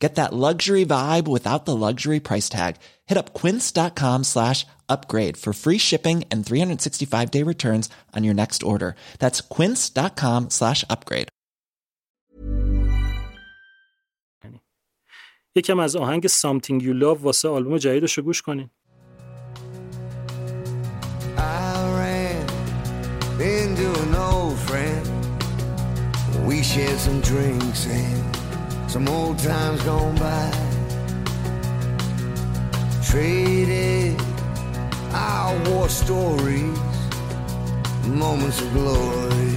Get 0.00 0.16
that 0.16 0.32
luxury 0.32 0.84
vibe 0.84 1.26
without 1.28 1.64
the 1.64 1.76
luxury 1.76 2.20
price 2.20 2.48
tag. 2.48 2.76
Hit 3.06 3.16
up 3.16 3.32
quince.com 3.32 4.24
slash 4.24 4.66
upgrade 4.88 5.36
for 5.36 5.52
free 5.52 5.78
shipping 5.78 6.24
and 6.30 6.44
365 6.44 7.30
day 7.30 7.42
returns 7.42 7.88
on 8.12 8.24
your 8.24 8.34
next 8.34 8.62
order. 8.62 8.96
That's 9.18 9.40
quince.com 9.40 10.50
slash 10.50 10.84
upgrade. 10.90 11.28
یکم 15.56 15.78
از 15.78 15.96
آهنگ 15.96 16.26
Something 16.28 16.82
You 16.82 16.94
Love 17.02 17.20
واسه 17.22 17.48
آلبوم 17.48 17.76
جدیدش 17.76 18.18
رو 18.18 18.24
گوش 18.24 18.42
کنین 18.42 18.70
I 21.36 21.76
ran 21.98 22.46
into 23.40 23.88
an 24.04 24.14
old 24.30 24.58
friend. 24.68 25.06
We 26.48 26.62
shared 26.62 27.00
some 27.06 27.20
drinks 27.30 27.86
and 27.86 28.34
some 28.89 29.07
old 29.07 29.37
times 29.37 29.83
gone 29.83 30.15
by. 30.15 30.51
Traded 33.03 34.19
our 35.13 35.55
war 35.69 35.87
stories, 35.87 36.79
moments 38.07 38.59
of 38.61 38.73
glory. 38.73 39.53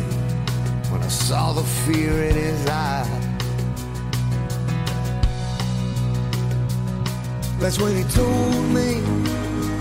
When 0.90 1.02
I 1.02 1.08
saw 1.08 1.54
the 1.54 1.62
fear 1.62 2.24
in 2.24 2.34
his 2.34 2.66
eye. 2.66 3.08
That's 7.58 7.78
when 7.80 7.96
he 7.96 8.04
told 8.12 8.64
me 8.78 8.98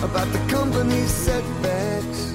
about 0.02 0.32
the 0.32 0.40
company's 0.48 1.12
setbacks. 1.12 2.32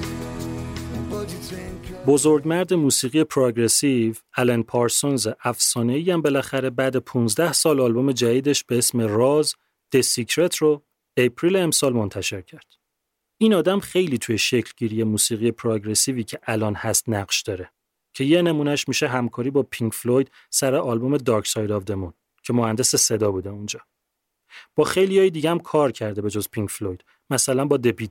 Cuts. 1.09 1.66
بزرگمرد 2.07 2.73
موسیقی 2.73 3.23
progressive 3.23 4.15
الن 4.33 4.63
پارسونز 4.63 5.27
افسانه‌ای 5.43 6.11
هم 6.11 6.21
بالاخره 6.21 6.69
بعد 6.69 6.97
15 6.97 7.53
سال 7.53 7.79
آلبوم 7.79 8.11
جدیدش 8.11 8.63
به 8.63 8.77
اسم 8.77 9.01
راز 9.01 9.55
The 9.95 9.99
Secret 9.99 10.57
رو 10.57 10.83
April 11.17 11.55
امسال 11.55 11.93
منتشر 11.93 12.41
کرد. 12.41 12.65
این 13.37 13.53
آدم 13.53 13.79
خیلی 13.79 14.17
توی 14.17 14.37
شکلگیری 14.37 15.03
موسیقی 15.03 15.51
progressive 15.51 16.17
ی 16.17 16.23
که 16.23 16.39
الان 16.43 16.75
هست 16.75 17.09
نقش 17.09 17.41
داره 17.41 17.71
که 18.13 18.23
یه 18.23 18.41
نمونهش 18.41 18.87
میشه 18.87 19.07
همکاری 19.07 19.49
با 19.49 19.63
پینک 19.63 19.93
فلوید 19.93 20.31
سر 20.49 20.75
آلبوم 20.75 21.17
Dark 21.17 21.47
Side 21.47 21.71
of 21.71 21.83
the 21.83 21.96
Moon 21.96 22.13
که 22.43 22.53
مهندس 22.53 22.95
صدا 22.95 23.31
بوده 23.31 23.49
اونجا. 23.49 23.79
با 24.75 24.83
خیلی 24.83 25.19
های 25.19 25.29
دیگه 25.29 25.49
هم 25.49 25.59
کار 25.59 25.91
کرده 25.91 26.21
به 26.21 26.29
جز 26.29 26.49
پینک 26.49 26.69
فلوید 26.69 27.05
مثلا 27.29 27.65
با 27.65 27.77
The 27.77 28.01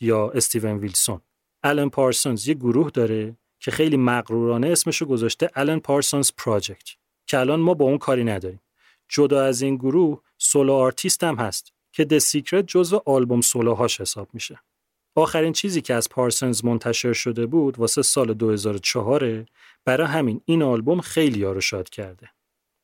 یا 0.00 0.30
استیون 0.30 0.78
ویلسون. 0.78 1.20
آلن 1.62 1.90
پارسونز 1.90 2.48
یه 2.48 2.54
گروه 2.54 2.90
داره 2.90 3.36
که 3.64 3.70
خیلی 3.70 3.96
مغرورانه 3.96 4.68
اسمشو 4.68 5.06
گذاشته 5.06 5.50
Alan 5.54 5.80
Parsons 5.80 6.30
Project 6.38 6.88
که 7.26 7.38
الان 7.38 7.60
ما 7.60 7.74
با 7.74 7.84
اون 7.84 7.98
کاری 7.98 8.24
نداریم. 8.24 8.60
جدا 9.08 9.44
از 9.44 9.62
این 9.62 9.76
گروه 9.76 10.20
solo 10.38 10.72
artist 10.72 11.24
هم 11.24 11.34
هست 11.34 11.72
که 11.92 12.04
The 12.04 12.18
Secret 12.18 12.64
جزو 12.66 13.02
آلبوم 13.06 13.40
سولوهاش 13.40 14.00
حساب 14.00 14.28
میشه. 14.32 14.60
آخرین 15.14 15.52
چیزی 15.52 15.80
که 15.80 15.94
از 15.94 16.08
پارسنز 16.08 16.64
منتشر 16.64 17.12
شده 17.12 17.46
بود 17.46 17.78
واسه 17.78 18.02
سال 18.02 18.34
2004 18.34 19.44
برای 19.84 20.06
همین 20.06 20.40
این 20.44 20.62
آلبوم 20.62 21.00
خیلیا 21.00 21.44
رو 21.44 21.60
شاد 21.60 21.88
کرده. 21.88 22.30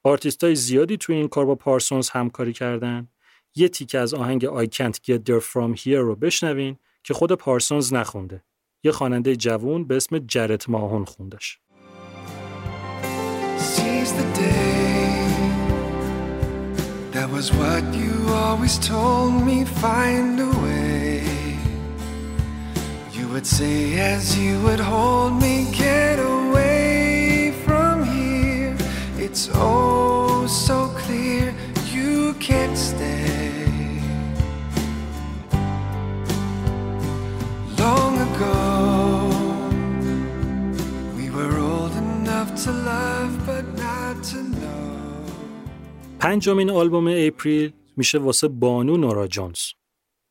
آرتیست 0.04 0.44
های 0.44 0.54
زیادی 0.54 0.96
توی 0.96 1.14
این 1.14 1.28
کار 1.28 1.46
با 1.46 1.54
پارسونز 1.54 2.10
همکاری 2.10 2.52
کردن. 2.52 3.08
یه 3.54 3.68
تیکه 3.68 3.98
از 3.98 4.14
آهنگ 4.14 4.46
I 4.46 4.68
Can't 4.68 4.96
Get 4.96 5.20
There 5.28 5.42
From 5.42 5.80
Here 5.80 5.88
رو 5.88 6.16
بشنوین 6.16 6.76
که 7.04 7.14
خود 7.14 7.32
پارسونز 7.32 7.92
نخونده. 7.92 8.42
یه 8.84 8.92
خواننده 8.92 9.36
جوون 9.36 9.84
به 9.84 9.96
اسم 9.96 10.18
جرت 10.18 10.68
ماهون 10.70 11.04
خوندش. 11.04 11.58
That 17.12 17.28
was 17.38 17.48
what 17.52 17.84
you 18.02 18.14
always 18.44 18.76
told 18.78 19.34
me. 19.48 19.58
Find 19.84 20.40
a 20.48 20.52
way. 20.64 21.22
You 23.16 23.24
would 23.32 23.46
say 23.58 23.98
as 24.14 24.24
you 24.38 24.52
would 24.64 24.82
hold 24.92 25.32
me, 25.44 25.54
get 25.86 26.18
away 26.18 27.52
from 27.64 28.04
here. 28.04 28.74
It's 29.24 29.44
oh 29.54 30.46
so 30.46 30.78
clear 31.02 31.44
you 31.96 32.34
can't 32.48 32.78
stay. 32.90 33.50
Long 37.82 38.14
ago, 38.28 38.69
پنجمین 46.20 46.70
آلبوم 46.70 47.06
April 47.16 47.72
میشه 47.96 48.18
واسه 48.18 48.48
بانو 48.48 48.96
نورا 48.96 49.26
جونز. 49.26 49.58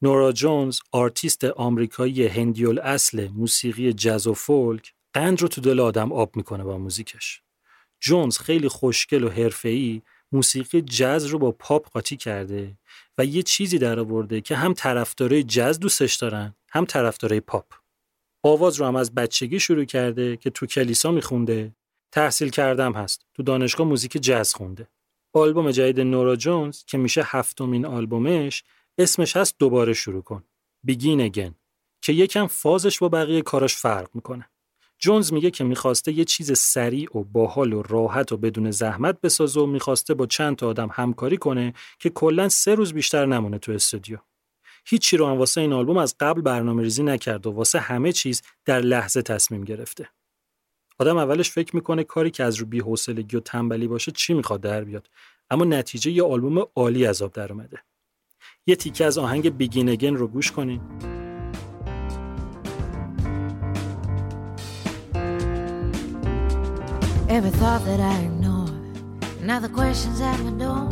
نورا 0.01 0.31
جونز 0.31 0.79
آرتیست 0.91 1.43
آمریکایی 1.43 2.27
هندی‌الاصل 2.27 3.27
موسیقی 3.27 3.93
جز 3.93 4.27
و 4.27 4.33
فولک 4.33 4.93
قند 5.13 5.41
رو 5.41 5.47
تو 5.47 5.61
دل 5.61 5.79
آدم 5.79 6.11
آب 6.11 6.35
می‌کنه 6.35 6.63
با 6.63 6.77
موزیکش. 6.77 7.41
جونز 7.99 8.37
خیلی 8.37 8.67
خوشگل 8.67 9.23
و 9.23 9.29
حرفه‌ای 9.29 10.01
موسیقی 10.31 10.81
جز 10.81 11.25
رو 11.25 11.39
با 11.39 11.51
پاپ 11.51 11.91
قاطی 11.91 12.17
کرده 12.17 12.77
و 13.17 13.25
یه 13.25 13.43
چیزی 13.43 13.77
در 13.77 13.99
آورده 13.99 14.41
که 14.41 14.55
هم 14.55 14.73
طرفدارای 14.73 15.43
جز 15.43 15.79
دوستش 15.79 16.15
دارن 16.15 16.55
هم 16.71 16.85
طرفدارای 16.85 17.39
پاپ. 17.39 17.73
آواز 18.43 18.75
رو 18.75 18.85
هم 18.85 18.95
از 18.95 19.15
بچگی 19.15 19.59
شروع 19.59 19.85
کرده 19.85 20.37
که 20.37 20.49
تو 20.49 20.65
کلیسا 20.65 21.11
میخونده 21.11 21.75
تحصیل 22.11 22.49
کردم 22.49 22.93
هست 22.93 23.25
تو 23.33 23.43
دانشگاه 23.43 23.87
موزیک 23.87 24.11
جز 24.11 24.53
خونده 24.53 24.87
آلبوم 25.33 25.71
جدید 25.71 25.99
نورا 25.99 26.35
جونز 26.35 26.83
که 26.85 26.97
میشه 26.97 27.21
هفتمین 27.25 27.85
آلبومش 27.85 28.63
اسمش 28.97 29.37
هست 29.37 29.55
دوباره 29.59 29.93
شروع 29.93 30.21
کن. 30.21 30.43
Begin 30.83 31.21
Again 31.21 31.55
که 32.01 32.13
یکم 32.13 32.47
فازش 32.47 32.99
با 32.99 33.09
بقیه 33.09 33.41
کاراش 33.41 33.75
فرق 33.75 34.09
می‌کنه. 34.13 34.49
جونز 34.99 35.33
میگه 35.33 35.51
که 35.51 35.63
می‌خواسته 35.63 36.11
یه 36.11 36.25
چیز 36.25 36.57
سریع 36.57 37.17
و 37.17 37.23
باحال 37.23 37.73
و 37.73 37.81
راحت 37.81 38.31
و 38.31 38.37
بدون 38.37 38.71
زحمت 38.71 39.21
بسازه 39.21 39.59
و 39.59 39.65
می‌خواسته 39.65 40.13
با 40.13 40.25
چند 40.25 40.55
تا 40.55 40.67
آدم 40.67 40.89
همکاری 40.93 41.37
کنه 41.37 41.73
که 41.99 42.09
کلا 42.09 42.49
سه 42.49 42.75
روز 42.75 42.93
بیشتر 42.93 43.25
نمونه 43.25 43.57
تو 43.57 43.71
استودیو. 43.71 44.17
هیچی 44.85 45.17
رو 45.17 45.27
هم 45.27 45.37
واسه 45.37 45.61
این 45.61 45.73
آلبوم 45.73 45.97
از 45.97 46.15
قبل 46.19 46.41
برنامه 46.41 46.83
ریزی 46.83 47.03
نکرد 47.03 47.47
و 47.47 47.51
واسه 47.51 47.79
همه 47.79 48.11
چیز 48.11 48.41
در 48.65 48.81
لحظه 48.81 49.21
تصمیم 49.21 49.63
گرفته. 49.63 50.09
آدم 50.99 51.17
اولش 51.17 51.51
فکر 51.51 51.75
می‌کنه 51.75 52.03
کاری 52.03 52.31
که 52.31 52.43
از 52.43 52.55
رو 52.55 52.65
بی‌حوصلگی 52.65 53.37
و 53.37 53.39
تنبلی 53.39 53.87
باشه 53.87 54.11
چی 54.11 54.33
می‌خواد 54.33 54.61
در 54.61 54.83
بیاد 54.83 55.09
اما 55.49 55.65
نتیجه 55.65 56.11
یه 56.11 56.23
آلبوم 56.23 56.65
عالی 56.75 57.07
آب 57.07 57.33
در 57.33 57.51
اومده. 57.53 57.77
یه 58.67 58.75
تیکه 58.75 59.05
از 59.05 59.17
آهنگ 59.17 59.57
بیگین 59.57 59.89
اگن 59.89 60.15
رو 60.15 60.27
گوش 60.27 60.51
کنین. 60.51 60.81
Every 67.37 67.53
thought 67.61 67.83
that 67.89 68.01
I 68.13 68.15
ignore, 68.29 68.71
now 69.49 69.59
the 69.59 69.73
questions 69.79 70.19
at 70.29 70.37
my 70.45 70.53
door. 70.63 70.87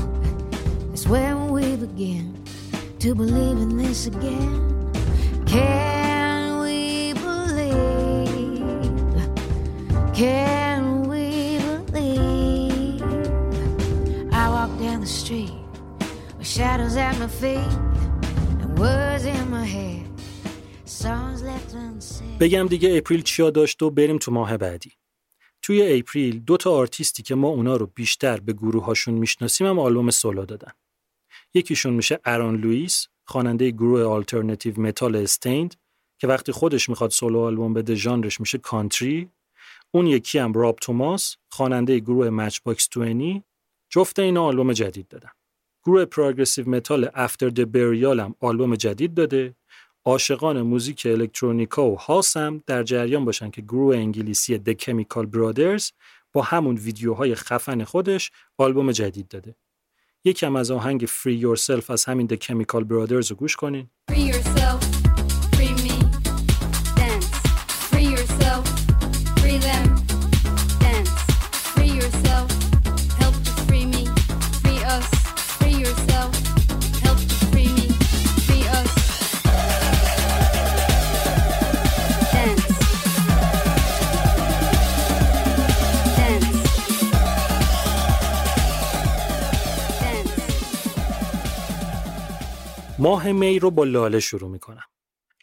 It's 0.94 1.06
when 1.14 1.36
we 1.56 1.66
begin 1.86 2.26
to 3.04 3.10
believe 3.22 3.58
in 3.66 3.72
this 3.82 4.02
again. 4.12 4.54
Can 5.52 5.97
Can 10.24 10.84
we 11.12 11.28
believe? 11.94 13.04
I 14.42 14.46
walk 14.56 14.72
down 14.86 15.00
the 15.06 15.14
street 15.22 15.58
with 16.38 16.50
shadows 16.58 16.96
at 17.06 17.14
my 17.22 17.30
feet 17.42 17.74
and 18.64 18.72
words 18.84 19.26
in 19.36 19.44
my 19.58 19.66
head, 19.76 20.08
songs 20.86 21.40
left 21.44 21.72
unsaid. 21.74 22.40
بگم 22.40 22.68
دیگه 22.68 22.98
اپریل 22.98 23.22
چیا 23.22 23.50
داشت 23.50 23.82
و 23.82 23.90
بریم 23.90 24.18
تو 24.18 24.32
ماه 24.32 24.58
بعدی. 24.58 24.92
توی 25.62 26.00
April 26.00 26.40
دو 26.40 26.58
تا 26.58 26.72
آرتیستی 26.72 27.24
که 27.24 27.36
ما 27.36 27.48
اونا 27.48 27.76
رو 27.76 27.86
بیشتر 27.96 28.40
به 28.40 28.54
گروه 28.54 28.86
هاشون 28.86 29.14
می‌شناسیم 29.14 29.68
هم 29.68 29.80
آلبوم 29.80 30.10
سولو 30.10 30.46
دادن. 30.46 30.72
یکیشون 31.54 31.94
میشه 31.94 32.20
ارون 32.26 32.56
لوئیس 32.56 33.08
خواننده 33.26 33.72
گروه 33.72 34.04
alternative 34.04 34.82
metal 34.82 35.16
Staind 35.16 35.76
که 36.20 36.28
وقتی 36.28 36.52
خودش 36.52 36.90
می‌خواد 36.90 37.10
سولو 37.10 37.40
آلبوم 37.40 37.74
بده 37.74 37.96
ژانرش 37.96 38.40
میشه 38.40 38.58
کانتری 38.58 39.30
اون 39.92 40.08
یکی 40.08 40.40
هم 40.40 40.54
راب 40.54 40.76
توماس 40.82 41.38
خواننده 41.50 42.00
گروه 42.00 42.30
Matchbox 42.30 42.90
20 42.98 43.44
جفت 43.90 44.20
اینا 44.20 44.44
آلبوم 44.44 44.74
جدید 44.74 45.08
دادن. 45.08 45.30
گروه 45.86 46.06
progressive 46.06 46.70
metal 46.70 47.10
After 47.14 47.50
the 47.50 47.72
Burial 47.72 48.20
هم 48.20 48.36
آلبوم 48.40 48.76
جدید 48.76 49.14
داده. 49.14 49.56
عاشقان 50.06 50.62
موزیک 50.62 51.08
الکترونیکا 51.10 51.92
و 51.92 51.96
house 51.96 52.38
هم 52.38 52.64
در 52.68 52.84
جریان 52.84 53.26
باشن 53.26 53.50
که 53.50 53.62
گروه 53.62 53.98
انگلیسی 53.98 54.58
The 54.58 54.72
Chemical 54.72 55.26
Brothers 55.26 55.92
با 56.34 56.42
همون 56.42 56.76
ویدیوهای 56.76 57.36
خفن 57.36 57.84
خودش 57.84 58.32
آلبوم 58.58 58.92
جدید 58.92 59.28
داده. 59.28 59.56
یکم 60.24 60.56
از 60.56 60.72
آهنگ 60.72 61.06
فری 61.08 61.34
یورسلف 61.34 61.90
از 61.90 62.06
همین 62.06 62.28
د 62.28 62.34
کمیکال 62.34 62.84
برادرز 62.84 63.32
رو 63.32 63.38
گوش 63.38 63.56
کنین. 63.56 63.90
Free 64.12 64.57
ماه 93.00 93.32
می 93.32 93.60
رو 93.60 93.72
با 93.72 93.84
لاله 93.84 94.20
شروع 94.20 94.50
می‌کنم. 94.50 94.84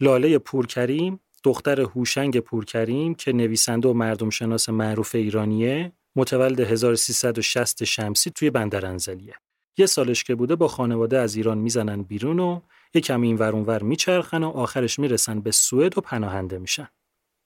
لاله 0.01 0.39
پورکریم 0.39 1.21
دختر 1.45 1.81
هوشنگ 1.81 2.41
پورکریم 2.41 3.15
که 3.15 3.33
نویسنده 3.33 3.89
و 3.89 3.93
مردم 3.93 4.31
شناس 4.31 4.69
معروف 4.69 5.15
ایرانیه 5.15 5.93
متولد 6.17 6.61
1360 6.61 7.85
شمسی 7.85 8.31
توی 8.31 8.51
بندرانزلیه. 8.51 9.35
یه 9.79 9.87
سالش 9.87 10.25
که 10.25 10.35
بوده 10.35 10.57
با 10.57 10.69
خانواده 10.69 11.19
از 11.19 11.37
ایران 11.37 11.59
می‌زنن 11.59 12.03
بیرون 12.03 12.39
و 12.39 12.61
یه 12.95 13.01
کمی 13.01 13.27
این 13.27 13.37
ور 13.37 13.83
میچرخن 13.83 14.43
و 14.43 14.49
آخرش 14.49 14.99
می‌رسن 14.99 15.41
به 15.41 15.51
سوئد 15.51 15.99
و 15.99 16.01
پناهنده 16.01 16.59
میشن. 16.59 16.89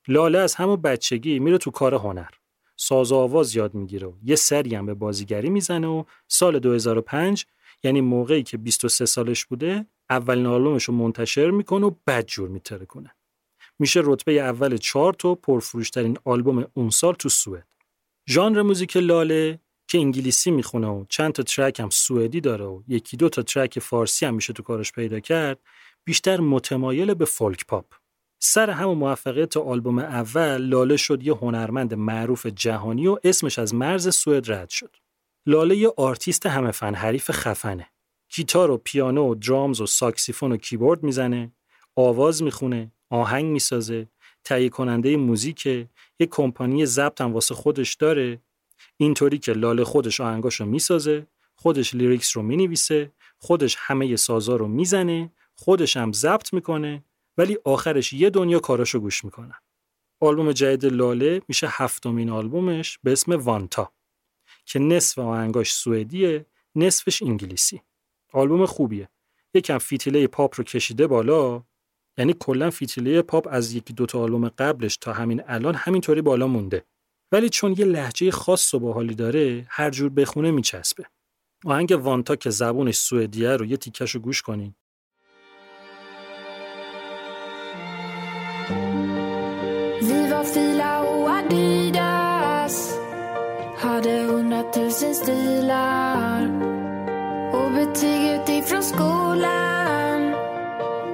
لاله 0.07 0.39
از 0.39 0.55
همون 0.55 0.81
بچگی 0.81 1.39
میره 1.39 1.57
تو 1.57 1.71
کار 1.71 1.95
هنر. 1.95 2.29
ساز 2.75 3.11
و 3.11 3.15
آواز 3.15 3.55
یاد 3.55 3.73
می‌گیره 3.73 4.07
و 4.07 4.13
یه 4.23 4.35
سری 4.35 4.75
هم 4.75 4.85
به 4.85 4.93
بازیگری 4.93 5.49
می‌زنه 5.49 5.87
و 5.87 6.03
سال 6.27 6.59
2005 6.59 7.45
یعنی 7.83 8.01
موقعی 8.01 8.43
که 8.43 8.57
23 8.57 9.05
سالش 9.05 9.45
بوده 9.45 9.85
اولین 10.09 10.45
آلبومش 10.45 10.83
رو 10.83 10.93
منتشر 10.93 11.51
می‌کنه 11.51 11.85
و 11.85 11.91
بدجور 12.07 12.49
میترکونه. 12.49 13.15
میشه 13.79 14.01
رتبه 14.03 14.31
اول 14.31 14.77
چارت 14.77 15.25
و 15.25 15.35
پرفروشترین 15.35 16.17
آلبوم 16.25 16.65
اون 16.73 16.89
سال 16.89 17.13
تو 17.13 17.29
سوئد. 17.29 17.67
ژانر 18.29 18.61
موزیک 18.61 18.97
لاله 18.97 19.59
که 19.87 19.97
انگلیسی 19.97 20.51
می‌خونه 20.51 20.87
و 20.87 21.05
چند 21.09 21.33
تا 21.33 21.43
track 21.43 21.79
هم 21.79 21.89
سوئدی 21.89 22.41
داره 22.41 22.65
و 22.65 22.81
یکی 22.87 23.17
دو 23.17 23.29
تا 23.29 23.41
track 23.41 23.79
فارسی 23.79 24.25
هم 24.25 24.33
میشه 24.33 24.53
تو 24.53 24.63
کارش 24.63 24.91
پیدا 24.91 25.19
کرد 25.19 25.59
بیشتر 26.05 26.39
متمایل 26.39 27.13
به 27.13 27.25
فولک 27.25 27.65
پاپ 27.65 27.85
سر 28.41 28.69
همون 28.69 28.97
موفقیت 28.97 29.57
آلبوم 29.57 29.99
اول 29.99 30.57
لاله 30.57 30.97
شد 30.97 31.23
یه 31.23 31.33
هنرمند 31.33 31.93
معروف 31.93 32.45
جهانی 32.45 33.07
و 33.07 33.17
اسمش 33.23 33.59
از 33.59 33.75
مرز 33.75 34.15
سوئد 34.15 34.51
رد 34.51 34.69
شد 34.69 34.95
لاله 35.45 35.77
یه 35.77 35.93
آرتیست 35.97 36.45
همه 36.45 36.71
فن 36.71 36.95
حریف 36.95 37.31
خفنه 37.31 37.87
گیتار 38.35 38.71
و 38.71 38.77
پیانو 38.77 39.31
و 39.31 39.35
درامز 39.35 39.81
و 39.81 39.85
ساکسیفون 39.85 40.51
و 40.51 40.57
کیبورد 40.57 41.03
می‌زنه 41.03 41.51
آواز 41.95 42.43
می‌خونه 42.43 42.91
آهنگ 43.09 43.45
می‌سازه 43.45 44.07
تهیه 44.43 44.69
کننده 44.69 45.17
موزیک 45.17 45.65
یه 45.65 46.27
کمپانی 46.31 46.85
ضبط 46.85 47.21
هم 47.21 47.33
واسه 47.33 47.55
خودش 47.55 47.93
داره. 47.95 48.41
اینطوری 48.97 49.37
که 49.37 49.53
لاله 49.53 49.83
خودش 49.83 50.21
آهنگاشو 50.21 50.65
می‌سازه 50.65 51.27
خودش 51.55 51.95
lyrics 51.95 52.37
رو 52.37 52.43
می‌نویسه 52.43 53.11
خودش 53.37 53.75
همه 53.79 54.15
سازا 54.15 54.55
رو 54.55 54.67
می‌زنه 54.67 55.31
خودش 55.55 55.97
هم 55.97 56.13
ضبط 56.13 56.53
می‌کنه 56.53 57.03
ولی 57.37 57.57
آخرش 57.63 58.13
یه 58.13 58.29
دنیا 58.29 58.59
کاراشو 58.59 58.99
گوش 58.99 59.25
می‌کنن 59.25 59.59
آلبوم 60.21 60.51
جدید 60.51 60.93
لاله 60.93 61.41
میشه 61.47 61.67
هفتمین 61.69 62.29
آلبومش 62.29 62.99
به 63.03 63.11
اسم 63.11 63.31
Vänta 63.31 63.91
که 64.65 64.79
نصف 64.79 65.19
آهنگاش 65.19 65.73
سوئدیه 65.73 66.45
نصفش 66.75 67.23
انگلیسی. 67.23 67.81
آلبوم 68.33 68.65
خوبیه. 68.65 69.09
یکم 69.53 69.77
فیتیله 69.77 70.27
پاپ 70.27 70.53
رو 70.57 70.63
کشیده 70.63 71.07
بالا. 71.07 71.63
یعنی 72.17 72.35
کلا 72.39 72.69
فیتیله 72.69 73.21
پاپ 73.21 73.47
از 73.51 73.73
یکی 73.73 73.93
دوتا 73.93 74.19
آلبوم 74.19 74.49
قبلش 74.49 74.97
تا 74.97 75.13
همین 75.13 75.41
الان 75.47 75.75
همینطوری 75.75 76.21
بالا 76.21 76.47
مونده. 76.47 76.85
ولی 77.31 77.49
چون 77.49 77.75
یه 77.77 77.85
لحجه 77.85 78.31
خاص 78.31 78.73
و 78.73 78.79
باحالی 78.79 79.15
داره 79.15 79.65
هر 79.69 79.89
جور 79.89 80.09
بخونه 80.09 80.51
میچسبه. 80.51 81.05
آهنگ 81.65 81.99
وانتا 82.01 82.35
که 82.35 82.49
زبونش 82.49 82.95
سوئدیه 82.97 83.55
رو 83.55 83.65
یه 83.65 83.77
تیکش 83.77 84.15
رو 84.15 84.21
گوش 84.21 84.41
کنین. 84.41 84.75
Hade 93.81 94.17
hundratusen 94.27 95.13
stilar 95.19 96.68
Och 97.88 97.88
betyget 97.88 98.48
ifrån 98.48 98.82
skolan 98.82 100.32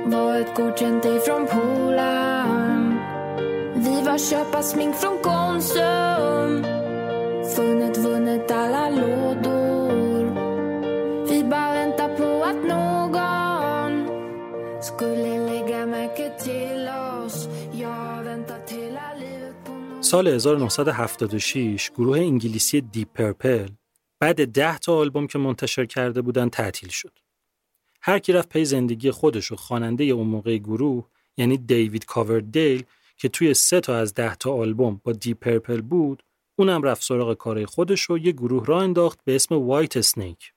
Var 0.04 0.40
ett 0.40 0.54
godkänt 0.56 1.04
ifrån 1.04 1.46
polaren 1.46 2.98
Vi 3.74 4.02
var 4.02 4.18
köpa 4.18 4.62
smink 4.62 4.96
från 4.96 5.18
Konsum 5.18 6.64
Funnet, 7.56 7.98
vunnet 7.98 8.50
alla 8.50 8.90
lådor 8.90 10.24
Vi 11.28 11.44
bara 11.44 11.72
väntar 11.74 12.16
på 12.16 12.44
att 12.44 12.64
någon 12.68 14.06
Skulle 14.82 15.50
lägga 15.50 15.86
märke 15.86 16.30
till 16.38 16.88
oss 17.26 17.48
Jag 17.72 17.88
har 17.88 18.22
väntat 18.24 18.70
hela 18.70 19.14
livet 19.20 19.64
på 19.66 19.72
någon 19.72 20.04
سال 20.04 20.26
1976 20.26 21.92
گروه 21.96 22.18
انگلیسی 22.18 22.80
دیپ 22.80 23.12
پرپل 23.16 23.80
بعد 24.19 24.51
ده 24.51 24.77
تا 24.77 24.97
آلبوم 24.97 25.27
که 25.27 25.39
منتشر 25.39 25.85
کرده 25.85 26.21
بودن 26.21 26.49
تعطیل 26.49 26.89
شد. 26.89 27.19
هر 28.01 28.19
کی 28.19 28.33
رفت 28.33 28.49
پی 28.49 28.65
زندگی 28.65 29.11
خودش 29.11 29.51
و 29.51 29.55
خواننده 29.55 30.03
اون 30.03 30.27
موقع 30.27 30.57
گروه 30.57 31.07
یعنی 31.37 31.57
دیوید 31.57 32.05
کاوردیل 32.05 32.83
که 33.17 33.29
توی 33.29 33.53
سه 33.53 33.79
تا 33.79 33.95
از 33.95 34.13
ده 34.13 34.35
تا 34.35 34.53
آلبوم 34.53 35.01
با 35.03 35.11
Deep 35.11 35.39
Purple 35.39 35.81
بود 35.81 36.23
اونم 36.55 36.83
رفت 36.83 37.03
سراغ 37.03 37.33
کارهای 37.33 37.65
خودش 37.65 38.09
و 38.09 38.17
یه 38.17 38.31
گروه 38.31 38.65
راه 38.65 38.81
انداخت 38.81 39.19
به 39.23 39.35
اسم 39.35 39.55
Whitesnake. 39.55 40.53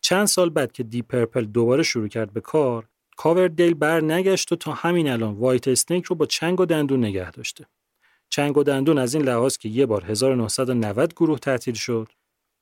چند 0.00 0.26
سال 0.26 0.50
بعد 0.50 0.72
که 0.72 0.82
Deep 0.82 1.06
Purple 1.06 1.44
دوباره 1.44 1.82
شروع 1.82 2.08
کرد 2.08 2.32
به 2.32 2.40
کار 2.40 2.88
کاوردیل 3.16 3.74
بر 3.74 4.00
نگشت 4.00 4.52
و 4.52 4.56
تا 4.56 4.72
همین 4.72 5.08
الان 5.08 5.34
Whitesnake 5.34 6.04
رو 6.04 6.16
با 6.16 6.26
چنگ 6.26 6.60
و 6.60 6.66
دندون 6.66 7.04
نگه 7.04 7.30
داشته. 7.30 7.66
چنگ 8.28 8.56
و 8.56 8.62
دندون 8.62 8.98
از 8.98 9.14
این 9.14 9.24
لحاظ 9.24 9.56
که 9.56 9.68
یه 9.68 9.86
بار 9.86 10.04
1990 10.04 11.14
گروه 11.14 11.38
تعطیل 11.38 11.74
شد 11.74 12.08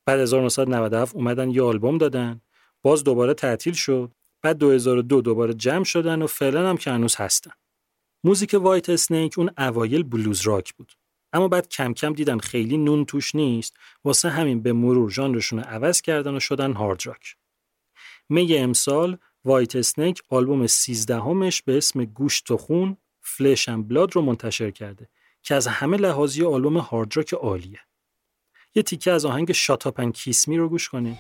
بعد 0.07 0.21
1997 0.21 1.17
اومدن 1.17 1.51
یه 1.51 1.63
آلبوم 1.63 1.99
دادن. 1.99 2.41
باز 2.83 3.05
دوباره 3.05 3.35
تعطیل 3.35 3.73
شد. 3.73 4.13
بعد 4.43 4.59
2002 4.59 5.21
دوباره 5.21 5.55
جمع 5.55 5.85
شدن 5.85 6.23
و 6.23 6.27
فعلا 6.27 6.69
هم 6.69 6.77
که 6.77 6.91
هنوز 6.91 7.17
هستن. 7.17 7.51
موزیک 8.25 8.55
Whitesnake 8.55 9.39
اون 9.39 9.51
اوایل 9.59 10.03
بلوز 10.03 10.41
راک 10.43 10.75
بود. 10.75 10.93
اما 11.33 11.49
بعد 11.49 11.69
کم 11.69 11.93
کم 11.93 12.13
دیدن 12.13 12.39
خیلی 12.39 12.77
نون 12.77 13.05
توش 13.05 13.35
نیست. 13.35 13.77
واسه 14.05 14.29
همین 14.29 14.63
به 14.63 14.73
مرور 14.73 15.11
ژانرشون 15.11 15.59
عوض 15.59 16.01
کردن 16.01 16.35
و 16.35 16.41
شدن 16.41 16.73
هارد 16.73 17.07
راک. 17.07 17.37
می 18.29 18.59
امسال 18.59 19.19
Whitesnake 19.45 20.23
آلبوم 20.29 20.67
13 20.67 21.21
همش 21.21 21.63
به 21.63 21.77
اسم 21.77 22.05
گوشت 22.05 22.51
و 22.51 22.57
خون 22.57 22.97
Flesh 23.21 23.69
and 23.69 23.89
Blood 23.89 24.17
رو 24.17 24.23
منتشر 24.23 24.71
کرده 24.71 25.09
که 25.43 25.55
از 25.55 25.67
همه 25.67 25.97
لحاظی 25.97 26.45
آلبوم 26.45 26.77
هارد 26.77 27.17
راک 27.17 27.35
عالیه. 27.35 27.81
یه 28.77 28.83
تیکه 28.83 29.13
از 29.13 29.25
آهنگ 29.25 29.53
شاتاپن 29.53 30.11
کیسمی 30.11 30.57
رو 30.57 30.69
گوش 30.69 30.89
کنیم. 30.89 31.19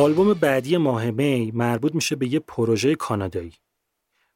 آلبوم 0.00 0.34
بعدی 0.34 0.76
ماه 0.76 1.10
می 1.10 1.50
مربوط 1.54 1.94
میشه 1.94 2.16
به 2.16 2.32
یه 2.32 2.38
پروژه 2.38 2.94
کانادایی. 2.94 3.52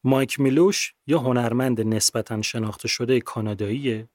مایک 0.04 0.40
میلوش 0.40 0.94
یه 1.06 1.18
هنرمند 1.18 1.80
نسبتا 1.80 2.42
شناخته 2.42 2.88
شده 2.88 3.20
کاناداییه. 3.20 4.08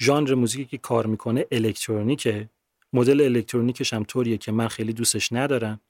ژانر 0.00 0.34
موزیکی 0.34 0.64
که 0.64 0.78
کار 0.78 1.06
می‌کنه 1.06 1.46
الکترونیکه. 1.52 2.48
مدل 2.92 3.20
الکترونیکش 3.20 3.92
هم 3.92 4.04
طوریه 4.04 4.38
که 4.38 4.52
من 4.52 4.68
خیلی 4.68 4.92
دوستش 4.92 5.32
ندارم. 5.32 5.80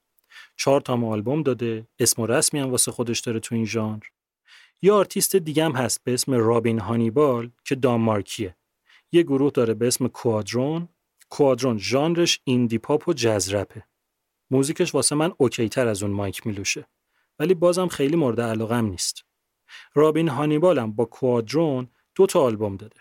چهار 0.57 0.81
تا 0.81 1.07
آلبوم 1.07 1.43
داده، 1.43 1.87
اسم 1.99 2.23
و 2.23 2.27
رسمی 2.27 2.61
هم 2.61 2.71
واسه 2.71 2.93
خودش 2.93 3.21
داره 3.21 3.41
تو 3.41 3.55
این 3.55 3.65
ژانر. 3.65 4.03
یه 4.83 4.93
آرتیست 4.93 5.37
دیگه 5.37 5.65
هم 5.65 5.73
هست 5.73 6.05
به 6.05 6.15
اسم 6.15 6.33
رابین 6.33 6.79
هانیبال 6.79 7.51
که 7.65 7.75
دانمارکیه. 7.75 8.57
یه 9.12 9.23
گروه 9.23 9.51
داره 9.51 9.75
به 9.75 9.87
اسم 9.87 10.09
Quadron. 10.09 10.89
Quadron 11.29 11.79
ژانرش 11.79 12.41
indie 12.45 12.79
pop 12.79 13.09
و 13.09 13.12
جز 13.12 13.55
رپه. 13.55 13.83
موزیکش 14.51 14.95
واسه 14.95 15.15
من 15.15 15.33
اوکی 15.39 15.69
تر 15.69 15.87
از 15.87 16.03
اون 16.03 16.13
مایک 16.13 16.47
میلوشه 16.47 16.87
ولی 17.39 17.55
بازم 17.55 17.89
خیلی 17.89 18.17
مورد 18.17 18.41
علاقم 18.41 18.87
نیست. 18.87 19.25
رابین 19.95 20.29
هانیبالم 20.29 20.93
با 20.93 21.05
Quadron 21.05 21.89
دو 22.15 22.27
تا 22.27 22.41
آلبوم 22.41 22.77
داده. 22.77 23.01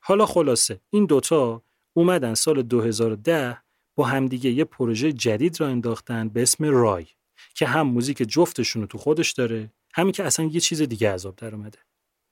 حالا 0.00 0.26
خلاصه 0.26 0.80
این 0.90 1.06
دوتا 1.06 1.62
اومدن 1.92 2.34
سال 2.34 2.62
2010 2.62 3.58
با 3.96 4.04
همدیگه 4.04 4.50
یه 4.50 4.64
پروژه 4.64 5.12
جدید 5.12 5.60
راه 5.60 5.68
انداختن 5.68 6.28
به 6.28 6.42
اسم 6.42 6.64
Rhye 6.64 7.06
که 7.54 7.66
هم 7.66 7.86
موزیک 7.86 8.16
جفتشون 8.16 8.82
رو 8.82 8.88
تو 8.88 8.98
خودش 8.98 9.32
داره 9.32 9.72
همین 9.94 10.12
که 10.12 10.24
اصلا 10.24 10.46
یه 10.46 10.60
چیز 10.60 10.82
دیگه 10.82 11.12
از 11.12 11.20
آب 11.20 11.36
در 11.36 11.54
اومده. 11.54 11.78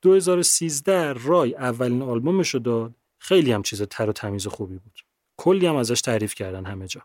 2013 0.01 1.13
Rhye 1.13 1.55
اولین 1.55 2.01
آلبومش 2.01 2.49
رو 2.49 2.59
داد 2.59 2.95
خیلی 3.19 3.51
هم 3.51 3.63
چیز 3.63 3.81
تر 3.81 4.09
و 4.09 4.13
تمیز 4.13 4.47
خوبی 4.47 4.77
بود. 4.77 4.99
کلی 5.37 5.65
هم 5.65 5.75
ازش 5.75 6.01
تعریف 6.01 6.35
کردن 6.35 6.65
همه 6.65 6.87
جا. 6.87 7.01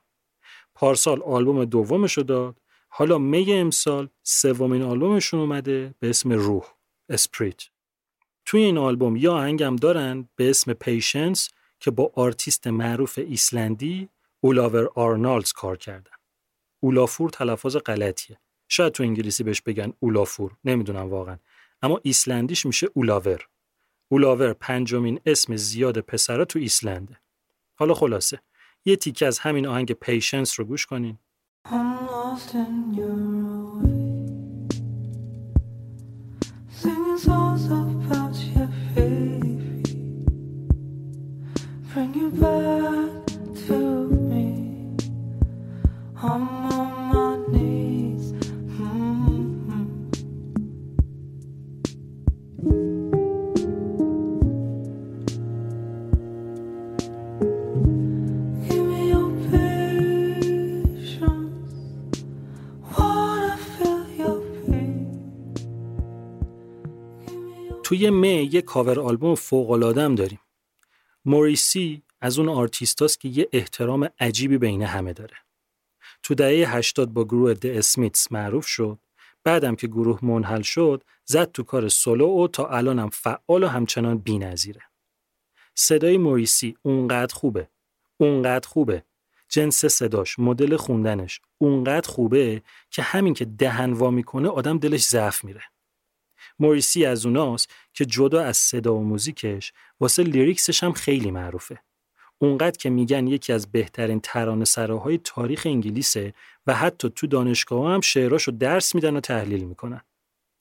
پارسال 0.76 1.22
آلبوم 1.22 1.64
دومش 1.64 2.12
رو 2.12 2.22
داد. 2.22 2.56
حالا 2.88 3.18
می 3.18 3.52
امسال 3.52 4.08
سومین 4.22 4.82
آلبومشون 4.82 5.40
اومده 5.40 5.94
به 5.98 6.10
اسم 6.10 6.32
روح 6.32 6.64
Spirit. 7.09 7.62
توی 8.44 8.62
این 8.62 8.78
آلبوم 8.78 9.16
یه 9.16 9.34
آهنگم 9.34 9.76
دارن 9.76 10.28
به 10.36 10.50
اسم 10.50 10.72
Patience 10.72 11.48
که 11.80 11.90
با 11.90 12.12
آرتیست 12.14 12.66
معروف 12.66 13.18
ایسلندی 13.18 14.08
اولاور 14.40 14.88
آرنالدز 14.94 15.52
کار 15.52 15.76
کردن. 15.76 16.10
اولافور 16.80 17.30
تلفظ 17.30 17.76
غلطیه. 17.76 18.38
شاید 18.68 18.92
تو 18.92 19.02
انگلیسی 19.02 19.44
بهش 19.44 19.62
بگن 19.62 19.92
اولافور 20.00 20.56
نمی‌دونم 20.64 21.10
واقعا. 21.10 21.38
اما 21.82 22.00
ایسلندیش 22.02 22.66
میشه 22.66 22.88
اولاور. 22.94 23.48
اولاور 24.08 24.52
پنجمین 24.52 25.20
اسم 25.26 25.56
زیاد 25.56 26.00
پسرا 26.00 26.44
تو 26.44 26.58
ایسلنده. 26.58 27.20
حالا 27.74 27.94
خلاصه. 27.94 28.40
یه 28.87 28.97
تیکه 28.97 29.26
از 29.26 29.39
همین 29.39 29.66
آهنگ 29.66 29.93
پیشنس 29.93 30.61
رو 30.61 30.66
گوش 30.66 30.87
کنین. 30.87 31.18
Thank 41.97 42.16
you 42.16 42.57
توی 67.97 68.11
می 68.11 68.51
یه 68.53 68.62
کاور 68.62 69.01
آلبوم 69.01 69.34
فوق 69.34 69.92
داریم. 70.14 70.40
موریسی 71.24 72.03
از 72.20 72.38
اون 72.38 72.49
آرتیستاست 72.49 73.20
که 73.20 73.28
یه 73.28 73.49
احترام 73.53 74.09
عجیبی 74.20 74.59
بین 74.59 74.82
همه 74.82 75.12
داره. 75.12 75.36
تو 76.22 76.34
دهه 76.34 76.76
80 76.76 77.12
با 77.12 77.24
گروه 77.24 77.55
د 77.55 77.66
اسمیتس 77.66 78.32
معروف 78.32 78.66
شد. 78.66 78.99
بعدم 79.44 79.76
که 79.76 79.86
گروه 79.86 80.24
منحل 80.24 80.62
شد، 80.62 81.05
زد 81.24 81.53
تو 81.53 81.62
کار 81.62 81.88
سولو 81.88 82.44
و 82.44 82.49
تا 82.49 82.68
الانم 82.68 83.09
فعال 83.09 83.62
و 83.62 83.66
همچنان 83.66 84.18
بی‌نظیره. 84.18 84.82
صدای 85.74 86.18
موریسی 86.18 86.76
اونقدر 86.82 87.34
خوبه. 87.34 87.68
اونقدر 88.16 88.68
خوبه. 88.68 89.05
جنس 89.49 89.84
صداش، 89.84 90.38
مدل 90.38 90.76
خوندنش 90.76 91.40
اونقدر 91.59 92.09
خوبه 92.09 92.62
که 92.90 93.03
همین 93.03 93.34
که 93.34 93.44
دهن 93.44 93.92
وا 93.92 94.11
می‌کنه 94.11 94.49
آدم 94.49 94.78
دلش 94.78 95.07
ضعف 95.07 95.44
میره. 95.44 95.62
موریسی 96.59 97.05
از 97.05 97.26
اوناست 97.26 97.70
که 97.94 98.05
جدا 98.05 98.42
از 98.42 98.57
صدا 98.57 98.94
و 98.94 99.03
موزیکش 99.03 99.72
واسه 100.01 100.22
لیریکسش 100.22 100.84
هم 100.84 100.92
خیلی 100.92 101.30
معروفه. 101.30 101.78
اونقدر 102.38 102.76
که 102.76 102.90
میگن 102.90 103.26
یکی 103.26 103.53
از 103.53 103.72
بهترین 103.72 104.20
ترانه 104.20 104.64
سراهای 104.64 105.18
تاریخ 105.24 105.62
انگلیسه 105.66 106.34
و 106.66 106.74
حتی 106.74 107.11
تو 107.11 107.26
دانشگاه 107.26 107.92
هم 107.92 108.01
شعراشو 108.01 108.53
درس 108.53 108.94
میدن 108.94 109.16
و 109.16 109.20
تحلیل 109.20 109.64
می‌کنن. 109.64 110.01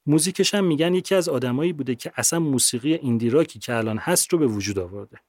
موزیکش 0.06 0.54
هم 0.54 0.64
میگن 0.64 0.94
یکی 0.94 1.14
از 1.14 1.28
آدمایی 1.28 1.72
بوده 1.72 1.94
که 1.94 2.12
اصلا 2.16 2.38
موسیقی 2.38 2.94
ایندی 2.94 3.30
راکی 3.30 3.58
که 3.58 3.74
الان 3.74 3.98
هست 3.98 4.32
رو 4.32 4.38
به 4.38 4.46
وجود 4.46 4.78
آورده. 4.78 5.20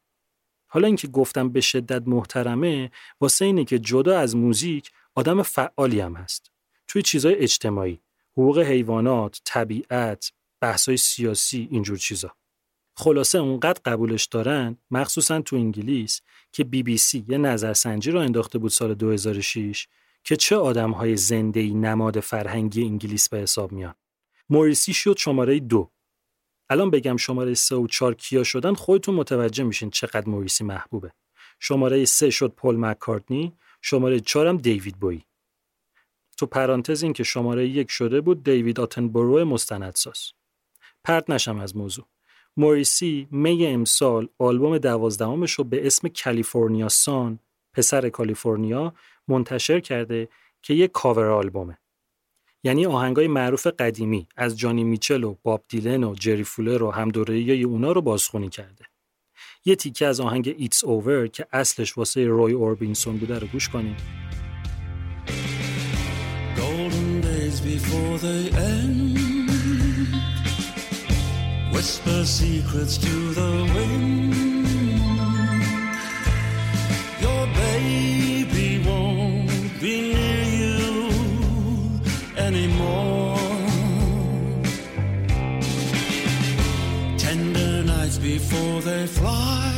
حالا 0.67 0.87
اینکه 0.87 1.07
گفتم 1.07 1.49
به 1.49 1.61
شدت 1.61 2.07
محترمه 2.07 2.91
واسه 3.21 3.45
اینه 3.45 3.65
که 3.65 3.79
جدا 3.79 4.19
از 4.19 4.35
موزیک 4.35 4.91
آدم 5.15 5.41
فعالی 5.41 5.99
هم 5.99 6.15
هست. 6.15 6.51
توی 6.87 7.01
چیزای 7.01 7.35
اجتماعی، 7.35 7.99
حقوق 8.31 8.59
حیوانات، 8.59 9.41
طبیعت، 9.45 10.31
بحثای 10.61 10.97
سیاسی 10.97 11.67
اینجور 11.71 11.97
چیزا. 11.97 12.35
خلاصه 12.95 13.37
اونقدر 13.37 13.81
قبولش 13.85 14.25
دارن 14.25 14.77
مخصوصا 14.91 15.41
تو 15.41 15.55
انگلیس 15.55 16.21
که 16.51 16.63
بی 16.63 16.83
بی 16.83 16.97
سی 16.97 17.25
یه 17.27 17.37
نظرسنجی 17.37 18.11
رو 18.11 18.19
انداخته 18.19 18.59
بود 18.59 18.71
سال 18.71 18.93
2006 18.93 19.87
که 20.23 20.35
چه 20.35 20.55
آدمهای 20.55 21.17
زندهی 21.17 21.73
نماد 21.73 22.19
فرهنگی 22.19 22.83
انگلیس 22.83 23.29
به 23.29 23.37
حساب 23.37 23.71
میان. 23.71 23.95
موریسی 24.49 24.93
شد 24.93 25.17
شماره 25.17 25.59
دو. 25.59 25.91
الان 26.69 26.89
بگم 26.89 27.17
شماره 27.17 27.53
سه 27.53 27.75
و 27.75 27.87
چهار 27.87 28.15
کیا 28.15 28.43
شدن 28.43 28.73
خودتون 28.73 29.15
متوجه 29.15 29.63
میشین 29.63 29.89
چقدر 29.89 30.29
موریسی 30.29 30.63
محبوبه. 30.63 31.13
شماره 31.59 32.05
سه 32.05 32.29
شد 32.29 32.53
پل 32.57 32.75
مکارتنی، 32.75 33.53
شماره 33.81 34.19
چهار 34.19 34.47
هم 34.47 34.57
دیوید 34.57 34.97
بویی. 34.97 35.25
تو 36.37 36.45
پرانتز 36.45 37.03
این 37.03 37.13
که 37.13 37.23
شماره 37.23 37.67
یک 37.67 37.91
شده 37.91 38.21
بود 38.21 38.43
دیوید 38.43 38.79
آتنبرو 38.79 39.45
مستندساز. 39.45 40.36
پرت 41.03 41.29
نشم 41.29 41.59
از 41.59 41.75
موضوع. 41.75 42.05
موریسی 42.57 43.27
می 43.31 43.67
امسال 43.67 44.27
آلبوم 44.39 44.77
دوازدهمش 44.77 45.51
رو 45.51 45.63
به 45.63 45.87
اسم 45.87 46.07
کالیفرنیا 46.23 46.89
سان 46.89 47.39
پسر 47.73 48.09
کالیفرنیا 48.09 48.93
منتشر 49.27 49.79
کرده 49.79 50.29
که 50.61 50.73
یک 50.73 50.91
کاور 50.91 51.25
آلبومه. 51.25 51.77
یعنی 52.63 52.85
آهنگای 52.85 53.27
معروف 53.27 53.67
قدیمی 53.67 54.27
از 54.37 54.59
جانی 54.59 54.83
میچل 54.83 55.23
و 55.23 55.35
باب 55.43 55.63
دیلن 55.69 56.03
و 56.03 56.15
جری 56.15 56.43
فولر 56.43 56.83
و 56.83 56.91
هم 56.91 57.09
دوره‌ای 57.09 57.63
اونا 57.63 57.91
رو 57.91 58.01
بازخونی 58.01 58.49
کرده. 58.49 58.85
یه 59.65 59.75
تیکه 59.75 60.05
از 60.05 60.19
آهنگ 60.19 60.55
ایتس 60.57 60.83
اوور 60.83 61.27
که 61.27 61.47
اصلش 61.51 61.97
واسه 61.97 62.25
روی 62.27 62.53
اوربینسون 62.53 63.17
بوده 63.17 63.39
رو 63.39 63.47
گوش 63.47 63.69
کنیم. 63.69 63.97
Golden 66.57 67.21
days 67.21 67.57
before 67.61 68.17
they 68.25 68.43
end. 68.71 69.26
Whisper 71.77 72.25
secrets 72.25 72.97
to 72.97 73.33
the 73.35 73.51
wind. 73.75 74.67
Your 77.21 77.45
baby 77.53 78.83
won't 78.83 79.79
be 79.79 80.11
near 80.11 80.43
you 80.63 82.01
anymore. 82.35 83.37
Tender 87.19 87.83
nights 87.83 88.17
before 88.17 88.81
they 88.81 89.05
fly. 89.05 89.71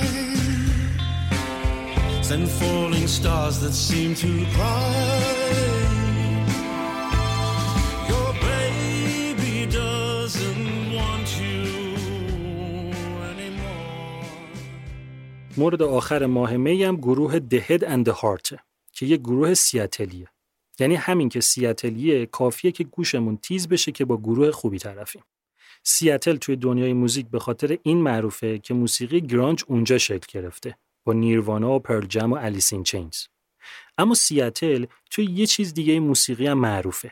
Send 2.21 2.47
falling 2.49 3.07
stars 3.07 3.59
that 3.59 3.73
seem 3.73 4.15
to 4.15 4.45
cry. 4.53 5.78
مورد 15.59 15.81
آخر 15.81 16.25
ماه 16.25 16.57
می 16.57 16.83
هم 16.83 16.95
گروه 16.95 17.39
دهد 17.39 17.83
اند 17.83 18.07
هارت 18.07 18.49
که 18.93 19.05
یه 19.05 19.17
گروه 19.17 19.53
سیاتلیه. 19.53 20.27
یعنی 20.79 20.95
همین 20.95 21.29
که 21.29 21.41
سیاتلیه 21.41 22.25
کافیه 22.25 22.71
که 22.71 22.83
گوشمون 22.83 23.37
تیز 23.37 23.67
بشه 23.67 23.91
که 23.91 24.05
با 24.05 24.17
گروه 24.17 24.51
خوبی 24.51 24.79
طرفیم. 24.79 25.23
سیاتل 25.83 26.35
توی 26.35 26.55
دنیای 26.55 26.93
موزیک 26.93 27.27
به 27.27 27.39
خاطر 27.39 27.77
این 27.83 28.01
معروفه 28.01 28.59
که 28.59 28.73
موسیقی 28.73 29.21
grunge 29.21 29.63
اونجا 29.67 29.97
شکل 29.97 30.39
گرفته 30.39 30.77
با 31.03 31.13
Nirvana 31.13 31.71
و 31.71 31.79
Pearl 31.79 32.05
Jam 32.05 32.33
و 32.33 32.35
Alice 32.35 32.69
in 32.69 32.83
Chains. 32.83 33.17
اما 33.97 34.13
سیاتل 34.13 34.85
توی 35.11 35.25
یه 35.25 35.45
چیز 35.45 35.73
دیگه 35.73 35.99
موسیقی 35.99 36.47
هم 36.47 36.57
معروفه. 36.57 37.11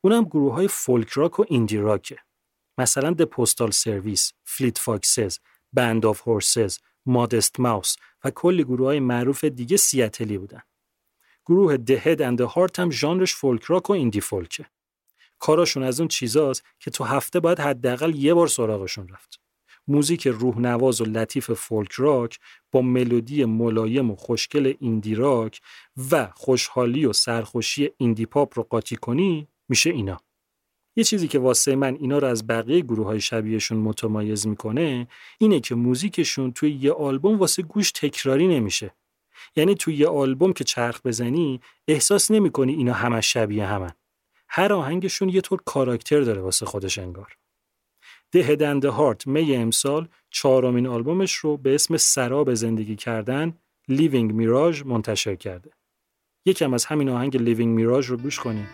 اونم 0.00 0.24
گروه 0.24 0.54
های 0.54 0.68
folk 0.68 1.08
rock 1.08 1.38
و 1.40 1.44
indie 1.48 1.76
rock 1.76 2.03
ه. 2.03 2.16
مثلا 2.78 3.10
The 3.10 3.22
Postal 3.22 3.70
Service، 3.70 4.32
Fleet 4.44 4.78
Foxes، 4.78 5.38
Band 5.72 6.06
of 6.06 6.20
Horses، 6.20 6.78
Modest 7.08 7.60
Mouse 7.60 7.96
و 8.24 8.30
کلی 8.30 8.64
گروه 8.64 8.86
های 8.86 9.00
معروف 9.00 9.44
دیگه 9.44 9.76
سیاتلی 9.76 10.38
بودن. 10.38 10.62
گروه 11.46 11.76
The 11.76 11.96
Head 11.96 12.22
and 12.22 12.31
the 12.31 12.40
Heart 12.40 12.78
هم 12.78 12.90
ژانرش 12.90 13.34
folk 13.34 13.62
rock 13.62 13.90
و 13.90 13.92
indie 13.92 14.20
folk 14.20 14.51
ه. 14.51 14.66
کاراشون 15.38 15.82
از 15.82 16.00
اون 16.00 16.08
چیزاست 16.08 16.64
که 16.78 16.90
تو 16.90 17.04
هفته 17.04 17.40
باید 17.40 17.60
حداقل 17.60 18.14
یه 18.14 18.34
بار 18.34 18.48
سراغشون 18.48 19.08
رفت. 19.08 19.40
موزیک 19.88 20.26
روح 20.26 20.58
نواز 20.58 21.00
و 21.00 21.04
لطیف 21.04 21.50
فولک 21.50 21.92
راک 21.92 22.38
با 22.72 22.82
ملودی 22.82 23.44
ملایم 23.44 24.10
و 24.10 24.16
خوشگل 24.16 24.74
ایندی 24.80 25.14
راک 25.14 25.60
و 26.10 26.28
خوشحالی 26.34 27.06
و 27.06 27.12
سرخوشی 27.12 27.90
ایندی 27.96 28.26
پاپ 28.26 28.58
رو 28.58 28.62
قاطی 28.62 28.96
کنی 28.96 29.48
میشه 29.68 29.90
اینا. 29.90 30.20
یه 30.98 31.04
چیزی 31.04 31.28
که 31.28 31.38
واسه 31.38 31.76
من 31.76 31.96
اینا 32.00 32.18
رو 32.18 32.28
از 32.28 32.46
بقیه 32.46 32.80
گروه 32.80 33.06
های 33.06 33.20
شبیهشون 33.20 33.78
متمایز 33.78 34.46
می‌کنه 34.46 35.08
اینه 35.38 35.60
که 35.60 35.74
موزیکشون 35.74 36.52
توی 36.52 36.70
یه 36.70 36.92
آلبوم 36.92 37.38
واسه 37.38 37.62
گوش 37.62 37.92
تکراری 37.92 38.48
نمیشه. 38.48 38.94
یعنی 39.56 39.74
توی 39.74 39.94
یه 39.94 40.08
آلبوم 40.08 40.52
که 40.52 40.64
چرخ 40.64 41.00
بزنی 41.04 41.60
احساس 41.88 42.30
نمی‌کنی 42.30 42.74
اینا 42.74 42.92
همش 42.92 43.32
شبیه 43.32 43.66
همن. 43.66 43.92
هر 44.48 44.72
آهنگشون 44.72 45.28
یه 45.28 45.40
طور 45.40 45.60
کاراکتر 45.64 46.20
داره 46.20 46.40
واسه 46.40 46.66
خودش 46.66 46.98
انگار. 46.98 47.36
The 48.32 48.40
Head 48.40 48.58
and 48.58 48.71
the 48.71 48.84
Heart 48.84 49.26
می 49.26 49.56
امسال 49.56 50.08
چهارمین 50.30 50.86
آلبومش 50.86 51.32
رو 51.32 51.56
به 51.56 51.74
اسم 51.74 51.96
سراب 51.96 52.54
زندگی 52.54 52.96
کردن 52.96 53.54
Living 53.88 54.32
Mirage 54.32 54.82
منتشر 54.82 55.34
کرده. 55.34 55.70
یکم 56.46 56.74
از 56.74 56.84
همین 56.84 57.08
آهنگ 57.08 57.36
Living 57.36 57.74
Mirage 57.74 58.06
رو 58.06 58.16
گوش 58.16 58.38
کنیم. 58.38 58.68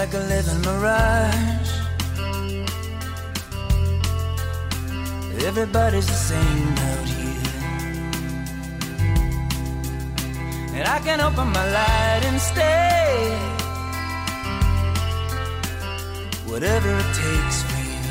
Like 0.00 0.12
a 0.12 0.24
living 0.34 0.60
mirage. 0.66 1.70
Everybody's 5.50 6.08
the 6.14 6.20
same 6.30 6.68
out 6.88 7.08
here. 7.16 7.52
And 10.76 10.84
I 10.96 10.98
can 11.06 11.18
open 11.28 11.46
my 11.58 11.66
light 11.78 12.22
and 12.30 12.38
stay. 12.50 13.14
Whatever 16.50 16.90
it 17.02 17.10
takes 17.24 17.58
for 17.66 17.80
you. 17.90 18.04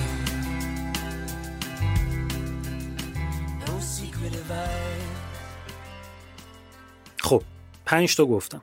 No 3.65 3.73
secret 3.95 4.33
I. 4.51 4.99
خب 7.21 7.43
پنج 7.85 8.15
تا 8.15 8.25
گفتم. 8.25 8.61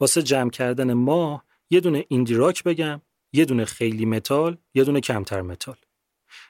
واسه 0.00 0.22
جمع 0.22 0.50
کردن 0.50 0.92
ما 0.92 1.40
یه 1.70 1.80
دونه 1.80 2.04
indie 2.08 2.34
rock 2.34 2.64
بگم، 2.64 3.00
یه 3.32 3.44
دونه 3.44 3.64
خیلی 3.64 4.06
متال، 4.06 4.56
یه 4.74 4.84
دونه 4.84 5.00
کمتر 5.00 5.42
متال. 5.42 5.76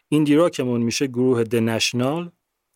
indie 0.09 0.35
rock 0.35 0.62
مون 0.62 0.83
میشه 0.83 1.07
گروه 1.07 1.45
The 1.45 1.57
National، 1.57 2.31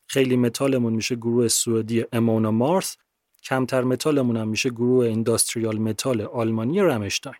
خیلی 0.07 0.37
متالمون 0.37 0.93
میشه 0.93 1.15
گروه 1.15 1.49
سوئدی 1.49 2.05
Amon 2.13 2.51
Amarth، 2.51 2.97
کمتر 3.43 3.83
متالمون 3.83 4.37
هم 4.37 4.49
میشه 4.49 4.71
گروه 4.71 5.07
industrial 5.07 5.79
metal 5.79 6.21
آلمانی 6.21 6.81
Rammstein. 6.81 7.37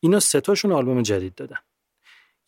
اینا 0.00 0.18
تاشون 0.18 0.72
آلبوم 0.72 1.02
جدید 1.02 1.34
دادن. 1.34 1.58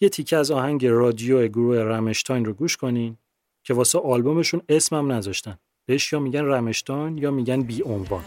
یه 0.00 0.08
تیکه 0.08 0.36
از 0.36 0.50
آهنگ 0.50 0.86
رادیو 0.86 1.48
گروه 1.48 1.78
Rammstein 1.78 2.44
رو 2.44 2.52
گوش 2.52 2.76
کنین 2.76 3.16
که 3.64 3.74
واسه 3.74 3.98
آلبومشون 3.98 4.62
اسمم 4.68 5.12
نذاشتن. 5.12 5.58
بهش 5.86 6.12
یا 6.12 6.20
میگن 6.20 6.44
رمشتان 6.44 7.18
یا 7.18 7.30
میگن 7.30 7.62
بی 7.62 7.82
عنوان 7.82 8.24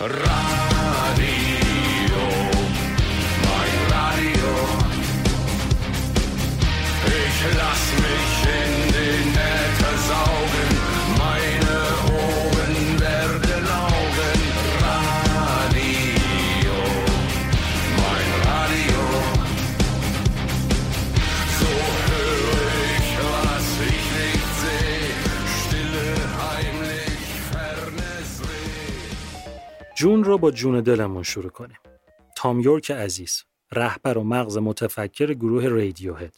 Radio, 0.00 1.53
جون 29.94 30.24
رو 30.24 30.38
با 30.38 30.50
جون 30.50 30.80
دلمون 30.80 31.22
شروع 31.22 31.50
کنیم. 31.50 31.78
تام 32.36 32.60
یورک 32.60 32.90
عزیز، 32.90 33.44
رهبر 33.72 34.18
و 34.18 34.24
مغز 34.24 34.58
متفکر 34.58 35.34
گروه 35.34 35.66
رادیوهد، 35.68 36.36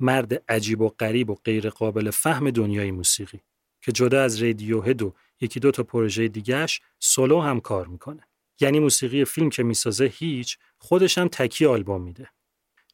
مرد 0.00 0.50
عجیب 0.50 0.80
و 0.80 0.88
غریب 0.88 1.30
و 1.30 1.34
غیر 1.34 1.70
قابل 1.70 2.10
فهم 2.10 2.50
دنیای 2.50 2.90
موسیقی 2.90 3.40
که 3.80 3.92
جدا 3.92 4.22
از 4.22 4.42
رادیوهد 4.42 5.02
و 5.02 5.14
یکی 5.40 5.60
دو 5.60 5.70
تا 5.70 5.82
پروژه 5.82 6.28
دیگهش 6.28 6.80
سولو 6.98 7.40
هم 7.40 7.60
کار 7.60 7.86
می‌کنه. 7.86 8.22
یعنی 8.60 8.80
موسیقی 8.80 9.24
فیلم 9.24 9.50
که 9.50 9.62
می‌سازه 9.62 10.04
هیچ، 10.04 10.58
خودش 10.78 11.18
هم 11.18 11.28
تکی 11.28 11.66
آلبوم 11.66 12.02
میده. 12.02 12.30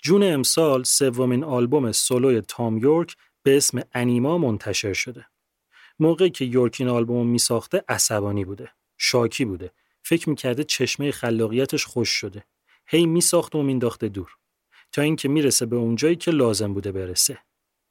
جون 0.03 0.23
امسال 0.23 0.83
سومین 0.83 1.45
آلبوم 1.45 1.93
سولوی 1.93 2.41
تام 2.41 2.79
یورک 2.79 3.17
به 3.43 3.57
اسم 3.57 3.83
انیما 3.93 4.39
منتشر 4.39 4.93
شده. 4.93 5.27
موقعی 5.99 6.31
که 6.31 6.45
یورک 6.45 6.77
این 6.81 6.89
آلبوم 6.89 7.27
میساخته 7.27 7.85
عصبانی 7.89 8.45
بوده. 8.45 8.71
شاکی 8.99 9.45
بوده. 9.45 9.71
فکر 10.03 10.29
می‌کرده 10.29 10.65
چشمه 10.65 11.11
خلاقیتش 11.11 11.87
خوش 11.87 12.09
شده. 12.09 12.45
هی 12.87 13.07
میساخت 13.07 13.55
و 13.55 13.63
مینداخته 13.63 14.09
دور. 14.09 14.37
تا 14.93 15.03
اینکه 15.03 15.29
می‌رسه 15.29 15.67
به 15.67 15.77
اونجایی 15.77 16.17
که 16.17 16.31
لازم 16.31 16.75
بوده 16.75 16.93
برسه. 16.93 17.39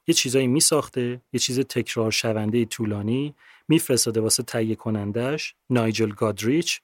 یه 0.06 0.14
چیزایی 0.14 0.46
میساخته، 0.46 1.20
یه 1.32 1.40
چیز 1.40 1.60
تکرار 1.60 2.10
شونده 2.10 2.64
طولانی، 2.64 3.34
میفرستاده 3.68 4.20
واسه 4.20 4.42
تهیه 4.42 4.74
کنندش، 4.74 5.54
نایجل 5.70 6.10
گادریچ، 6.10 6.80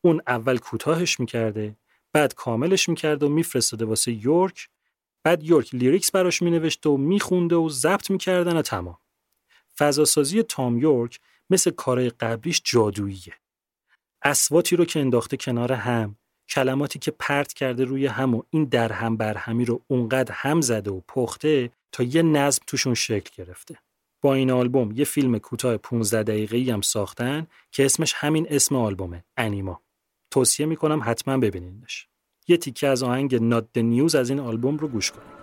اون 0.00 0.22
اول 0.26 0.58
کوتاهش 0.58 1.20
می‌کرده، 1.20 1.76
بعد 2.12 2.34
کاملش 2.34 2.88
می‌کرده 2.88 3.26
و 3.26 3.28
میفرستاده 3.28 3.84
واسه 3.84 4.12
یورک، 4.12 4.68
بعد 5.22 5.44
یورک 5.44 5.74
لیریکس 5.74 6.10
براش 6.10 6.42
مینوشته 6.42 6.90
و 6.90 6.96
میخونده 6.96 7.56
و 7.56 7.68
ضبط 7.68 8.10
می‌کردن 8.10 8.56
و 8.56 8.62
تمام. 8.62 8.98
فضاسازی 9.78 10.42
تام 10.42 10.78
یورک 10.78 11.20
مثل 11.50 11.70
کارهای 11.70 12.10
قبلیش 12.10 12.62
جادوییه. 12.64 13.34
اسواتی 14.22 14.76
رو 14.76 14.84
که 14.84 15.00
انداخته 15.00 15.36
کنار 15.36 15.72
هم 15.72 16.16
کلماتی 16.48 16.98
که 16.98 17.10
پرت 17.10 17.52
کرده 17.52 17.84
روی 17.84 18.06
هم 18.06 18.34
و 18.34 18.42
این 18.50 18.64
در 18.64 18.92
هم 18.92 19.16
بر 19.16 19.36
همی 19.36 19.64
رو 19.64 19.82
اونقدر 19.88 20.34
هم 20.34 20.60
زده 20.60 20.90
و 20.90 21.00
پخته 21.08 21.70
تا 21.92 22.02
یه 22.02 22.22
نظم 22.22 22.62
توشون 22.66 22.94
شکل 22.94 23.44
گرفته. 23.44 23.78
با 24.22 24.34
این 24.34 24.50
آلبوم 24.50 24.92
یه 24.96 25.04
فیلم 25.04 25.38
کوتاه 25.38 25.76
15 25.76 26.22
دقیقه‌ای 26.22 26.70
هم 26.70 26.80
ساختن 26.80 27.46
که 27.72 27.84
اسمش 27.84 28.14
همین 28.16 28.46
اسم 28.50 28.76
آلبومه 28.76 29.24
انیما. 29.36 29.82
توصیه 30.30 30.66
می‌کنم 30.66 31.00
حتما 31.04 31.38
ببینینش. 31.38 32.06
یه 32.48 32.56
تیکه 32.56 32.88
از 32.88 33.02
آهنگ 33.02 33.42
نات 33.42 33.72
د 33.74 33.78
نیوز 33.78 34.14
از 34.14 34.30
این 34.30 34.40
آلبوم 34.40 34.76
رو 34.76 34.88
گوش 34.88 35.10
کنید. 35.10 35.39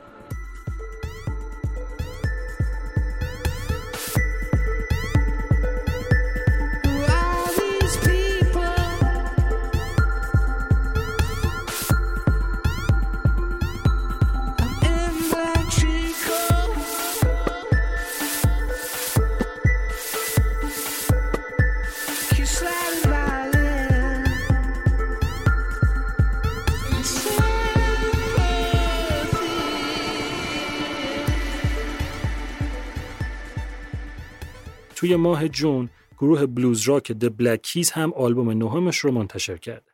توی 34.95 35.15
ماه 35.15 35.47
جون 35.47 35.89
گروه 36.17 36.45
بلوز 36.45 36.81
راک 36.89 37.11
د 37.11 37.37
بلک 37.37 37.61
کیز 37.61 37.91
هم 37.91 38.13
آلبوم 38.13 38.49
نهمش 38.49 38.97
رو 38.97 39.11
منتشر 39.11 39.57
کرده. 39.57 39.91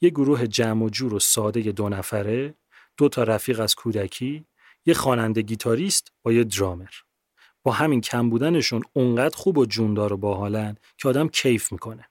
یه 0.00 0.10
گروه 0.10 0.46
جمع 0.46 0.84
و 0.84 0.88
جور 0.88 1.14
و 1.14 1.18
ساده 1.18 1.72
دو 1.72 1.88
نفره، 1.88 2.54
دو 2.96 3.08
تا 3.08 3.22
رفیق 3.22 3.60
از 3.60 3.74
کودکی، 3.74 4.44
یه 4.86 4.94
خواننده 4.94 5.42
گیتاریست 5.42 6.12
با 6.22 6.32
یه 6.32 6.44
درامر. 6.44 7.05
با 7.66 7.72
همین 7.72 8.00
کم 8.00 8.30
بودنشون 8.30 8.82
اونقدر 8.92 9.36
خوب 9.36 9.58
و 9.58 9.66
جوندار 9.66 10.12
و 10.12 10.16
باحالن 10.16 10.76
که 10.98 11.08
آدم 11.08 11.28
کیف 11.28 11.72
می‌کنه. 11.72 12.08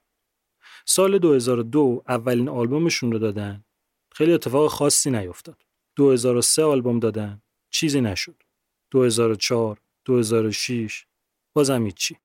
سال 0.84 1.18
2002 1.18 2.02
اولین 2.08 2.48
آلبومشون 2.48 3.12
رو 3.12 3.18
دادن. 3.18 3.64
خیلی 4.12 4.32
اتفاق 4.32 4.70
خاصی 4.70 5.10
نیفتاد. 5.10 5.62
2003 5.96 6.62
آلبوم 6.64 6.98
دادن. 6.98 7.42
چیزی 7.70 8.00
نشد. 8.00 8.42
2004 8.90 9.80
2006 10.04 11.06
بازم 11.54 11.84
هیچی. 11.84 12.16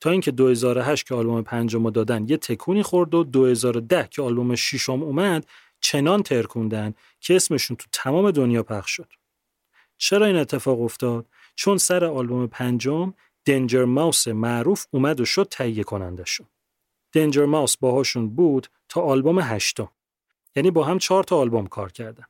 تا 0.00 0.10
اینکه 0.10 0.30
2008 0.30 1.06
که 1.06 1.14
آلبوم 1.14 1.42
پنجم 1.42 1.90
دادن 1.90 2.28
یه 2.28 2.36
تکونی 2.36 2.82
خورد 2.82 3.14
و 3.14 3.24
2010 3.24 4.08
که 4.10 4.22
آلبوم 4.22 4.54
ششم 4.54 5.02
اومد 5.02 5.46
چنان 5.80 6.22
ترکوندن 6.22 6.94
که 7.20 7.36
اسمشون 7.36 7.76
تو 7.76 7.86
تمام 7.92 8.30
دنیا 8.30 8.62
پخش 8.62 8.90
شد. 8.90 9.12
چرا 9.98 10.26
این 10.26 10.36
اتفاق 10.36 10.80
افتاد؟ 10.80 11.26
چون 11.56 11.78
سر 11.78 12.04
آلبوم 12.04 12.46
پنجم 12.46 13.14
دنجر 13.44 13.84
ماوس 13.84 14.28
معروف 14.28 14.86
اومد 14.90 15.20
و 15.20 15.24
شد 15.24 15.48
تهیه 15.50 15.84
کنندشون. 15.84 16.46
دنجر 17.12 17.44
ماوس 17.44 17.76
باهاشون 17.76 18.28
بود 18.28 18.66
تا 18.88 19.00
آلبوم 19.00 19.38
هشتم. 19.38 19.90
یعنی 20.56 20.70
با 20.70 20.84
هم 20.84 20.98
چهار 20.98 21.24
تا 21.24 21.36
آلبوم 21.36 21.66
کار 21.66 21.92
کردن. 21.92 22.24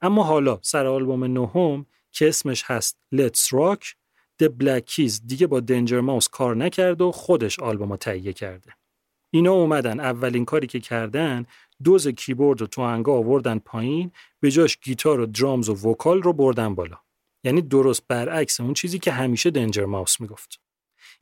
اما 0.00 0.22
حالا 0.22 0.58
سر 0.62 0.86
آلبوم 0.86 1.24
نهم 1.24 1.86
که 2.12 2.28
اسمش 2.28 2.64
هست 2.66 2.98
Let's 3.14 3.48
Rock 3.48 3.84
The 4.42 4.48
Black 4.62 4.82
Keys 4.92 5.20
دیگه 5.26 5.46
با 5.46 5.60
Danger 5.60 6.00
Mouse 6.00 6.28
کار 6.28 6.56
نکرد 6.56 7.00
و 7.00 7.12
خودش 7.12 7.58
آلبوم 7.58 7.96
تهیه 7.96 8.32
کرده. 8.32 8.72
اینا 9.30 9.52
اومدن 9.52 10.00
اولین 10.00 10.44
کاری 10.44 10.66
که 10.66 10.80
کردن 10.80 11.46
دوز 11.84 12.08
کیبوردو 12.08 12.62
تو 12.62 12.66
آهنگا 12.66 13.12
آوردن 13.12 13.58
پایین 13.58 14.12
به 14.40 14.50
جاش 14.50 14.78
گیتار 14.82 15.20
و 15.20 15.26
drums 15.26 15.68
و 15.68 15.90
vocal 15.90 16.22
رو 16.22 16.32
بردن 16.32 16.74
بالا. 16.74 17.05
یعنی 17.44 17.62
درست 17.62 18.02
برعکس 18.08 18.60
اون 18.60 18.74
چیزی 18.74 18.98
که 18.98 19.12
همیشه 19.12 19.50
Danger 19.50 19.84
Mouse 19.84 20.20
می‌گفت. 20.20 20.60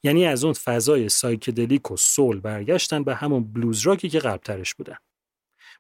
یعنی 0.02 0.26
از 0.26 0.44
اون 0.44 0.52
فضای 0.52 1.08
psychedelic 1.08 1.90
و 1.90 1.96
soul 1.96 2.40
برگشتن 2.40 3.04
به 3.04 3.14
همون 3.14 3.52
blues 3.52 3.80
rock 3.80 4.03
ی 4.03 4.08
که 4.08 4.18
قبلترش 4.18 4.74
بودن. 4.74 4.96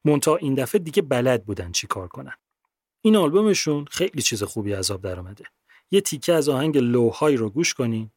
منتها 0.04 0.36
این 0.36 0.54
دفعه 0.54 0.78
دیگه 0.78 1.02
بلد 1.02 1.44
بودن 1.44 1.72
چی 1.72 1.86
کار 1.86 2.08
کنن. 2.08 2.34
این 3.00 3.16
آلبومشون 3.16 3.84
خیلی 3.90 4.22
چیز 4.22 4.42
خوبی 4.42 4.74
از 4.74 4.90
آب 4.90 5.02
در 5.02 5.18
اومده. 5.18 5.44
یه 5.90 6.00
تیکه 6.00 6.32
از 6.32 6.48
آهنگ 6.48 6.78
Lo/Hi 6.78 7.36
رو 7.36 7.50
گوش 7.50 7.74
کنین. 7.74 8.10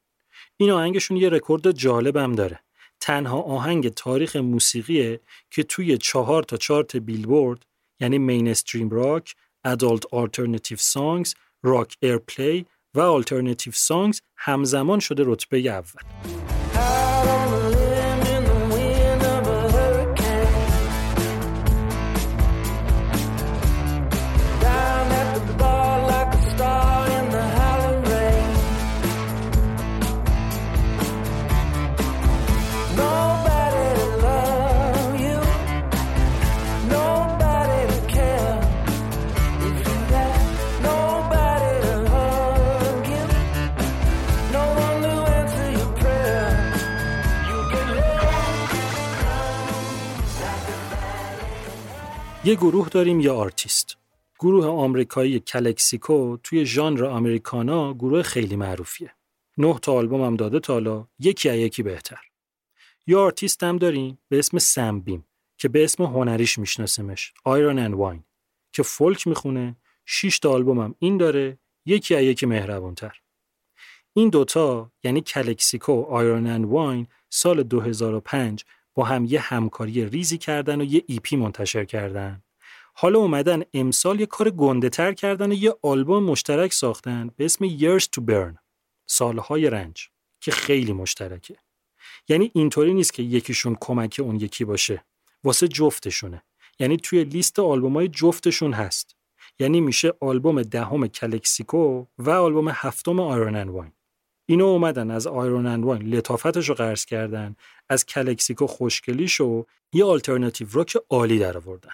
این 0.57 0.72
آهنگشون 0.72 1.18
یه 1.18 1.30
رکورد 1.30 1.72
جالبم 1.72 2.35
داره. 2.35 2.60
تنها 2.99 3.41
آهنگ 3.41 3.89
تاریخ 3.89 4.35
موسیقیه 4.35 5.19
که 5.52 5.64
توی 5.64 5.98
چهار 5.98 6.44
تا 6.44 6.57
chart 6.57 6.95
Billboard 6.95 7.65
یعنی 7.99 8.18
Mainstream 8.17 8.89
Rock، 8.89 9.35
Adult 9.63 10.13
Alternative 10.13 10.77
Songs، 10.77 11.35
Rock 11.67 11.95
Airplay 12.01 12.65
و 12.94 12.99
Alternative 12.99 13.73
Songs 13.73 14.21
همزمان 14.38 14.99
شده 14.99 15.23
رتبه 15.26 15.57
اول. 15.57 16.02
یه 52.47 52.55
گروه 52.55 52.89
داریم 52.89 53.19
یا 53.19 53.35
آرتیست. 53.35 53.97
گروه 54.39 54.65
آمریکایی 54.65 55.39
Calexico 55.39 56.38
توی 56.43 56.65
ژانر 56.65 57.05
Americana 57.05 57.93
گروه 57.93 58.21
خیلی 58.21 58.55
معروفیه. 58.55 59.11
نه 59.57 59.79
تا 59.79 59.93
آلبوم 59.93 60.21
هم 60.21 60.35
داده 60.35 60.59
تا 60.59 60.73
حالا 60.73 61.07
یکی 61.19 61.57
یکی 61.57 61.83
بهتر 61.83 62.19
یه 63.07 63.17
آرتیست 63.17 63.63
هم 63.63 63.77
داریم 63.77 64.19
به 64.29 64.39
اسم 64.39 64.57
سم 64.57 64.99
بیم 64.99 65.25
که 65.57 65.69
به 65.69 65.83
اسم 65.83 66.03
هنریش 66.03 66.59
میشناسیمش 66.59 67.33
Iron & 67.43 67.93
Wine 67.93 68.23
که 68.71 68.83
فولک 68.83 69.27
می‌خونه 69.27 69.75
6 70.05 70.39
تا 70.39 70.51
آلبوم 70.51 70.79
هم 70.79 70.95
این 70.99 71.17
داره 71.17 71.59
یکی 71.85 72.15
از 72.15 72.23
یکی 72.23 72.45
مهربونتر 72.45 73.21
این 74.13 74.29
دوتا 74.29 74.91
یعنی 75.03 75.21
Calexico 75.21 75.91
و 75.91 76.03
Iron & 76.03 76.65
Wine 76.65 77.07
سال 77.29 77.63
2005 77.63 78.65
با 78.97 79.03
هم 79.03 79.25
یه 79.25 79.39
همکاری 79.39 80.05
ریزی 80.05 80.37
کردن 80.37 80.81
و 80.81 80.83
یه 80.83 81.03
EP 81.07 81.35
منتشر 81.35 81.85
کردن. 81.85 82.43
حالا 82.93 83.19
اومدن 83.19 83.63
امسال 83.73 84.19
یه 84.19 84.25
کار 84.25 84.49
گنده 84.49 84.89
تر 84.89 85.13
کردن 85.13 85.51
و 85.51 85.53
یه 85.53 85.75
آلبوم 85.81 86.23
مشترک 86.23 86.73
ساختن 86.73 87.31
به 87.35 87.45
اسم 87.45 87.77
Years 87.77 88.03
to 88.03 88.21
Burn 88.29 88.57
سالهای 89.05 89.69
رنج 89.69 90.09
که 90.41 90.51
خیلی 90.51 90.93
مشترکه. 90.93 91.55
یعنی 92.27 92.51
اینطوری 92.53 92.93
نیست 92.93 93.13
که 93.13 93.23
یکیشون 93.23 93.77
کمک 93.81 94.19
اون 94.23 94.35
یکی 94.35 94.65
باشه. 94.65 95.03
واسه 95.43 95.67
جفتشونه. 95.67 96.43
یعنی 96.79 96.97
توی 96.97 97.23
لیست 97.23 97.59
آلبومای 97.59 98.07
جفتشون 98.07 98.73
هست. 98.73 99.15
یعنی 99.59 99.81
میشه 99.81 100.13
آلبوم 100.21 100.61
دهم 100.61 101.07
Calexico 101.07 102.05
و 102.17 102.29
آلبوم 102.29 102.69
هفتم 102.69 103.19
Iron & 103.19 103.69
Wine 103.69 103.91
اینو 104.49 104.65
اومدن 104.65 105.11
از 105.11 105.27
Iron & 105.27 105.84
Wine 105.84 106.01
لطافتش 106.01 106.69
رو 106.69 106.75
قرض 106.75 107.05
کردن 107.05 107.55
از 107.89 108.05
Calexico 108.05 108.67
خوشگلیش 108.68 109.41
و 109.41 109.65
یه 109.93 110.05
alternative 110.05 110.67
rock 110.71 110.97
عالی 111.09 111.39
در 111.39 111.57
آوردن 111.57 111.93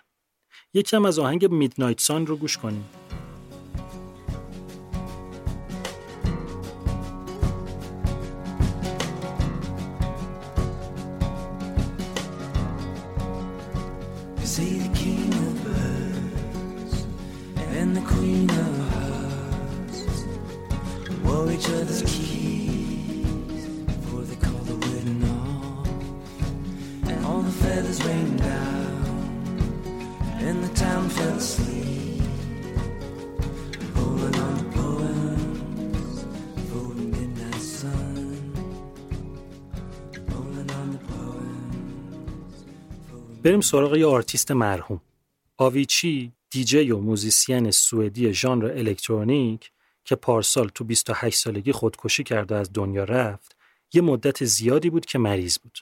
یکم 0.73 1.05
از 1.05 1.19
آهنگ 1.19 1.51
Midnight 1.51 2.01
Sun 2.01 2.25
رو 2.25 2.35
گوش 2.35 2.57
کنیم. 2.57 2.89
Feathers 27.93 28.07
rained 28.07 28.39
down 28.39 29.05
and 30.47 30.63
the 30.63 30.73
town 30.85 31.09
fell 31.09 31.37
asleep. 31.37 32.21
Rolling 33.95 34.37
on 34.45 34.53
the 34.61 34.67
poems 34.77 36.25
for 36.69 36.87
the 36.97 37.05
midnight 37.15 37.61
sun. 37.61 38.15
Rolling 40.31 40.69
on 40.79 40.87
the 40.95 41.01
poems. 41.13 42.63
بریم 43.43 43.61
سراغ 43.61 43.95
یه 43.95 44.05
آرتیست 44.05 44.51
مرحوم 44.51 45.01
Avicii 45.57 46.31
DJ 46.49 46.91
و 46.91 46.97
musician 46.97 47.71
سوئدی 47.71 48.33
ژانر 48.33 48.65
الکترونیک 48.65 49.71
که 50.05 50.15
پارسال 50.15 50.69
تو 50.75 50.83
28 50.83 51.37
سالگی 51.37 51.71
خودکشی 51.71 52.23
کرد 52.23 52.51
و 52.51 52.55
از 52.55 52.69
دنیا 52.73 53.03
رفت 53.03 53.55
یه 53.93 54.01
مدت 54.01 54.45
زیادی 54.45 54.89
بود 54.89 55.05
که 55.05 55.19
مریض 55.19 55.57
بود 55.57 55.79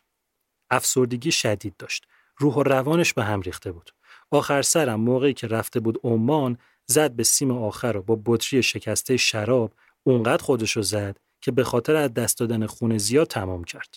افسردگی 0.71 1.31
شدید 1.31 1.77
داشت. 1.77 2.07
روح 2.37 2.55
و 2.55 2.63
روانش 2.63 3.13
به 3.13 3.23
هم 3.23 3.41
ریخته 3.41 3.71
بود. 3.71 3.91
آخر 4.31 4.61
سرم 4.61 4.99
موقعی 4.99 5.33
که 5.33 5.47
رفته 5.47 5.79
بود 5.79 5.99
عمان 6.03 6.57
زد 6.87 7.11
به 7.11 7.23
سیم 7.23 7.51
آخر 7.51 7.97
و 7.97 8.01
با 8.01 8.21
بطری 8.25 8.63
شکسته 8.63 9.17
شراب 9.17 9.73
اونقدر 10.03 10.43
خودشو 10.43 10.81
زد 10.81 11.17
که 11.41 11.51
به 11.51 11.63
خاطر 11.63 11.95
از 11.95 12.13
دست 12.13 12.39
دادن 12.39 12.65
خون 12.65 12.97
زیاد 12.97 13.27
تمام 13.27 13.63
کرد. 13.63 13.95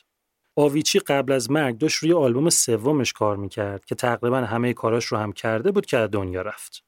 آویچی 0.57 0.99
قبل 0.99 1.33
از 1.33 1.51
مرگ 1.51 1.79
داشت 1.79 1.97
روی 1.97 2.13
آلبوم 2.13 2.51
سومش 2.51 3.13
کار 3.13 3.37
می‌کرد 3.37 3.85
که 3.85 3.95
تقریبا 3.95 4.39
همه 4.39 4.73
کاراش 4.73 5.05
رو 5.05 5.19
هم 5.19 5.33
کرده 5.33 5.73
بود 5.73 5.87
که 5.87 5.97
از 5.97 6.11
دنیا 6.11 6.43
رفت. 6.43 6.85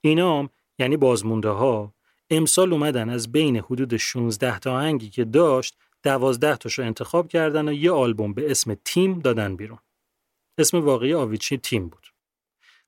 اینام 0.00 0.48
یعنی 0.78 0.96
بازمونده 0.96 1.48
ها 1.48 1.94
امسال 2.30 2.72
اومدن 2.72 3.10
از 3.10 3.32
بین 3.32 3.56
حدود 3.56 3.96
16 3.96 4.58
تا 4.58 4.74
آهنگی 4.74 5.10
که 5.10 5.24
داشت 5.24 5.76
12 6.04 6.56
تاشو 6.56 6.82
انتخاب 6.82 7.28
کردن 7.28 7.68
و 7.68 7.72
یه 7.72 7.90
آلبوم 7.90 8.32
به 8.32 8.50
اسم 8.50 8.76
تیم 8.84 9.18
دادن 9.18 9.56
بیرون. 9.56 9.78
اسم 10.58 10.80
واقعی 10.80 11.14
آویچی 11.14 11.58
تیم 11.58 11.88
بود. 11.88 12.06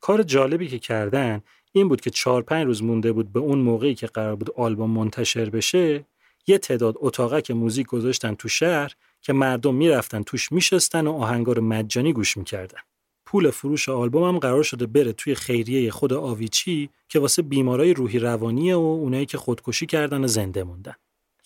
کار 0.01 0.23
جالبی 0.23 0.69
که 0.69 0.79
کردن 0.79 1.41
این 1.73 1.89
بود 1.89 2.01
که 2.01 2.11
4 2.11 2.43
5 2.43 2.67
روز 2.67 2.83
مونده 2.83 3.13
بود 3.13 3.33
به 3.33 3.41
اون 3.41 3.59
موقعی 3.59 3.95
که 3.95 4.07
قرار 4.07 4.37
بود 4.37 4.51
آلبوم 4.51 4.91
منتشر 4.91 5.51
بشه 5.51 6.05
یه 6.47 6.59
تعداد 6.59 6.95
اتاقک 6.99 7.51
موزیک 7.51 7.87
گذاشتن 7.87 8.35
تو 8.35 8.49
شهر 8.49 8.93
که 9.23 9.33
مردم 9.33 9.75
می‌رفتن 9.75 10.23
توش 10.23 10.53
میشستن 10.53 11.07
و 11.07 11.13
آهنگا 11.13 11.53
رو 11.53 11.63
مجانی 11.63 12.13
گوش 12.13 12.37
می‌کردن. 12.37 12.79
پول 13.27 13.51
فروش 13.51 13.89
آلبوم 13.89 14.23
هم 14.23 14.39
قرار 14.39 14.63
شده 14.63 14.87
بره 14.87 15.13
توی 15.13 15.35
خیریه 15.35 15.91
خود 15.91 16.13
آویچی 16.13 16.91
که 17.09 17.19
واسه 17.19 17.43
بیمارای 17.43 17.95
روحی 17.95 18.19
روانیه 18.19 18.77
و 18.77 18.79
اونایی 18.79 19.27
که 19.27 19.39
خودکشی 19.39 19.87
کردن 19.87 20.25
و 20.25 20.27
زنده 20.27 20.65
موندن. 20.65 20.95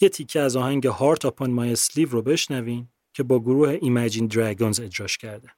یه 0.02 0.08
تیکه 0.08 0.40
از 0.40 0.56
آهنگ 0.56 0.86
هارت 0.86 1.26
Upon 1.26 1.48
My 1.48 1.78
Sleeve 1.78 2.08
رو 2.10 2.22
بشنوین 2.22 2.88
که 3.12 3.22
با 3.22 3.40
گروه 3.40 3.78
Imagine 3.78 4.34
Dragons 4.34 4.80
اجراش 4.80 5.18
کرده. 5.18 5.48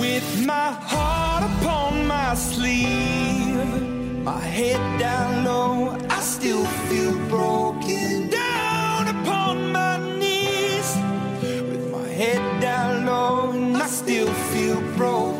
With 0.00 0.30
my 0.52 0.68
heart 0.90 1.42
upon 1.52 1.92
my 2.14 2.30
sleeve, 2.50 3.64
my 4.30 4.44
head 4.58 4.82
down 5.06 5.30
low, 5.48 5.70
I 6.18 6.20
still 6.34 6.64
feel 6.88 7.14
broken. 7.34 8.08
Down 8.42 9.02
upon 9.16 9.54
my 9.78 9.94
knees, 10.18 10.88
with 11.70 11.84
my 11.96 12.08
head 12.20 12.44
down 12.68 12.92
low, 13.10 13.36
and 13.56 13.76
I 13.86 13.88
still 14.02 14.32
feel 14.52 14.80
broken. 15.00 15.33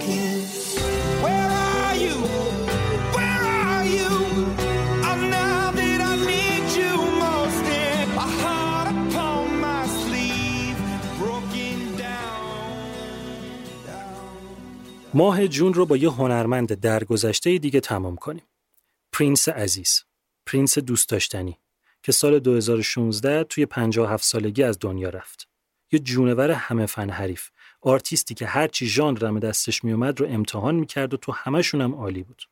ماه 15.17 15.49
جون 15.49 15.75
رو 15.75 15.87
با 15.87 15.97
یه 15.97 16.11
هنرمند 16.11 16.75
درگذشته 16.75 17.59
دیگه 17.59 17.81
تمام 17.81 18.17
کنیم. 18.17 18.43
پرینس 19.13 19.49
عزیز، 19.49 20.03
پرینس 20.47 20.79
دوست 20.79 21.09
داشتنی 21.09 21.59
که 22.03 22.13
سال 22.13 22.39
2016 22.39 23.45
توی 23.45 23.67
57 23.67 24.25
سالگی 24.25 24.63
از 24.63 24.79
دنیا 24.81 25.09
رفت. 25.09 25.49
یه 25.93 25.99
جونور 25.99 26.51
همه 26.51 26.87
فن 26.87 27.11
حریف، 27.11 27.49
آرتیستی 27.81 28.35
که 28.35 28.47
هر 28.47 28.69
چی 28.69 28.87
ژانر 28.87 29.39
دستش 29.39 29.85
میومد 29.85 30.21
رو 30.21 30.27
امتحان 30.27 30.75
می‌کرد 30.75 31.15
و 31.15 31.17
تو 31.17 31.33
همشون 31.33 31.81
هم 31.81 31.95
عالی 31.95 32.23
بود. 32.23 32.43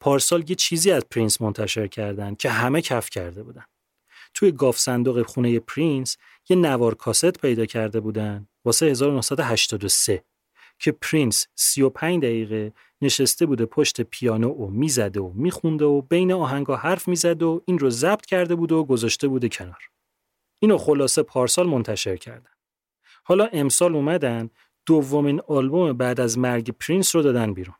پارسال 0.00 0.50
یه 0.50 0.56
چیزی 0.56 0.90
از 0.90 1.02
پرینس 1.10 1.40
منتشر 1.40 1.86
کردن 1.86 2.34
که 2.34 2.50
همه 2.50 2.82
کف 2.82 3.10
کرده 3.10 3.42
بودن. 3.42 3.64
توی 4.34 4.52
گاوصندوق 4.52 5.22
خونه 5.22 5.58
پرینس 5.58 6.16
یه 6.48 6.56
نوار 6.56 6.94
کاست 6.94 7.32
پیدا 7.32 7.66
کرده 7.66 8.00
بودن 8.00 8.48
واسه 8.64 8.86
1983 8.86 10.24
که 10.78 10.92
پرینس 10.92 11.46
35 11.54 12.22
دقیقه 12.22 12.72
نشسته 13.00 13.46
بوده 13.46 13.66
پشت 13.66 14.00
پیانو 14.00 14.48
و 14.48 14.70
می‌زده 14.70 15.20
و 15.20 15.32
میخونده 15.34 15.84
و 15.84 16.02
بین 16.02 16.32
آهنگا 16.32 16.76
حرف 16.76 17.08
می‌زد 17.08 17.42
و 17.42 17.62
این 17.66 17.78
رو 17.78 17.90
ضبط 17.90 18.26
کرده 18.26 18.54
بود 18.54 18.72
و 18.72 18.84
گذاشته 18.84 19.28
بوده 19.28 19.48
کنار. 19.48 19.82
اینو 20.58 20.78
خلاصه 20.78 21.22
پارسال 21.22 21.66
منتشر 21.66 22.16
کردن. 22.16 22.50
حالا 23.24 23.48
امسال 23.52 23.94
اومدن 23.94 24.50
دومین 24.86 25.40
آلبوم 25.48 25.92
بعد 25.92 26.20
از 26.20 26.38
مرگ 26.38 26.70
پرینس 26.70 27.16
رو 27.16 27.22
دادن 27.22 27.54
بیرون. 27.54 27.76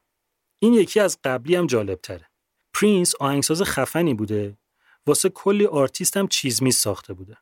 این 0.58 0.74
یکی 0.74 1.00
از 1.00 1.18
قبلی 1.24 1.54
هم 1.54 1.66
جالب 1.66 2.00
تره. 2.00 2.28
پرینس 2.74 3.14
آهنگساز 3.14 3.62
خفنی 3.62 4.14
بوده 4.14 4.58
واسه 5.06 5.28
کلی 5.28 5.66
آرتیست 5.66 6.16
هم 6.16 6.28
چیز 6.28 6.62
میز 6.62 6.76
ساخته 6.76 7.14
بوده. 7.14 7.36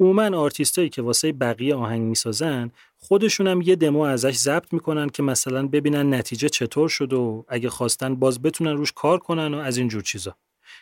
عموما 0.00 0.38
آرتیستایی 0.38 0.88
که 0.88 1.02
واسه 1.02 1.32
بقیه 1.32 1.74
آهنگ 1.74 2.02
می‌سازن 2.02 2.70
خودشون 2.98 3.46
هم 3.46 3.60
یه 3.62 3.76
دمو 3.76 4.00
ازش 4.00 4.34
ضبط 4.34 4.72
می‌کنن 4.72 5.08
که 5.08 5.22
مثلا 5.22 5.66
ببینن 5.66 6.14
نتیجه 6.14 6.48
چطور 6.48 6.88
شد 6.88 7.12
و 7.12 7.44
اگه 7.48 7.70
خواستن 7.70 8.14
باز 8.14 8.42
بتونن 8.42 8.76
روش 8.76 8.92
کار 8.92 9.18
کنن 9.18 9.54
و 9.54 9.58
از 9.58 9.76
این 9.76 9.88
جور 9.88 10.02
چیزا 10.02 10.36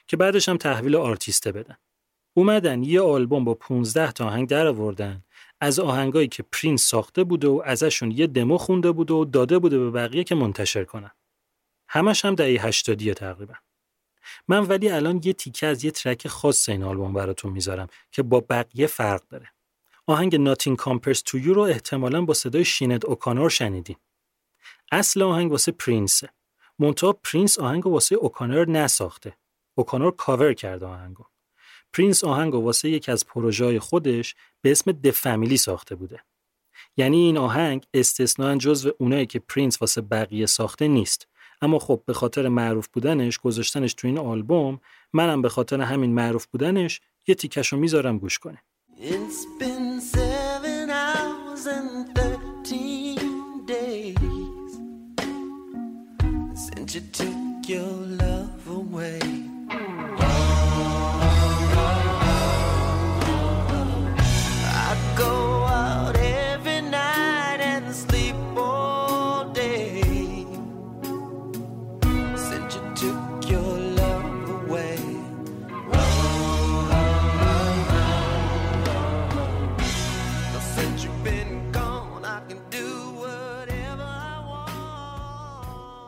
که 0.06 0.16
بعدش 0.16 0.48
هم 0.48 0.56
تحویل 0.56 0.96
آرتیسته 0.96 1.52
بدن. 1.52 1.76
اومدن 2.36 2.82
یه 2.82 3.00
آلبوم 3.00 3.44
با 3.44 3.54
15 3.54 4.12
تا 4.12 4.26
آهنگ 4.26 4.48
در 4.48 4.66
آوردن 4.66 5.24
از 5.60 5.78
آهنگایی 5.78 6.28
که 6.28 6.44
پرینس 6.52 6.82
ساخته 6.82 7.24
بوده 7.24 7.48
و 7.48 7.62
ازشون 7.64 8.10
یه 8.10 8.26
دمو 8.26 8.58
خونده 8.58 8.92
بوده 8.92 9.14
و 9.14 9.24
داده 9.24 9.58
بوده 9.58 9.78
به 9.78 9.90
بقیه 9.90 10.24
که 10.24 10.34
منتشر 10.34 10.84
کنن. 10.84 11.10
همش 11.88 12.24
هم 12.24 12.34
دهه 12.34 12.66
80 12.66 13.12
تقریبا. 13.12 13.54
من 14.48 14.58
ولی 14.58 14.88
الان 14.88 15.20
یه 15.24 15.32
تیکه 15.32 15.66
از 15.66 15.84
یه 15.84 15.90
track 15.90 16.28
خاص 16.28 16.68
این 16.68 16.82
آلبوم 16.82 17.12
براتون 17.12 17.52
می‌ذارم 17.52 17.88
که 18.10 18.22
با 18.22 18.40
بقیه 18.50 18.86
فرق 18.86 19.22
داره. 19.28 19.52
آهنگ 20.06 20.54
Nothing 20.54 20.76
Compares 20.76 21.18
to 21.18 21.44
You 21.44 21.46
رو 21.46 21.60
احتمالاً 21.60 22.24
با 22.24 22.34
صدای 22.34 22.64
شینید 22.64 23.04
اوکانر 23.04 23.50
شنیدین. 23.50 23.96
اصل 24.92 25.22
آهنگ 25.22 25.50
واسه 25.50 25.72
پرینسه. 25.72 26.28
منتها 26.78 27.12
پرینس 27.12 27.58
آهنگ 27.58 27.86
واسه 27.86 28.14
اوکانور 28.14 28.68
نساخته. 28.68 29.36
اوکانور 29.74 30.10
کاور 30.10 30.54
کرد 30.54 30.82
آهنگو. 30.82 31.24
پرینس 31.92 32.24
آهنگو 32.24 32.60
واسه 32.60 32.88
یکی 32.88 33.12
از 33.12 33.26
پروژه‌های 33.26 33.78
خودش 33.78 34.34
به 34.60 34.70
اسم 34.70 34.92
The 34.92 35.10
Family 35.10 35.56
ساخته 35.56 35.94
بوده. 35.94 36.24
یعنی 36.96 37.16
این 37.16 37.38
آهنگ 37.38 37.86
استثناا 37.94 38.56
جزو 38.56 38.92
اونایی 38.98 39.26
که 39.26 39.38
پرینس 39.38 39.80
واسه 39.80 40.00
بقیه 40.00 40.46
ساخته 40.46 40.88
نیست. 40.88 41.28
اما 41.62 41.78
خب 41.78 42.02
به 42.06 42.12
خاطر 42.12 42.48
معروف 42.48 42.88
بودنش 42.88 43.38
گذاشتنش 43.38 43.94
تو 43.94 44.06
این 44.06 44.18
آلبوم 44.18 44.80
منم 45.12 45.42
به 45.42 45.48
خاطر 45.48 45.80
همین 45.80 46.14
معروف 46.14 46.46
بودنش 46.46 47.00
یه 47.26 47.34
تیکشو 47.34 47.76
می‌ذارم 47.76 48.18
گوش 48.18 48.38
کنه. 48.38 48.58
It's 48.98 49.62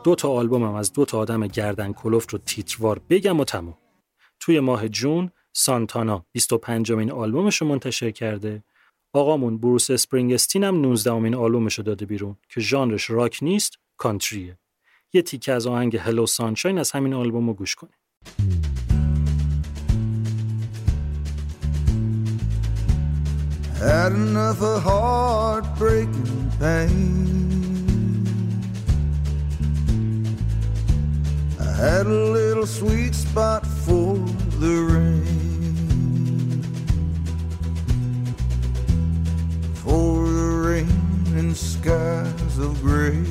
دو 0.05 0.15
تا 0.15 0.29
آلبومم 0.29 0.73
از 0.73 0.93
دو 0.93 1.05
تا 1.05 1.19
آدم 1.19 1.47
گردن 1.47 1.93
کلفت 1.93 2.33
رو 2.33 2.39
تیتروار 2.39 3.01
بگم 3.09 3.39
و 3.39 3.43
تموم. 3.43 3.77
توی 4.39 4.59
ماه 4.59 4.89
جون 4.89 5.31
سانتانا 5.53 6.25
25 6.31 6.91
امین 6.91 7.11
آلبومش 7.11 7.57
رو 7.61 7.67
منتشر 7.67 8.11
کرده. 8.11 8.63
آقامون 9.13 9.57
بروس 9.57 9.91
اسپرینگستین 9.91 10.63
هم 10.63 10.81
19 10.81 11.13
امین 11.13 11.35
آلبومش 11.35 11.73
رو 11.73 11.83
داده 11.83 12.05
بیرون 12.05 12.35
که 12.49 12.61
ژانرش 12.61 13.09
راک 13.09 13.39
نیست، 13.41 13.73
کانتریه. 13.97 14.57
یه 15.13 15.21
تیکه 15.21 15.53
از 15.53 15.67
آهنگ 15.67 15.97
هلو 15.97 16.25
سانشاین 16.25 16.77
از 16.77 16.91
همین 16.91 17.13
آلبوم 17.13 17.47
رو 17.47 17.53
گوش 17.53 17.75
کنید. 17.75 17.95
Had 23.79 24.11
enough 24.13 24.61
of 24.61 24.83
heartbreaking 24.87 26.43
pain. 26.59 27.64
Had 31.75 32.07
a 32.07 32.23
little 32.37 32.65
sweet 32.65 33.13
spot 33.13 33.65
for 33.85 34.15
the 34.63 34.75
rain. 34.93 36.61
For 39.83 40.27
the 40.39 40.51
rain 40.67 40.89
and 41.39 41.51
skies 41.55 42.57
of 42.65 42.81
gray. 42.81 43.23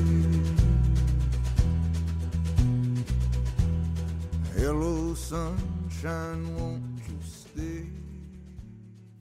Hello, 4.57 5.15
sunshine, 5.15 6.41
won't 6.55 6.99
you 7.07 7.19
stay? 7.23 7.87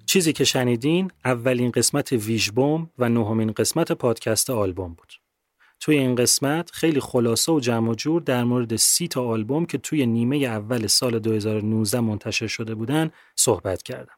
چیزی 0.06 0.32
که 0.32 0.44
شنیدین 0.44 1.10
اولین 1.24 1.70
قسمت 1.70 2.12
ویژبوم 2.12 2.90
و 2.98 3.08
نهمین 3.08 3.52
قسمت 3.52 3.92
پادکست 3.92 4.50
آلبوم 4.50 4.94
بود. 4.94 5.23
توی 5.84 5.98
این 5.98 6.14
قسمت 6.14 6.70
خیلی 6.70 7.00
خلاصه 7.00 7.52
و 7.52 7.60
جمع 7.60 7.90
و 7.90 7.94
جور 7.94 8.22
در 8.22 8.44
مورد 8.44 8.76
سی 8.76 9.08
تا 9.08 9.24
آلبوم 9.24 9.66
که 9.66 9.78
توی 9.78 10.06
نیمه 10.06 10.36
اول 10.36 10.86
سال 10.86 11.18
2019 11.18 12.00
منتشر 12.00 12.46
شده 12.46 12.74
بودن 12.74 13.10
صحبت 13.36 13.82
کردم. 13.82 14.14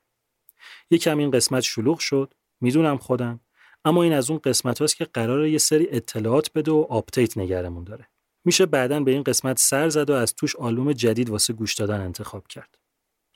یکم 0.90 1.18
این 1.18 1.30
قسمت 1.30 1.62
شلوغ 1.62 1.98
شد، 1.98 2.34
می‌دونم 2.60 2.97
خودم، 2.97 3.40
اما 3.84 4.02
این 4.02 4.12
از 4.12 4.30
اون 4.30 4.40
قسمت 4.44 4.78
هاست 4.78 4.97
که 4.97 5.05
قراره 5.05 5.51
یه 5.51 5.59
سری 5.59 5.88
اطلاعات 5.90 6.51
بده 6.55 6.70
و 6.70 6.86
آپدیت 6.90 7.38
نگهمون 7.38 7.84
داره. 7.84 8.09
میشه 8.44 8.66
بعداً 8.66 9.01
به 9.01 9.10
این 9.10 9.22
قسمت 9.22 9.59
سر 9.59 9.88
زد 9.88 10.10
و 10.10 10.12
از 10.12 10.34
توش 10.34 10.56
آلبوم 10.56 10.93
جدید 10.93 11.30
واسه 11.30 11.52
گوش 11.52 11.74
دادن 11.74 12.01
انتخاب 12.01 12.47
کرد. 12.47 12.78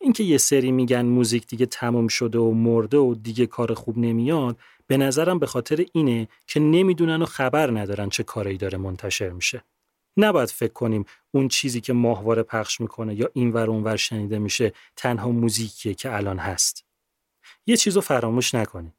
اینکه 0.01 0.25
یه 0.25 0.39
سری 0.39 0.73
میگن 0.73 1.07
music 1.07 1.47
دیگه 1.47 1.67
تموم 1.67 2.09
شده 2.09 2.39
و 2.39 2.51
مرده 2.51 2.97
و 2.99 3.15
دیگه 3.15 3.47
کار 3.47 3.75
خوب 3.75 3.99
نمیاد 3.99 4.59
به 4.87 4.97
نظرم 4.97 5.39
به 5.39 5.47
خاطر 5.47 5.87
اینه 5.93 6.29
که 6.47 6.61
نمی‌دونن 6.61 7.23
و 7.23 7.27
خبر 7.27 7.71
ندارن 7.71 8.09
چه 8.09 8.23
کاری 8.23 8.57
داره 8.57 8.79
منتشر 8.79 9.31
میشه. 9.31 9.65
نباید 10.17 10.49
فکر 10.49 10.73
کنیم 10.73 11.05
اون 11.31 11.49
چیزی 11.49 11.81
که 11.81 11.93
ماهواره 11.93 12.43
پخش 12.43 12.81
می‌کنه 12.81 13.15
یا 13.15 13.31
اینور 13.33 13.71
اونور 13.71 13.97
شنیده 13.97 14.39
میشه 14.39 14.73
تنها 14.97 15.31
موزیکیه 15.31 15.95
که 15.95 16.15
الان 16.15 16.39
هست. 16.39 16.85
یه 17.67 17.77
چیزو 17.77 18.01
فراموش 18.01 18.55
نکنیم 18.55 18.95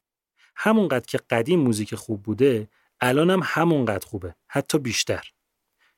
همونقدر 0.56 1.06
که 1.06 1.20
قدیم 1.30 1.60
موزیک 1.60 1.96
خوب 1.96 2.24
بوده 2.24 2.68
الانم 3.02 3.40
همونقدر 3.44 4.08
خوبه 4.08 4.36
حتی 4.48 4.78
بیشتر. 4.80 5.32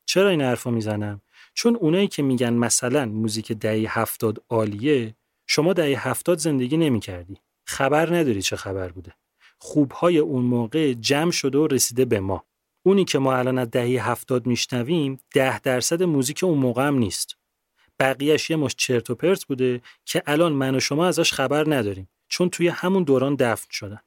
چرا 0.05 0.29
این 0.29 0.41
حرفو 0.41 0.71
می‌زنم؟ 0.71 1.21
چون 1.53 1.75
اونایی 1.75 2.07
که 2.07 2.23
میگن 2.23 2.53
مثلا 2.53 3.05
موزیک 3.05 3.51
دهه 3.51 3.99
هفتاد 3.99 4.43
عالیه 4.49 5.15
شما 5.47 5.73
دهه 5.73 6.07
هفتاد 6.07 6.37
زندگی 6.37 6.77
نمی‌کردی. 6.77 7.37
خبر 7.65 8.15
نداری 8.15 8.41
چه 8.41 8.55
خبر 8.55 8.89
بوده. 8.89 9.13
خوبهای 9.57 10.17
اون 10.17 10.43
موقع 10.43 10.93
جمع 10.93 11.31
شده 11.31 11.57
و 11.57 11.67
رسیده 11.67 12.05
به 12.05 12.19
ما. 12.19 12.45
اونی 12.85 13.05
که 13.05 13.19
ما 13.19 13.35
الان 13.35 13.57
از 13.57 13.71
دهه 13.71 14.09
هفتاد 14.09 14.45
میشنویم 14.45 15.19
ده 15.33 15.59
درصد 15.59 16.03
موزیک 16.03 16.43
اون 16.43 16.57
موقع 16.57 16.87
هم 16.87 16.97
نیست. 16.97 17.37
بقیهش 17.99 18.49
یه 18.49 18.55
مش 18.55 18.75
چرت 18.75 19.09
و 19.09 19.15
پرت 19.15 19.45
بوده 19.45 19.81
که 20.05 20.23
الان 20.25 20.53
من 20.53 20.75
و 20.75 20.79
شما 20.79 21.05
ازش 21.05 21.33
خبر 21.33 21.75
نداریم 21.75 22.09
چون 22.27 22.49
توی 22.49 22.67
همون 22.67 23.03
دوران 23.03 23.35
دفن 23.35 23.67
شدن. 23.71 23.99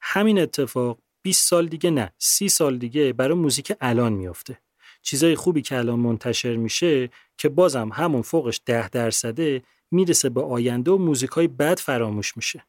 همین 0.00 0.38
اتفاق 0.38 0.98
20 1.22 1.48
سال 1.48 1.66
دیگه 1.66 1.90
نه 1.90 2.12
30 2.18 2.48
سال 2.48 2.78
دیگه 2.78 3.12
برای 3.12 3.34
موزیک 3.34 3.72
الان 3.80 4.12
میافته. 4.12 4.58
چیزای 5.02 5.34
خوبی 5.34 5.62
که 5.62 5.78
الان 5.78 5.98
منتشر 5.98 6.56
میشه 6.56 7.10
که 7.36 7.48
بازم 7.48 7.90
همون 7.92 8.22
فوقش 8.22 8.60
ده 8.66 8.88
درصده 8.88 9.62
می‌رسه 9.90 10.28
به 10.28 10.42
آینده 10.42 10.90
و 10.90 10.98
موزیکای 10.98 11.48
بد 11.48 11.78
فراموش 11.78 12.36
میشه. 12.36 12.66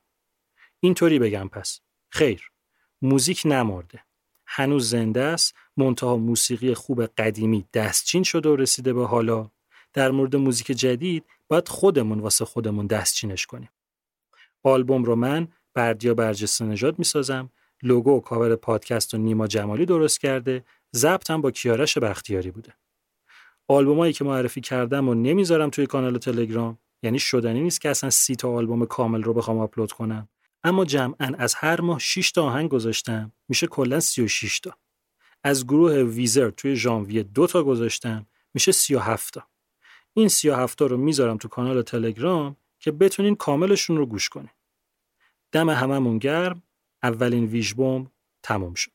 اینطوری 0.80 1.20
بگم 1.20 1.48
پس. 1.48 1.80
خیر. 2.10 2.52
موزیک 3.02 3.42
نمرده. 3.46 4.04
هنوز 4.46 4.90
زنده 4.90 5.22
است. 5.22 5.56
منتها 5.78 6.18
موسیقی 6.18 6.74
خوب 6.74 7.06
قدیمی 7.06 7.66
دستچین 7.74 8.24
شده 8.24 8.50
و 8.50 8.56
رسیده 8.56 8.94
به 8.94 9.08
حالا. 9.08 9.50
در 9.94 10.12
مورد 10.12 10.36
موزیک 10.36 10.68
جدید 10.68 11.26
باید 11.48 11.68
خودمون 11.68 12.20
واسه 12.20 12.46
خودمون 12.46 12.88
دستچینش 12.88 13.46
کنیم. 13.46 13.70
آلبوم 14.64 15.04
رو 15.04 15.16
من 15.16 15.48
بردیا 15.74 16.14
برجسته 16.14 16.66
نژاد 16.66 17.00
می‌سازم. 17.00 17.50
لوگو 17.84 18.12
و 18.12 18.20
کاور 18.20 18.56
پادکست 18.56 19.14
و 19.14 19.18
نیما 19.18 19.48
جمالی 19.48 19.86
درست 19.86 20.20
کرده 20.20 20.64
ضبطم 20.96 21.42
با 21.42 21.52
کیارش 21.52 21.98
بختیاری 21.98 22.52
بوده. 22.52 22.74
آلبومایی 23.68 24.14
که 24.14 24.24
معرفی 24.24 24.62
کردم 24.62 25.10
و 25.10 25.14
نمی‌ذارم 25.14 25.70
توی 25.70 25.88
کانال 25.88 26.18
تلگرام 26.18 26.78
یعنی 27.04 27.20
شدنی 27.20 27.62
نیست 27.62 27.82
که 27.82 27.90
اصلا 27.90 28.10
سی 28.10 28.36
تا 28.36 28.50
آلبوم 28.50 28.86
کامل 28.86 29.24
رو 29.24 29.34
بخوام 29.34 29.60
آپلود 29.60 29.92
کنم. 29.92 30.30
اما 30.64 30.86
جمعا 30.86 31.32
از 31.38 31.56
هر 31.56 31.82
ماه 31.82 32.00
6 32.00 32.32
تا 32.32 32.44
آهنگ 32.44 32.70
گذاشتم 32.70 33.32
میشه 33.48 33.68
کلا 33.68 34.00
36 34.00 34.60
تا. 34.60 34.78
از 35.44 35.68
گروه 35.68 35.94
ویزر 35.94 36.50
توی 36.50 36.76
ژانویه 36.76 37.24
دو 37.24 37.48
تا 37.48 37.64
گذاشتم 37.64 38.26
میشه 38.54 38.72
37 38.72 39.34
تا. 39.34 39.48
این 40.14 40.28
37 40.28 40.78
تا 40.78 40.86
رو 40.86 40.98
می‌ذارم 40.98 41.38
تو 41.38 41.48
کانال 41.48 41.82
تلگرام 41.82 42.56
که 42.80 42.92
بتونین 42.92 43.36
کاملشون 43.36 43.98
رو 43.98 44.06
گوش 44.06 44.30
کنین. 44.30 44.50
دم 45.52 45.70
هممون 45.70 46.18
گرم 46.18 46.64
اولین 47.04 47.46
ویژبوم 47.46 48.12
تموم 48.44 48.74
شد. 48.74 48.92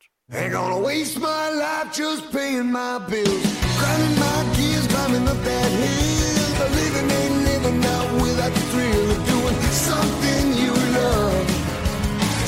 life 1.79 1.93
just 1.93 2.33
paying 2.33 2.71
my 2.73 2.99
bills. 2.99 3.43
Grinding 3.79 4.19
my 4.19 4.39
gears, 4.57 4.87
climbing 4.89 5.27
up 5.29 5.41
that 5.45 5.71
hill. 5.83 6.51
The 6.61 6.69
living 6.81 7.11
ain't 7.21 7.37
living 7.51 7.81
now 7.81 8.03
without 8.23 8.53
the 8.53 8.65
thrill 8.73 9.11
of 9.11 9.21
doing 9.33 9.57
something 9.91 10.45
you 10.63 10.73
love. 10.99 11.51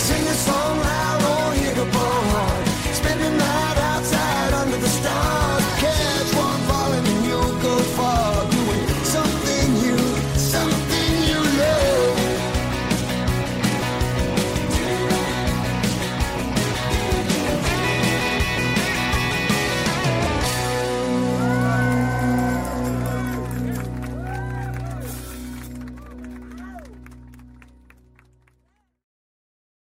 Sing 0.07 0.25
a 0.35 0.37
song 0.47 0.79
loud 0.79 1.23
on 1.23 1.57
hit 1.57 1.77
ball 1.93 2.23
hard. 2.35 2.69
Spend 2.95 3.21
the 3.21 3.31
night 3.31 3.79
outside 3.93 4.53
under 4.55 4.79
the 4.79 4.89
stars. 4.89 5.40